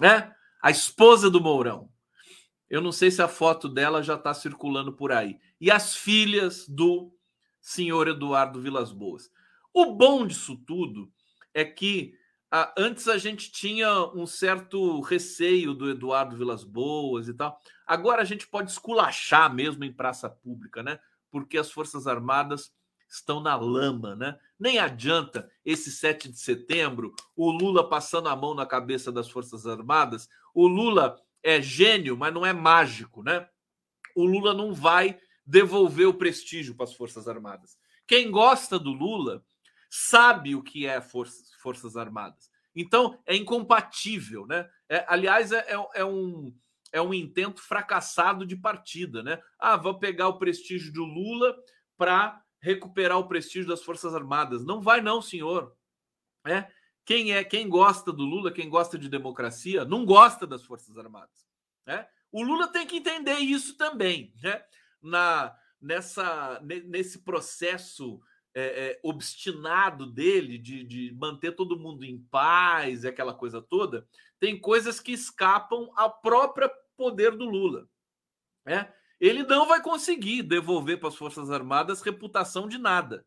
Né? 0.00 0.34
A 0.60 0.72
esposa 0.72 1.30
do 1.30 1.40
Mourão. 1.40 1.88
Eu 2.68 2.80
não 2.80 2.90
sei 2.90 3.12
se 3.12 3.22
a 3.22 3.28
foto 3.28 3.68
dela 3.68 4.02
já 4.02 4.16
está 4.16 4.34
circulando 4.34 4.92
por 4.92 5.12
aí. 5.12 5.38
E 5.60 5.70
as 5.70 5.94
filhas 5.94 6.66
do 6.66 7.12
senhor 7.60 8.08
Eduardo 8.08 8.60
Vilas 8.60 8.90
Boas. 8.90 9.30
O 9.72 9.94
bom 9.94 10.26
disso 10.26 10.56
tudo 10.66 11.08
é 11.54 11.64
que 11.64 12.12
ah, 12.50 12.72
antes 12.78 13.08
a 13.08 13.18
gente 13.18 13.50
tinha 13.50 14.04
um 14.14 14.26
certo 14.26 15.00
receio 15.00 15.74
do 15.74 15.90
Eduardo 15.90 16.36
Vilas 16.36 16.62
Boas 16.62 17.28
e 17.28 17.34
tal. 17.34 17.60
Agora 17.86 18.22
a 18.22 18.24
gente 18.24 18.46
pode 18.46 18.70
esculachar 18.70 19.52
mesmo 19.52 19.84
em 19.84 19.92
praça 19.92 20.28
pública, 20.28 20.82
né? 20.82 20.98
Porque 21.30 21.58
as 21.58 21.70
Forças 21.70 22.06
Armadas 22.06 22.72
estão 23.08 23.40
na 23.40 23.56
lama, 23.56 24.14
né? 24.14 24.38
Nem 24.58 24.78
adianta 24.78 25.50
esse 25.64 25.90
7 25.90 26.28
de 26.28 26.38
setembro, 26.38 27.14
o 27.34 27.50
Lula 27.50 27.88
passando 27.88 28.28
a 28.28 28.36
mão 28.36 28.54
na 28.54 28.64
cabeça 28.64 29.10
das 29.10 29.28
Forças 29.28 29.66
Armadas. 29.66 30.28
O 30.54 30.66
Lula 30.66 31.20
é 31.42 31.60
gênio, 31.60 32.16
mas 32.16 32.32
não 32.32 32.46
é 32.46 32.52
mágico, 32.52 33.22
né? 33.22 33.48
O 34.14 34.24
Lula 34.24 34.54
não 34.54 34.72
vai 34.72 35.18
devolver 35.44 36.08
o 36.08 36.14
prestígio 36.14 36.74
para 36.74 36.84
as 36.84 36.94
Forças 36.94 37.28
Armadas. 37.28 37.76
Quem 38.06 38.30
gosta 38.30 38.78
do 38.78 38.92
Lula 38.92 39.44
sabe 39.96 40.54
o 40.54 40.62
que 40.62 40.86
é 40.86 41.00
Forças, 41.00 41.54
Forças 41.54 41.96
Armadas. 41.96 42.50
Então, 42.74 43.18
é 43.24 43.34
incompatível, 43.34 44.46
né? 44.46 44.68
É, 44.88 45.04
aliás, 45.08 45.52
é, 45.52 45.64
é, 45.68 45.88
é 45.94 46.04
um 46.04 46.54
é 46.92 47.02
um 47.02 47.12
intento 47.12 47.60
fracassado 47.60 48.46
de 48.46 48.56
partida, 48.56 49.22
né? 49.22 49.40
Ah, 49.58 49.76
vou 49.76 49.98
pegar 49.98 50.28
o 50.28 50.38
prestígio 50.38 50.92
do 50.92 51.04
Lula 51.04 51.56
para 51.96 52.40
recuperar 52.60 53.18
o 53.18 53.26
prestígio 53.26 53.68
das 53.68 53.82
Forças 53.82 54.14
Armadas. 54.14 54.64
Não 54.64 54.80
vai 54.80 55.00
não, 55.00 55.20
senhor. 55.20 55.74
É, 56.46 56.70
quem 57.04 57.32
é, 57.32 57.42
quem 57.42 57.68
gosta 57.68 58.12
do 58.12 58.22
Lula, 58.22 58.52
quem 58.52 58.68
gosta 58.68 58.98
de 58.98 59.08
democracia, 59.08 59.84
não 59.84 60.04
gosta 60.04 60.46
das 60.46 60.62
Forças 60.62 60.96
Armadas, 60.96 61.46
né? 61.86 62.06
O 62.30 62.42
Lula 62.42 62.68
tem 62.68 62.86
que 62.86 62.96
entender 62.96 63.38
isso 63.38 63.76
também, 63.76 64.32
né? 64.42 64.62
Na 65.02 65.56
nessa 65.80 66.60
nesse 66.62 67.22
processo 67.22 68.20
é, 68.58 68.62
é, 68.62 69.00
obstinado 69.02 70.06
dele 70.06 70.56
de, 70.56 70.82
de 70.82 71.14
manter 71.14 71.52
todo 71.52 71.78
mundo 71.78 72.06
em 72.06 72.18
paz 72.30 73.04
e 73.04 73.08
aquela 73.08 73.34
coisa 73.34 73.60
toda, 73.60 74.08
tem 74.40 74.58
coisas 74.58 74.98
que 74.98 75.12
escapam 75.12 75.92
ao 75.94 76.22
próprio 76.22 76.70
poder 76.96 77.36
do 77.36 77.44
Lula. 77.44 77.86
Né? 78.64 78.90
Ele 79.20 79.42
não 79.42 79.68
vai 79.68 79.82
conseguir 79.82 80.42
devolver 80.42 80.98
para 80.98 81.10
as 81.10 81.16
Forças 81.16 81.50
Armadas 81.50 82.00
reputação 82.00 82.66
de 82.66 82.78
nada. 82.78 83.26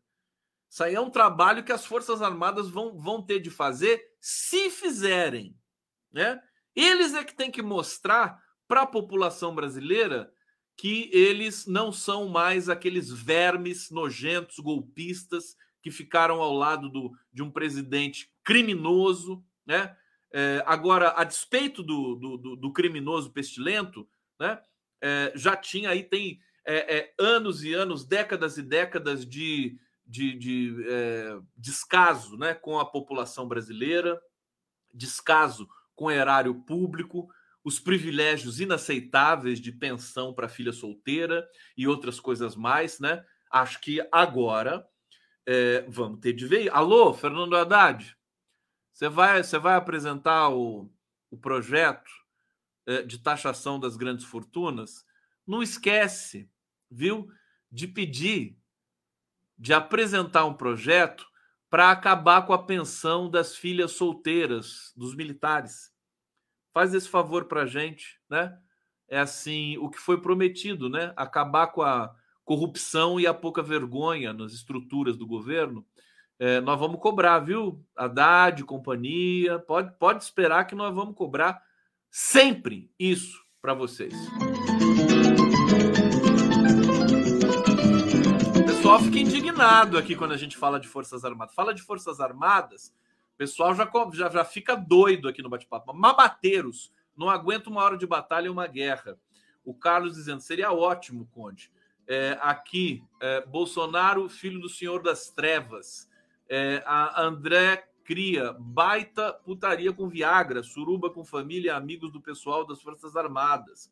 Isso 0.68 0.82
aí 0.82 0.96
é 0.96 1.00
um 1.00 1.10
trabalho 1.10 1.62
que 1.62 1.72
as 1.72 1.86
Forças 1.86 2.20
Armadas 2.20 2.68
vão, 2.68 2.98
vão 2.98 3.22
ter 3.22 3.38
de 3.38 3.50
fazer 3.50 4.02
se 4.20 4.68
fizerem. 4.68 5.56
Né? 6.10 6.42
Eles 6.74 7.14
é 7.14 7.22
que 7.22 7.36
têm 7.36 7.52
que 7.52 7.62
mostrar 7.62 8.42
para 8.66 8.82
a 8.82 8.86
população 8.86 9.54
brasileira 9.54 10.32
que 10.80 11.10
eles 11.12 11.66
não 11.66 11.92
são 11.92 12.26
mais 12.26 12.70
aqueles 12.70 13.10
vermes 13.10 13.90
nojentos, 13.90 14.58
golpistas, 14.60 15.54
que 15.82 15.90
ficaram 15.90 16.40
ao 16.40 16.54
lado 16.54 16.88
do, 16.88 17.12
de 17.30 17.42
um 17.42 17.50
presidente 17.50 18.32
criminoso, 18.42 19.44
né? 19.66 19.94
É, 20.32 20.64
agora, 20.64 21.12
a 21.18 21.24
despeito 21.24 21.82
do, 21.82 22.14
do, 22.14 22.56
do 22.56 22.72
criminoso 22.72 23.30
pestilento, 23.30 24.08
né, 24.38 24.58
é, 25.02 25.30
já 25.34 25.54
tinha 25.54 25.90
aí, 25.90 26.02
tem 26.02 26.40
é, 26.64 26.96
é 26.96 27.14
anos 27.18 27.62
e 27.62 27.74
anos, 27.74 28.06
décadas 28.06 28.56
e 28.56 28.62
décadas 28.62 29.26
de, 29.26 29.78
de, 30.06 30.32
de 30.34 30.84
é, 30.88 31.38
descaso 31.58 32.38
né, 32.38 32.54
com 32.54 32.78
a 32.78 32.86
população 32.86 33.46
brasileira, 33.46 34.18
descaso 34.94 35.68
com 35.94 36.06
o 36.06 36.10
erário 36.10 36.54
público, 36.54 37.28
os 37.62 37.78
privilégios 37.78 38.60
inaceitáveis 38.60 39.60
de 39.60 39.70
pensão 39.70 40.32
para 40.32 40.48
filha 40.48 40.72
solteira 40.72 41.46
e 41.76 41.86
outras 41.86 42.18
coisas 42.18 42.56
mais, 42.56 42.98
né? 42.98 43.24
Acho 43.50 43.80
que 43.80 44.00
agora 44.10 44.86
é, 45.46 45.82
vamos 45.88 46.20
ter 46.20 46.32
de 46.32 46.46
ver. 46.46 46.70
Alô, 46.72 47.12
Fernando 47.12 47.56
Haddad, 47.56 48.16
você 48.92 49.08
vai, 49.08 49.42
você 49.42 49.58
vai 49.58 49.74
apresentar 49.76 50.50
o, 50.50 50.90
o 51.30 51.36
projeto 51.36 52.10
é, 52.86 53.02
de 53.02 53.18
taxação 53.18 53.78
das 53.78 53.96
grandes 53.96 54.24
fortunas? 54.24 55.04
Não 55.46 55.62
esquece, 55.62 56.48
viu, 56.90 57.28
de 57.70 57.86
pedir, 57.86 58.58
de 59.58 59.74
apresentar 59.74 60.44
um 60.46 60.54
projeto 60.54 61.26
para 61.68 61.90
acabar 61.90 62.46
com 62.46 62.52
a 62.52 62.62
pensão 62.64 63.30
das 63.30 63.56
filhas 63.56 63.92
solteiras 63.92 64.92
dos 64.96 65.14
militares. 65.14 65.89
Faz 66.72 66.94
esse 66.94 67.08
favor 67.08 67.46
para 67.46 67.62
a 67.62 67.66
gente, 67.66 68.18
né? 68.28 68.56
É 69.08 69.18
assim 69.18 69.76
o 69.78 69.90
que 69.90 69.98
foi 69.98 70.20
prometido, 70.20 70.88
né? 70.88 71.12
Acabar 71.16 71.68
com 71.68 71.82
a 71.82 72.14
corrupção 72.44 73.18
e 73.18 73.26
a 73.26 73.34
pouca 73.34 73.62
vergonha 73.62 74.32
nas 74.32 74.52
estruturas 74.52 75.16
do 75.16 75.26
governo 75.26 75.84
é, 76.42 76.58
nós 76.58 76.80
vamos 76.80 76.98
cobrar, 76.98 77.38
viu? 77.40 77.84
Haddad, 77.94 78.64
companhia, 78.64 79.58
pode, 79.58 79.92
pode 79.98 80.24
esperar 80.24 80.64
que 80.64 80.74
nós 80.74 80.94
vamos 80.94 81.14
cobrar 81.14 81.62
sempre 82.10 82.90
isso 82.98 83.38
para 83.60 83.74
vocês. 83.74 84.14
O 88.56 88.64
pessoal 88.64 88.98
fica 89.00 89.18
indignado 89.18 89.98
aqui 89.98 90.16
quando 90.16 90.32
a 90.32 90.38
gente 90.38 90.56
fala 90.56 90.80
de 90.80 90.88
Forças 90.88 91.26
Armadas. 91.26 91.54
Fala 91.54 91.74
de 91.74 91.82
Forças 91.82 92.20
Armadas, 92.20 92.90
pessoal 93.40 93.74
já, 93.74 93.90
já, 94.12 94.28
já 94.28 94.44
fica 94.44 94.76
doido 94.76 95.26
aqui 95.26 95.40
no 95.40 95.48
bate-papo. 95.48 95.94
Mabateiros, 95.94 96.92
não 97.16 97.30
aguenta 97.30 97.70
uma 97.70 97.82
hora 97.82 97.96
de 97.96 98.06
batalha 98.06 98.48
e 98.48 98.50
uma 98.50 98.66
guerra. 98.66 99.18
O 99.64 99.72
Carlos 99.72 100.16
dizendo, 100.16 100.42
seria 100.42 100.70
ótimo, 100.72 101.26
Conde. 101.32 101.72
É, 102.06 102.36
aqui, 102.42 103.02
é, 103.18 103.40
Bolsonaro, 103.46 104.28
filho 104.28 104.60
do 104.60 104.68
senhor 104.68 105.02
das 105.02 105.30
trevas. 105.30 106.06
É, 106.50 106.82
a 106.84 107.22
André 107.22 107.88
Cria, 108.04 108.54
baita 108.58 109.32
putaria 109.32 109.90
com 109.90 110.06
Viagra, 110.06 110.62
suruba 110.62 111.08
com 111.08 111.24
família, 111.24 111.76
amigos 111.76 112.12
do 112.12 112.20
pessoal 112.20 112.66
das 112.66 112.82
Forças 112.82 113.16
Armadas. 113.16 113.90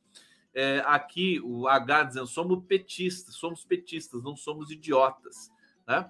É, 0.53 0.83
aqui 0.85 1.41
o 1.43 1.67
H 1.67 2.03
dizendo: 2.03 2.27
somos 2.27 2.63
petistas, 2.67 3.37
somos 3.37 3.65
petistas, 3.65 4.23
não 4.23 4.37
somos 4.37 4.71
idiotas. 4.71 5.51
Né? 5.87 6.07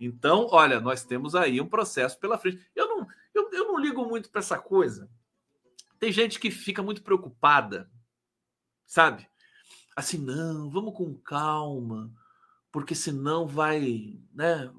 Então, 0.00 0.48
olha, 0.50 0.80
nós 0.80 1.04
temos 1.04 1.34
aí 1.34 1.60
um 1.60 1.68
processo 1.68 2.18
pela 2.18 2.38
frente. 2.38 2.58
Eu 2.74 2.88
não, 2.88 3.06
eu, 3.34 3.50
eu 3.52 3.66
não 3.66 3.78
ligo 3.78 4.04
muito 4.06 4.30
para 4.30 4.40
essa 4.40 4.58
coisa. 4.58 5.08
Tem 5.98 6.10
gente 6.10 6.40
que 6.40 6.50
fica 6.50 6.82
muito 6.82 7.02
preocupada, 7.02 7.90
sabe? 8.86 9.28
Assim, 9.94 10.16
não, 10.16 10.70
vamos 10.70 10.96
com 10.96 11.14
calma, 11.14 12.10
porque 12.72 12.94
senão 12.94 13.46
vai, 13.46 14.18
né? 14.32 14.72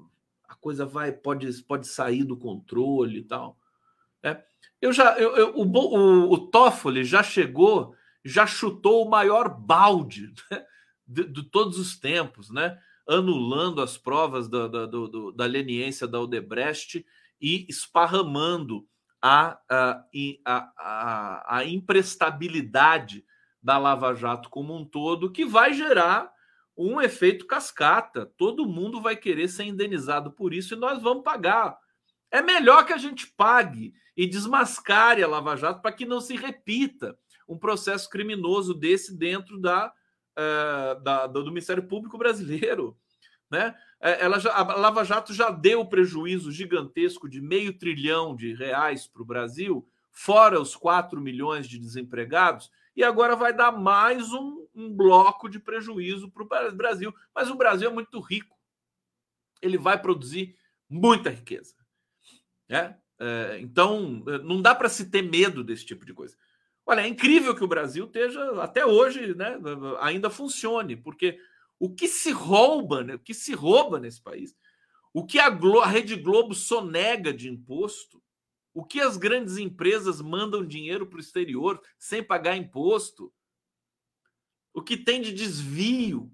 a 0.52 0.54
coisa 0.56 0.84
vai 0.84 1.10
pode, 1.10 1.50
pode 1.62 1.88
sair 1.88 2.24
do 2.24 2.36
controle 2.36 3.20
e 3.20 3.24
tal. 3.24 3.58
É. 4.22 4.42
Eu 4.80 4.92
já, 4.92 5.18
eu, 5.18 5.34
eu, 5.34 5.56
o, 5.56 5.62
o, 5.62 6.32
o 6.32 6.38
Toffoli 6.48 7.04
já 7.04 7.22
chegou, 7.22 7.96
já 8.22 8.46
chutou 8.46 9.06
o 9.06 9.08
maior 9.10 9.48
balde 9.48 10.32
né, 10.50 10.64
de, 11.06 11.24
de, 11.24 11.42
todos 11.44 11.78
os 11.78 11.98
tempos, 11.98 12.50
né? 12.50 12.78
Anulando 13.08 13.82
as 13.82 13.96
provas 13.96 14.48
da, 14.48 14.68
da, 14.68 14.86
do, 14.86 15.32
da 15.32 15.44
leniência 15.44 16.06
da 16.06 16.20
Odebrecht 16.20 17.04
e 17.40 17.66
esparramando 17.68 18.86
a, 19.20 19.58
a, 19.68 20.04
a, 20.44 21.56
a, 21.58 21.64
imprestabilidade 21.64 23.24
da 23.62 23.78
Lava 23.78 24.14
Jato 24.14 24.48
como 24.48 24.76
um 24.76 24.84
todo, 24.84 25.30
que 25.30 25.44
vai 25.44 25.72
gerar 25.72 26.32
um 26.76 27.00
efeito 27.00 27.46
cascata. 27.46 28.26
Todo 28.36 28.66
mundo 28.66 29.00
vai 29.00 29.16
querer 29.16 29.48
ser 29.48 29.64
indenizado 29.64 30.32
por 30.32 30.52
isso 30.52 30.74
e 30.74 30.78
nós 30.78 31.00
vamos 31.00 31.22
pagar. 31.22 31.78
É 32.30 32.42
melhor 32.42 32.84
que 32.84 32.92
a 32.92 32.98
gente 32.98 33.26
pague 33.26 33.92
e 34.16 34.26
desmascare 34.26 35.22
a 35.22 35.28
Lava 35.28 35.56
Jato 35.56 35.80
para 35.80 35.92
que 35.92 36.04
não 36.04 36.20
se 36.20 36.36
repita 36.36 37.16
um 37.48 37.58
processo 37.58 38.08
criminoso 38.08 38.74
desse 38.74 39.16
dentro 39.16 39.60
da, 39.60 39.92
uh, 40.38 41.00
da 41.02 41.26
do 41.26 41.44
Ministério 41.46 41.82
Público 41.82 42.18
Brasileiro. 42.18 42.96
Né? 43.50 43.74
É, 44.00 44.24
ela 44.24 44.38
já, 44.38 44.50
a 44.54 44.62
Lava 44.76 45.04
Jato 45.04 45.34
já 45.34 45.50
deu 45.50 45.84
prejuízo 45.84 46.50
gigantesco 46.50 47.28
de 47.28 47.40
meio 47.40 47.76
trilhão 47.76 48.34
de 48.34 48.54
reais 48.54 49.06
para 49.06 49.20
o 49.20 49.26
Brasil, 49.26 49.86
fora 50.10 50.58
os 50.58 50.74
4 50.74 51.20
milhões 51.20 51.68
de 51.68 51.78
desempregados 51.78 52.70
e 52.96 53.04
agora 53.04 53.36
vai 53.36 53.52
dar 53.52 53.72
mais 53.72 54.32
um, 54.32 54.66
um 54.74 54.94
bloco 54.94 55.48
de 55.48 55.58
prejuízo 55.58 56.30
para 56.30 56.42
o 56.42 56.72
Brasil. 56.74 57.14
Mas 57.34 57.50
o 57.50 57.54
Brasil 57.54 57.90
é 57.90 57.92
muito 57.92 58.20
rico. 58.20 58.56
Ele 59.60 59.78
vai 59.78 60.00
produzir 60.00 60.56
muita 60.88 61.30
riqueza. 61.30 61.74
Né? 62.68 62.96
É, 63.18 63.58
então, 63.60 64.22
não 64.44 64.60
dá 64.60 64.74
para 64.74 64.88
se 64.88 65.10
ter 65.10 65.22
medo 65.22 65.62
desse 65.62 65.86
tipo 65.86 66.04
de 66.04 66.12
coisa. 66.12 66.36
Olha, 66.84 67.02
é 67.02 67.08
incrível 67.08 67.54
que 67.54 67.62
o 67.62 67.68
Brasil 67.68 68.06
esteja, 68.06 68.62
até 68.62 68.84
hoje, 68.84 69.34
né, 69.34 69.56
ainda 70.00 70.28
funcione, 70.28 70.96
porque 70.96 71.38
o 71.78 71.94
que 71.94 72.08
se 72.08 72.32
rouba, 72.32 73.04
né, 73.04 73.14
o 73.14 73.18
que 73.18 73.34
se 73.34 73.54
rouba 73.54 74.00
nesse 74.00 74.20
país, 74.20 74.56
o 75.12 75.24
que 75.24 75.38
a, 75.38 75.48
Glo 75.48 75.80
a 75.80 75.86
Rede 75.86 76.16
Globo 76.16 76.54
sonega 76.54 77.32
de 77.32 77.48
imposto, 77.48 78.22
o 78.74 78.84
que 78.84 79.00
as 79.00 79.16
grandes 79.16 79.58
empresas 79.58 80.20
mandam 80.20 80.66
dinheiro 80.66 81.06
para 81.06 81.18
o 81.18 81.20
exterior 81.20 81.80
sem 81.98 82.22
pagar 82.22 82.56
imposto, 82.56 83.32
o 84.72 84.82
que 84.82 84.96
tem 84.96 85.20
de 85.20 85.32
desvio 85.32 86.32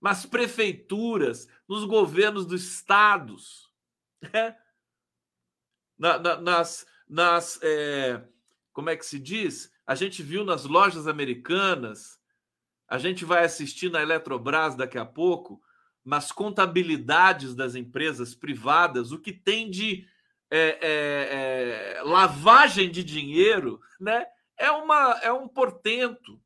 nas 0.00 0.26
prefeituras, 0.26 1.46
nos 1.68 1.84
governos 1.84 2.46
dos 2.46 2.62
estados, 2.62 3.70
né? 4.20 4.56
na, 5.98 6.18
na, 6.18 6.40
nas, 6.40 6.86
nas 7.06 7.62
é, 7.62 8.26
como 8.72 8.90
é 8.90 8.96
que 8.96 9.04
se 9.04 9.18
diz? 9.18 9.72
A 9.86 9.94
gente 9.94 10.22
viu 10.22 10.44
nas 10.44 10.64
lojas 10.64 11.06
americanas, 11.06 12.18
a 12.88 12.98
gente 12.98 13.24
vai 13.24 13.44
assistir 13.44 13.90
na 13.90 14.02
Eletrobras 14.02 14.74
daqui 14.74 14.98
a 14.98 15.04
pouco, 15.04 15.60
nas 16.04 16.32
contabilidades 16.32 17.54
das 17.54 17.74
empresas 17.74 18.34
privadas, 18.34 19.12
o 19.12 19.18
que 19.18 19.32
tem 19.32 19.70
de 19.70 20.06
é, 20.50 20.78
é, 20.80 21.98
é, 21.98 22.02
lavagem 22.02 22.90
de 22.90 23.04
dinheiro, 23.04 23.80
né? 24.00 24.26
É, 24.56 24.70
uma, 24.70 25.18
é 25.22 25.32
um 25.32 25.48
portento. 25.48 26.40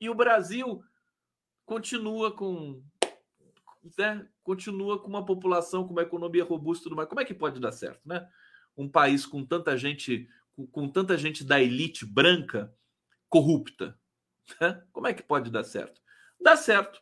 E 0.00 0.10
o 0.10 0.14
Brasil 0.14 0.82
continua 1.64 2.34
com 2.34 2.82
né, 3.96 4.26
continua 4.42 5.00
com 5.00 5.08
uma 5.08 5.24
população, 5.24 5.84
com 5.86 5.92
uma 5.92 6.02
economia 6.02 6.44
robusta, 6.44 6.84
tudo 6.84 6.96
mais. 6.96 7.08
Como 7.08 7.20
é 7.20 7.24
que 7.24 7.34
pode 7.34 7.60
dar 7.60 7.72
certo, 7.72 8.00
né? 8.04 8.28
Um 8.76 8.88
país 8.88 9.24
com 9.26 9.44
tanta 9.44 9.76
gente, 9.76 10.28
com, 10.54 10.66
com 10.66 10.88
tanta 10.88 11.16
gente 11.16 11.44
da 11.44 11.60
elite 11.60 12.04
branca 12.04 12.74
corrupta, 13.28 13.98
né? 14.60 14.82
como 14.92 15.06
é 15.06 15.14
que 15.14 15.22
pode 15.22 15.50
dar 15.50 15.64
certo? 15.64 16.00
Dá 16.40 16.56
certo. 16.56 17.00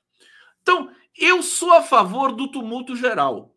Então, 0.63 0.95
eu 1.17 1.43
sou 1.43 1.73
a 1.73 1.83
favor 1.83 2.33
do 2.33 2.51
tumulto 2.51 2.95
geral. 2.95 3.57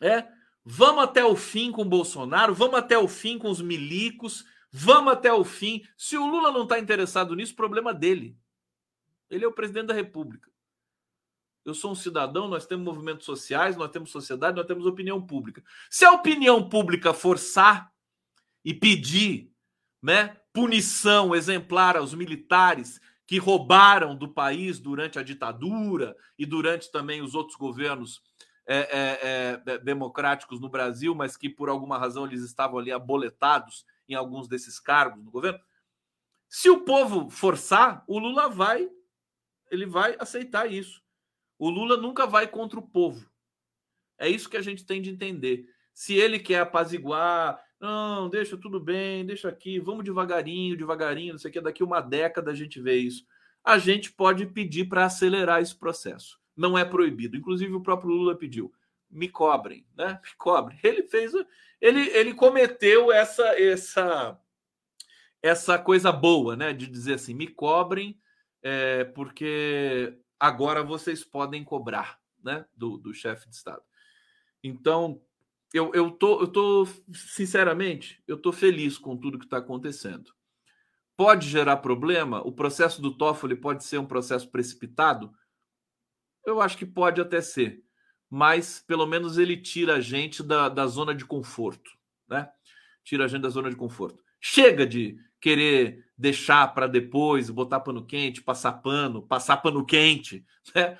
É, 0.00 0.26
vamos 0.64 1.04
até 1.04 1.24
o 1.24 1.36
fim 1.36 1.70
com 1.70 1.82
o 1.82 1.88
Bolsonaro, 1.88 2.54
vamos 2.54 2.76
até 2.76 2.98
o 2.98 3.06
fim 3.06 3.38
com 3.38 3.50
os 3.50 3.60
milicos, 3.60 4.44
vamos 4.70 5.12
até 5.12 5.32
o 5.32 5.44
fim. 5.44 5.82
Se 5.96 6.16
o 6.16 6.26
Lula 6.26 6.50
não 6.50 6.64
está 6.64 6.78
interessado 6.78 7.36
nisso, 7.36 7.54
problema 7.54 7.94
dele. 7.94 8.36
Ele 9.30 9.44
é 9.44 9.48
o 9.48 9.52
presidente 9.52 9.86
da 9.86 9.94
República. 9.94 10.50
Eu 11.64 11.74
sou 11.74 11.92
um 11.92 11.94
cidadão, 11.94 12.48
nós 12.48 12.66
temos 12.66 12.84
movimentos 12.84 13.24
sociais, 13.24 13.76
nós 13.76 13.90
temos 13.90 14.10
sociedade, 14.10 14.56
nós 14.56 14.66
temos 14.66 14.84
opinião 14.84 15.24
pública. 15.24 15.62
Se 15.88 16.04
a 16.04 16.12
opinião 16.12 16.68
pública 16.68 17.14
forçar 17.14 17.92
e 18.64 18.72
pedir 18.72 19.52
né, 20.02 20.36
punição 20.52 21.34
exemplar 21.34 21.96
aos 21.96 22.14
militares 22.14 23.00
que 23.26 23.38
roubaram 23.38 24.16
do 24.16 24.28
país 24.28 24.78
durante 24.78 25.18
a 25.18 25.22
ditadura 25.22 26.16
e 26.38 26.44
durante 26.44 26.90
também 26.90 27.22
os 27.22 27.34
outros 27.34 27.56
governos 27.56 28.20
é, 28.66 28.76
é, 28.76 29.62
é, 29.66 29.78
democráticos 29.78 30.60
no 30.60 30.68
Brasil, 30.68 31.14
mas 31.14 31.36
que 31.36 31.48
por 31.48 31.68
alguma 31.68 31.98
razão 31.98 32.26
eles 32.26 32.42
estavam 32.42 32.78
ali 32.78 32.92
aboletados 32.92 33.84
em 34.08 34.14
alguns 34.14 34.48
desses 34.48 34.78
cargos 34.78 35.24
no 35.24 35.30
governo. 35.30 35.60
Se 36.48 36.68
o 36.68 36.80
povo 36.80 37.30
forçar, 37.30 38.04
o 38.06 38.18
Lula 38.18 38.48
vai 38.48 38.88
ele 39.72 39.86
vai 39.86 40.14
aceitar 40.18 40.70
isso. 40.70 41.02
O 41.58 41.70
Lula 41.70 41.96
nunca 41.96 42.26
vai 42.26 42.46
contra 42.46 42.78
o 42.78 42.86
povo. 42.86 43.26
É 44.18 44.28
isso 44.28 44.50
que 44.50 44.58
a 44.58 44.62
gente 44.62 44.84
tem 44.84 45.00
de 45.00 45.08
entender. 45.08 45.66
Se 45.94 46.12
ele 46.12 46.38
quer 46.38 46.60
apaziguar, 46.60 47.58
não, 47.82 48.28
deixa 48.28 48.56
tudo 48.56 48.78
bem, 48.78 49.26
deixa 49.26 49.48
aqui, 49.48 49.80
vamos 49.80 50.04
devagarinho, 50.04 50.76
devagarinho, 50.76 51.32
não 51.32 51.38
sei 51.38 51.50
o 51.50 51.52
que, 51.52 51.60
daqui 51.60 51.82
uma 51.82 52.00
década 52.00 52.52
a 52.52 52.54
gente 52.54 52.80
vê 52.80 52.94
isso. 52.94 53.26
A 53.64 53.76
gente 53.76 54.12
pode 54.12 54.46
pedir 54.46 54.84
para 54.84 55.04
acelerar 55.04 55.60
esse 55.60 55.74
processo. 55.74 56.40
Não 56.56 56.78
é 56.78 56.84
proibido. 56.84 57.36
Inclusive 57.36 57.74
o 57.74 57.82
próprio 57.82 58.10
Lula 58.10 58.36
pediu. 58.36 58.72
Me 59.10 59.28
cobrem, 59.28 59.84
né? 59.96 60.20
Me 60.22 60.30
cobrem. 60.38 60.78
Ele 60.80 61.02
fez, 61.02 61.32
ele, 61.80 62.08
ele 62.10 62.34
cometeu 62.34 63.10
essa 63.10 63.42
essa 63.60 64.40
essa 65.42 65.76
coisa 65.76 66.12
boa, 66.12 66.54
né? 66.54 66.72
De 66.72 66.86
dizer 66.86 67.14
assim, 67.14 67.34
me 67.34 67.48
cobrem 67.48 68.16
é, 68.62 69.02
porque 69.06 70.16
agora 70.38 70.84
vocês 70.84 71.24
podem 71.24 71.64
cobrar 71.64 72.20
né, 72.42 72.64
do, 72.76 72.96
do 72.96 73.12
chefe 73.12 73.48
de 73.48 73.56
Estado. 73.56 73.82
Então, 74.62 75.20
eu, 75.72 75.90
eu, 75.94 76.10
tô, 76.10 76.40
eu 76.40 76.48
tô, 76.48 76.86
sinceramente, 77.14 78.22
eu 78.26 78.36
tô 78.36 78.52
feliz 78.52 78.98
com 78.98 79.16
tudo 79.16 79.38
que 79.38 79.44
está 79.44 79.58
acontecendo. 79.58 80.32
Pode 81.16 81.48
gerar 81.48 81.78
problema? 81.78 82.40
O 82.46 82.52
processo 82.52 83.00
do 83.00 83.16
Toffoli 83.16 83.56
pode 83.56 83.84
ser 83.84 83.98
um 83.98 84.06
processo 84.06 84.50
precipitado? 84.50 85.32
Eu 86.44 86.60
acho 86.60 86.76
que 86.76 86.84
pode 86.86 87.20
até 87.20 87.40
ser, 87.40 87.82
mas 88.28 88.82
pelo 88.86 89.06
menos 89.06 89.38
ele 89.38 89.56
tira 89.56 89.96
a 89.96 90.00
gente 90.00 90.42
da, 90.42 90.68
da 90.68 90.86
zona 90.86 91.14
de 91.14 91.24
conforto, 91.24 91.90
né? 92.28 92.50
Tira 93.04 93.24
a 93.24 93.28
gente 93.28 93.42
da 93.42 93.48
zona 93.48 93.70
de 93.70 93.76
conforto. 93.76 94.22
Chega 94.40 94.86
de 94.86 95.16
querer 95.40 96.04
deixar 96.16 96.72
para 96.74 96.86
depois, 96.86 97.50
botar 97.50 97.80
pano 97.80 98.04
quente, 98.04 98.42
passar 98.42 98.72
pano, 98.74 99.22
passar 99.22 99.58
pano 99.58 99.84
quente, 99.84 100.44
né? 100.74 100.98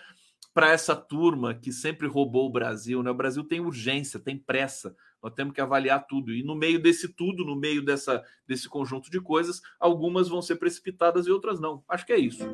Para 0.54 0.70
essa 0.70 0.94
turma 0.94 1.54
que 1.54 1.72
sempre 1.72 2.06
roubou 2.06 2.46
o 2.46 2.52
Brasil, 2.52 3.02
né? 3.02 3.10
O 3.10 3.14
Brasil 3.14 3.42
tem 3.42 3.60
urgência, 3.60 4.20
tem 4.20 4.36
pressa. 4.36 4.94
Nós 5.22 5.32
temos 5.32 5.54
que 5.54 5.60
avaliar 5.62 6.06
tudo. 6.06 6.30
E 6.30 6.42
no 6.42 6.54
meio 6.54 6.78
desse 6.78 7.08
tudo, 7.08 7.42
no 7.42 7.56
meio 7.56 7.82
dessa, 7.82 8.22
desse 8.46 8.68
conjunto 8.68 9.10
de 9.10 9.18
coisas, 9.18 9.62
algumas 9.80 10.28
vão 10.28 10.42
ser 10.42 10.56
precipitadas 10.56 11.26
e 11.26 11.30
outras 11.30 11.58
não. 11.58 11.82
Acho 11.88 12.04
que 12.04 12.12
é 12.12 12.18
isso. 12.18 12.44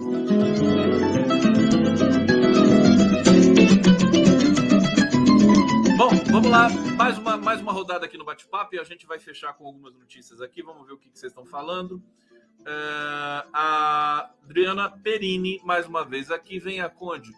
Bom, 5.96 6.10
vamos 6.30 6.50
lá. 6.50 6.68
Mais 6.96 7.18
uma, 7.18 7.36
mais 7.36 7.60
uma 7.60 7.72
rodada 7.72 8.06
aqui 8.06 8.16
no 8.16 8.24
bate-papo 8.24 8.76
e 8.76 8.78
a 8.78 8.84
gente 8.84 9.06
vai 9.06 9.18
fechar 9.18 9.54
com 9.54 9.66
algumas 9.66 9.92
notícias 9.94 10.40
aqui. 10.40 10.62
Vamos 10.62 10.86
ver 10.86 10.92
o 10.92 10.98
que, 10.98 11.10
que 11.10 11.18
vocês 11.18 11.32
estão 11.32 11.44
falando. 11.44 12.00
É, 12.64 13.44
a 13.52 14.30
Adriana 14.44 14.88
Perini, 14.88 15.60
mais 15.64 15.86
uma 15.86 16.04
vez 16.04 16.30
aqui, 16.30 16.60
vem 16.60 16.80
a 16.80 16.88
Conde. 16.88 17.32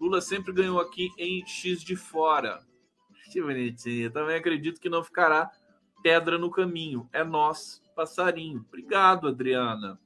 Lula 0.00 0.20
sempre 0.20 0.52
ganhou 0.52 0.80
aqui 0.80 1.10
em 1.18 1.44
X 1.46 1.82
de 1.82 1.94
fora. 1.94 2.60
Que 3.30 3.40
bonitinho. 3.40 4.10
Também 4.10 4.36
acredito 4.36 4.80
que 4.80 4.88
não 4.88 5.04
ficará 5.04 5.50
pedra 6.02 6.38
no 6.38 6.50
caminho. 6.50 7.08
É 7.12 7.22
nós, 7.22 7.82
passarinho. 7.94 8.64
Obrigado, 8.66 9.28
Adriana. 9.28 10.00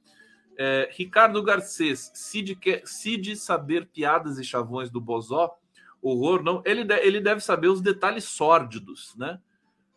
É, 0.57 0.89
Ricardo 0.91 1.41
Garcês, 1.41 2.11
Cid, 2.13 2.55
quer, 2.55 2.85
Cid 2.85 3.35
saber 3.35 3.87
piadas 3.87 4.37
e 4.37 4.43
chavões 4.43 4.89
do 4.89 5.01
Bozó, 5.01 5.57
horror, 6.01 6.43
não. 6.43 6.61
Ele, 6.65 6.85
ele 7.01 7.19
deve 7.19 7.41
saber 7.41 7.67
os 7.67 7.81
detalhes 7.81 8.25
sórdidos, 8.25 9.15
né? 9.15 9.39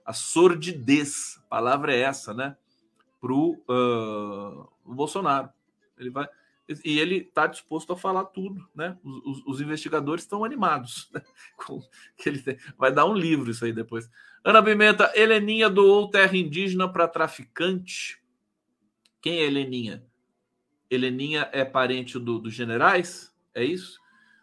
A 0.05 0.13
sordidez, 0.13 1.39
a 1.45 1.49
palavra 1.49 1.95
é 1.95 2.01
essa, 2.01 2.33
né? 2.33 2.57
para 3.21 3.33
uh, 3.33 4.69
o 4.85 4.95
Bolsonaro. 4.95 5.51
Ele 5.99 6.11
vai 6.11 6.29
e 6.85 6.99
ele 6.99 7.17
está 7.17 7.47
disposto 7.47 7.93
a 7.93 7.97
falar 7.97 8.27
tudo, 8.27 8.69
né? 8.75 8.99
Os, 9.03 9.25
os, 9.25 9.47
os 9.47 9.61
investigadores 9.61 10.25
estão 10.25 10.45
animados. 10.45 11.11
Né? 11.15 11.23
Com, 11.57 11.81
que 12.17 12.29
ele 12.29 12.41
tem. 12.41 12.59
Vai 12.77 12.93
dar 12.93 13.07
um 13.07 13.15
livro 13.15 13.51
isso 13.51 13.65
aí 13.65 13.73
depois. 13.73 14.09
Ana 14.45 14.63
Pimenta, 14.63 15.11
Heleninha 15.15 15.71
doou 15.71 16.11
terra 16.11 16.37
indígena 16.37 16.91
para 16.91 17.09
traficante. 17.09 18.21
Quem 19.21 19.39
é 19.41 19.47
Heleninha? 19.47 20.05
Heleninha 20.91 21.49
é 21.53 21.65
parente 21.65 22.19
dos 22.19 22.43
do 22.43 22.51
generais? 22.51 23.35
É 23.55 23.65
isso? 23.65 23.99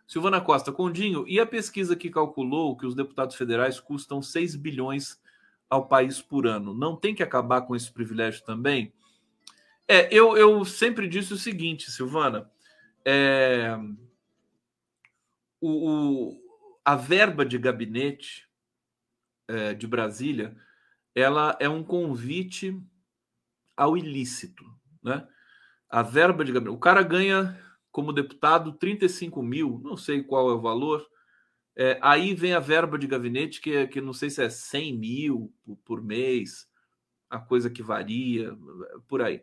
Silvana 0.07 0.39
Costa, 0.39 0.71
Condinho, 0.71 1.25
e 1.27 1.39
a 1.39 1.45
pesquisa 1.45 1.95
que 1.95 2.09
calculou 2.09 2.77
que 2.77 2.85
os 2.85 2.93
deputados 2.93 3.35
federais 3.35 3.79
custam 3.79 4.21
6 4.21 4.55
bilhões 4.55 5.19
ao 5.69 5.87
país 5.87 6.21
por 6.21 6.45
ano. 6.45 6.73
Não 6.73 6.95
tem 6.95 7.15
que 7.15 7.23
acabar 7.23 7.61
com 7.61 7.75
esse 7.75 7.91
privilégio 7.91 8.43
também? 8.43 8.93
É, 9.87 10.07
eu, 10.11 10.35
eu 10.35 10.65
sempre 10.65 11.07
disse 11.07 11.33
o 11.33 11.37
seguinte, 11.37 11.91
Silvana. 11.91 12.49
É, 13.05 13.77
o, 15.61 15.89
o, 15.89 16.41
a 16.83 16.95
verba 16.95 17.45
de 17.45 17.57
gabinete 17.57 18.49
é, 19.47 19.73
de 19.73 19.85
Brasília 19.85 20.55
ela 21.13 21.55
é 21.61 21.69
um 21.69 21.83
convite 21.83 22.77
ao 23.77 23.95
ilícito. 23.95 24.65
Né? 25.01 25.25
A 25.89 26.01
verba 26.01 26.43
de 26.43 26.51
gabinete. 26.51 26.75
O 26.75 26.79
cara 26.79 27.01
ganha 27.01 27.57
como 27.91 28.11
deputado 28.11 28.73
35 28.73 29.41
mil, 29.41 29.79
não 29.81 29.95
sei 29.95 30.21
qual 30.21 30.49
é 30.49 30.53
o 30.53 30.61
valor, 30.61 31.07
é, 31.77 31.97
aí 32.01 32.33
vem 32.33 32.53
a 32.53 32.59
verba 32.59 32.97
de 32.97 33.07
gabinete, 33.07 33.61
que, 33.61 33.87
que 33.87 34.01
não 34.01 34.11
sei 34.11 34.29
se 34.29 34.43
é 34.43 34.49
100 34.49 34.97
mil 34.97 35.53
por, 35.63 35.77
por 35.77 36.01
mês, 36.01 36.67
a 37.29 37.39
coisa 37.39 37.69
que 37.69 37.81
varia, 37.81 38.53
por 39.07 39.21
aí, 39.21 39.41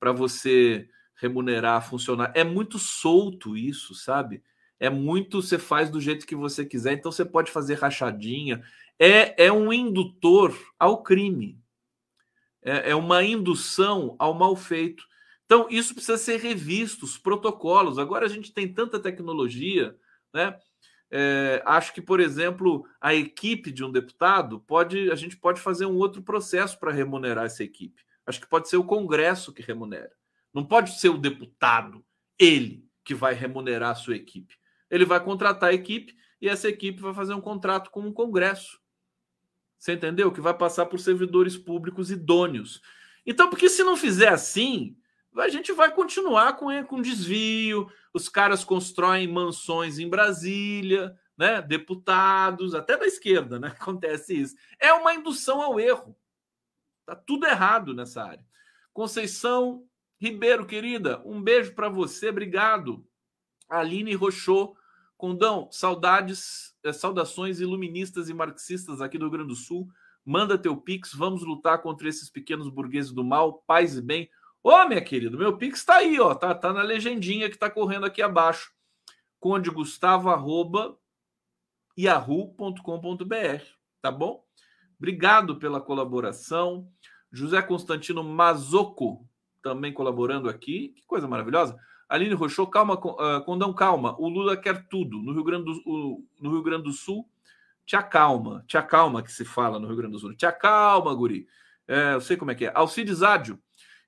para 0.00 0.10
você 0.10 0.88
remunerar 1.14 1.88
funcionário. 1.88 2.32
É 2.34 2.42
muito 2.42 2.78
solto 2.78 3.56
isso, 3.56 3.94
sabe? 3.94 4.42
É 4.80 4.88
muito, 4.88 5.42
você 5.42 5.58
faz 5.58 5.90
do 5.90 6.00
jeito 6.00 6.26
que 6.26 6.34
você 6.34 6.64
quiser, 6.64 6.94
então 6.94 7.12
você 7.12 7.24
pode 7.24 7.52
fazer 7.52 7.74
rachadinha. 7.74 8.62
É, 8.98 9.46
é 9.46 9.52
um 9.52 9.70
indutor 9.70 10.56
ao 10.78 11.02
crime, 11.02 11.60
é, 12.62 12.90
é 12.90 12.96
uma 12.96 13.22
indução 13.22 14.16
ao 14.18 14.32
mal 14.32 14.56
feito. 14.56 15.04
Então, 15.44 15.66
isso 15.68 15.94
precisa 15.94 16.16
ser 16.16 16.38
revisto, 16.38 17.04
os 17.04 17.18
protocolos. 17.18 17.98
Agora 17.98 18.24
a 18.24 18.28
gente 18.28 18.52
tem 18.52 18.72
tanta 18.72 18.98
tecnologia, 18.98 19.96
né? 20.32 20.56
É, 21.10 21.60
acho 21.66 21.92
que, 21.92 22.00
por 22.00 22.20
exemplo, 22.20 22.86
a 23.00 23.12
equipe 23.12 23.72
de 23.72 23.82
um 23.82 23.90
deputado 23.90 24.60
pode, 24.60 25.10
a 25.10 25.16
gente 25.16 25.36
pode 25.36 25.60
fazer 25.60 25.84
um 25.86 25.96
outro 25.96 26.22
processo 26.22 26.78
para 26.78 26.92
remunerar 26.92 27.46
essa 27.46 27.64
equipe. 27.64 28.00
Acho 28.30 28.40
que 28.40 28.48
pode 28.48 28.68
ser 28.68 28.76
o 28.78 28.84
Congresso 28.84 29.52
que 29.52 29.60
remunera. 29.60 30.12
Não 30.54 30.64
pode 30.64 30.98
ser 30.98 31.10
o 31.10 31.18
deputado, 31.18 32.04
ele, 32.38 32.88
que 33.04 33.14
vai 33.14 33.34
remunerar 33.34 33.90
a 33.90 33.94
sua 33.94 34.16
equipe. 34.16 34.56
Ele 34.90 35.04
vai 35.04 35.22
contratar 35.22 35.70
a 35.70 35.74
equipe 35.74 36.16
e 36.40 36.48
essa 36.48 36.68
equipe 36.68 37.00
vai 37.00 37.12
fazer 37.12 37.34
um 37.34 37.40
contrato 37.40 37.90
com 37.90 38.06
o 38.08 38.12
Congresso. 38.12 38.80
Você 39.78 39.92
entendeu? 39.92 40.32
Que 40.32 40.40
vai 40.40 40.54
passar 40.54 40.86
por 40.86 40.98
servidores 40.98 41.56
públicos 41.56 42.10
idôneos. 42.10 42.80
Então, 43.24 43.48
porque 43.48 43.68
se 43.68 43.82
não 43.82 43.96
fizer 43.96 44.28
assim, 44.28 44.96
a 45.36 45.48
gente 45.48 45.72
vai 45.72 45.92
continuar 45.92 46.54
com, 46.54 46.68
com 46.84 47.00
desvio, 47.00 47.90
os 48.12 48.28
caras 48.28 48.64
constroem 48.64 49.28
mansões 49.28 49.98
em 49.98 50.08
Brasília, 50.08 51.16
né? 51.36 51.62
Deputados, 51.62 52.74
até 52.74 52.96
da 52.96 53.06
esquerda, 53.06 53.58
né? 53.58 53.68
Acontece 53.78 54.38
isso. 54.38 54.56
É 54.78 54.92
uma 54.92 55.14
indução 55.14 55.62
ao 55.62 55.78
erro. 55.78 56.16
Tá 57.10 57.16
tudo 57.16 57.44
errado 57.44 57.92
nessa 57.92 58.22
área. 58.22 58.46
Conceição 58.92 59.84
Ribeiro, 60.20 60.64
querida, 60.64 61.20
um 61.24 61.42
beijo 61.42 61.74
para 61.74 61.88
você, 61.88 62.28
obrigado. 62.28 63.04
Aline 63.68 64.14
Rochot, 64.14 64.74
Condão, 65.16 65.68
saudades, 65.72 66.72
eh, 66.84 66.92
saudações 66.92 67.58
iluministas 67.58 68.28
e 68.28 68.34
marxistas 68.34 69.00
aqui 69.00 69.18
do 69.18 69.24
Rio 69.24 69.32
Grande 69.32 69.48
do 69.48 69.56
Sul. 69.56 69.88
Manda 70.24 70.56
teu 70.56 70.76
pix, 70.76 71.12
vamos 71.12 71.42
lutar 71.42 71.82
contra 71.82 72.08
esses 72.08 72.30
pequenos 72.30 72.68
burgueses 72.68 73.10
do 73.10 73.24
mal, 73.24 73.54
paz 73.66 73.96
e 73.96 74.02
bem. 74.02 74.30
Ô, 74.62 74.84
minha 74.86 75.02
querida, 75.02 75.36
meu 75.36 75.58
Pix 75.58 75.80
está 75.80 75.96
aí, 75.96 76.20
ó. 76.20 76.32
Tá, 76.32 76.54
tá 76.54 76.72
na 76.72 76.82
legendinha 76.82 77.48
que 77.48 77.56
está 77.56 77.68
correndo 77.68 78.06
aqui 78.06 78.22
abaixo. 78.22 78.70
Conde 79.40 79.68
Gustavo, 79.68 80.30
arroba, 80.30 80.96
yahoo.com.br, 81.98 83.64
tá 84.00 84.12
bom? 84.12 84.48
Obrigado 85.00 85.56
pela 85.56 85.80
colaboração. 85.80 86.86
José 87.32 87.62
Constantino 87.62 88.22
Mazoco, 88.22 89.26
também 89.62 89.94
colaborando 89.94 90.46
aqui. 90.46 90.90
Que 90.94 91.06
coisa 91.06 91.26
maravilhosa. 91.26 91.74
Aline 92.06 92.34
Rochou, 92.34 92.66
calma, 92.66 92.94
uh, 92.94 93.42
Condão, 93.44 93.72
calma. 93.72 94.14
O 94.20 94.28
Lula 94.28 94.58
quer 94.58 94.86
tudo. 94.88 95.22
No 95.22 95.32
Rio 95.32 95.42
Grande 95.42 95.64
do, 95.64 95.72
uh, 95.86 96.28
no 96.38 96.50
Rio 96.50 96.62
Grande 96.62 96.84
do 96.84 96.92
Sul, 96.92 97.26
te 97.86 97.96
acalma. 97.96 98.62
Te 98.66 98.76
acalma 98.76 99.22
que 99.22 99.32
se 99.32 99.44
fala 99.44 99.78
no 99.78 99.86
Rio 99.86 99.96
Grande 99.96 100.12
do 100.12 100.18
Sul. 100.18 100.36
Te 100.36 100.44
acalma, 100.44 101.14
guri. 101.14 101.48
É, 101.88 102.14
eu 102.14 102.20
sei 102.20 102.36
como 102.36 102.50
é 102.50 102.54
que 102.54 102.66
é. 102.66 102.72
Alcides 102.74 103.22
Ádio, 103.22 103.58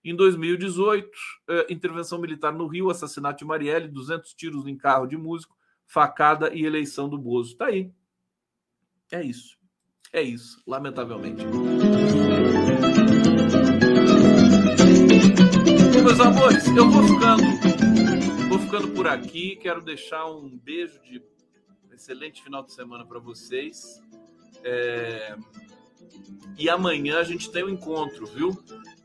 em 0.05 0.15
2018, 0.15 1.11
eh, 1.49 1.67
intervenção 1.71 2.21
militar 2.21 2.53
no 2.53 2.67
Rio, 2.67 2.91
assassinato 2.91 3.39
de 3.39 3.45
Marielle, 3.45 3.89
200 3.89 4.35
tiros 4.35 4.67
em 4.67 4.77
carro 4.77 5.07
de 5.07 5.17
músico, 5.17 5.57
facada 5.87 6.53
e 6.55 6.65
eleição 6.65 7.09
do 7.09 7.19
Bozo. 7.19 7.57
Tá 7.57 7.67
aí. 7.67 7.93
É 9.11 9.23
isso. 9.23 9.62
É 10.15 10.21
isso, 10.21 10.63
lamentavelmente. 10.67 11.43
meus 16.03 16.21
amores, 16.21 16.67
eu 16.67 16.91
vou 16.91 17.03
ficando, 17.05 18.49
vou 18.51 18.59
ficando 18.59 18.89
por 18.89 19.09
aqui. 19.09 19.57
Quero 19.57 19.81
deixar 19.81 20.27
um 20.27 20.59
beijo 20.59 21.01
de 21.01 21.23
excelente 21.91 22.43
final 22.43 22.63
de 22.63 22.75
semana 22.75 23.07
para 23.07 23.19
vocês. 23.19 24.03
É... 24.63 25.35
E 26.59 26.69
amanhã 26.69 27.19
a 27.19 27.25
gente 27.25 27.51
tem 27.51 27.65
um 27.65 27.71
encontro, 27.71 28.27
viu? 28.27 28.51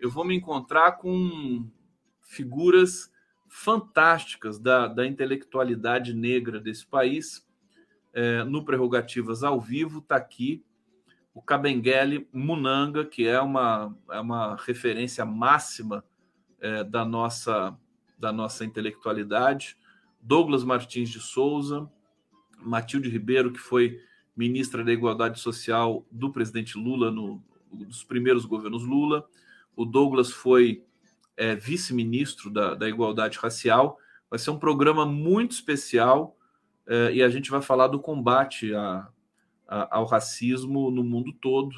Eu 0.01 0.11
vou 0.11 0.25
me 0.25 0.35
encontrar 0.35 0.97
com 0.97 1.65
figuras 2.21 3.09
fantásticas 3.47 4.59
da, 4.59 4.87
da 4.87 5.07
intelectualidade 5.07 6.13
negra 6.13 6.59
desse 6.59 6.85
país. 6.85 7.47
É, 8.13 8.43
no 8.43 8.65
Prerrogativas 8.65 9.41
ao 9.41 9.61
vivo, 9.61 9.99
está 9.99 10.17
aqui 10.17 10.66
o 11.37 11.41
Kabengele 11.43 12.27
Munanga, 12.33 13.05
que 13.05 13.27
é 13.27 13.39
uma, 13.39 13.95
é 14.09 14.19
uma 14.19 14.55
referência 14.55 15.23
máxima 15.23 16.03
é, 16.59 16.83
da, 16.83 17.05
nossa, 17.05 17.77
da 18.17 18.31
nossa 18.31 18.65
intelectualidade. 18.65 19.77
Douglas 20.19 20.63
Martins 20.63 21.09
de 21.09 21.19
Souza, 21.19 21.87
Matilde 22.57 23.07
Ribeiro, 23.07 23.53
que 23.53 23.59
foi 23.59 24.01
ministra 24.35 24.83
da 24.83 24.91
Igualdade 24.91 25.39
Social 25.39 26.03
do 26.11 26.31
presidente 26.31 26.75
Lula 26.75 27.11
no, 27.11 27.39
nos 27.71 28.03
primeiros 28.03 28.43
governos 28.43 28.83
Lula. 28.83 29.23
O 29.75 29.85
Douglas 29.85 30.31
foi 30.31 30.83
é, 31.37 31.55
vice-ministro 31.55 32.49
da, 32.49 32.73
da, 32.73 32.89
Igualdade 32.89 33.37
Racial. 33.37 33.99
Vai 34.27 34.39
ser 34.39 34.49
um 34.49 34.57
programa 34.57 35.05
muito 35.05 35.51
especial 35.51 36.35
é, 36.87 37.13
e 37.13 37.21
a 37.21 37.29
gente 37.29 37.51
vai 37.51 37.61
falar 37.61 37.89
do 37.89 37.99
combate 37.99 38.73
a, 38.73 39.07
ao 39.67 40.05
racismo 40.05 40.89
no 40.89 41.03
mundo 41.03 41.33
todo, 41.33 41.75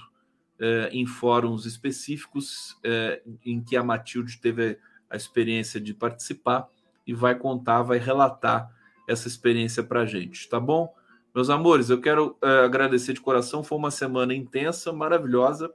é, 0.60 0.90
em 0.92 1.06
fóruns 1.06 1.66
específicos, 1.66 2.78
é, 2.84 3.22
em 3.46 3.62
que 3.62 3.76
a 3.76 3.84
Matilde 3.84 4.38
teve 4.40 4.78
a 5.10 5.16
experiência 5.16 5.80
de 5.80 5.94
participar 5.94 6.68
e 7.08 7.14
vai 7.14 7.34
contar, 7.36 7.82
vai 7.82 7.98
relatar 7.98 8.70
essa 9.08 9.28
experiência 9.28 9.82
para 9.82 10.02
a 10.02 10.06
gente, 10.06 10.48
tá 10.48 10.60
bom? 10.60 10.94
Meus 11.34 11.50
amores, 11.50 11.90
eu 11.90 12.00
quero 12.00 12.38
é, 12.44 12.66
agradecer 12.66 13.14
de 13.14 13.22
coração. 13.22 13.64
Foi 13.64 13.78
uma 13.78 13.92
semana 13.92 14.34
intensa, 14.36 14.92
maravilhosa. 14.92 15.72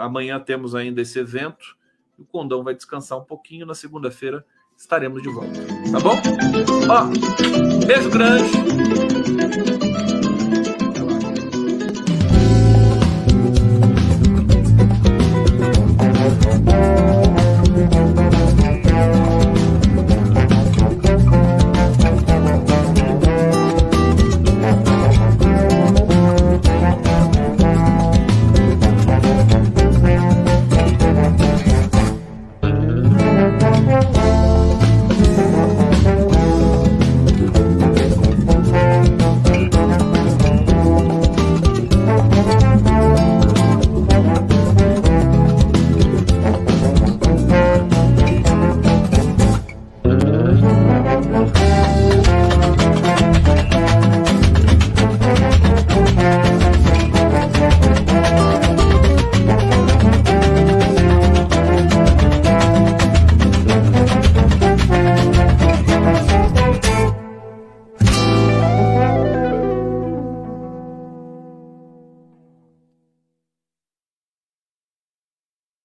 Amanhã 0.00 0.40
temos 0.40 0.74
ainda 0.74 1.02
esse 1.02 1.18
evento. 1.18 1.76
O 2.18 2.24
Condão 2.24 2.64
vai 2.64 2.74
descansar 2.74 3.18
um 3.18 3.24
pouquinho. 3.24 3.66
Na 3.66 3.74
segunda-feira 3.74 4.44
estaremos 4.76 5.22
de 5.22 5.28
volta. 5.28 5.60
Tá 5.92 6.00
bom? 6.00 6.16
Ó, 6.88 7.84
beijo 7.86 8.10
grande. 8.10 9.93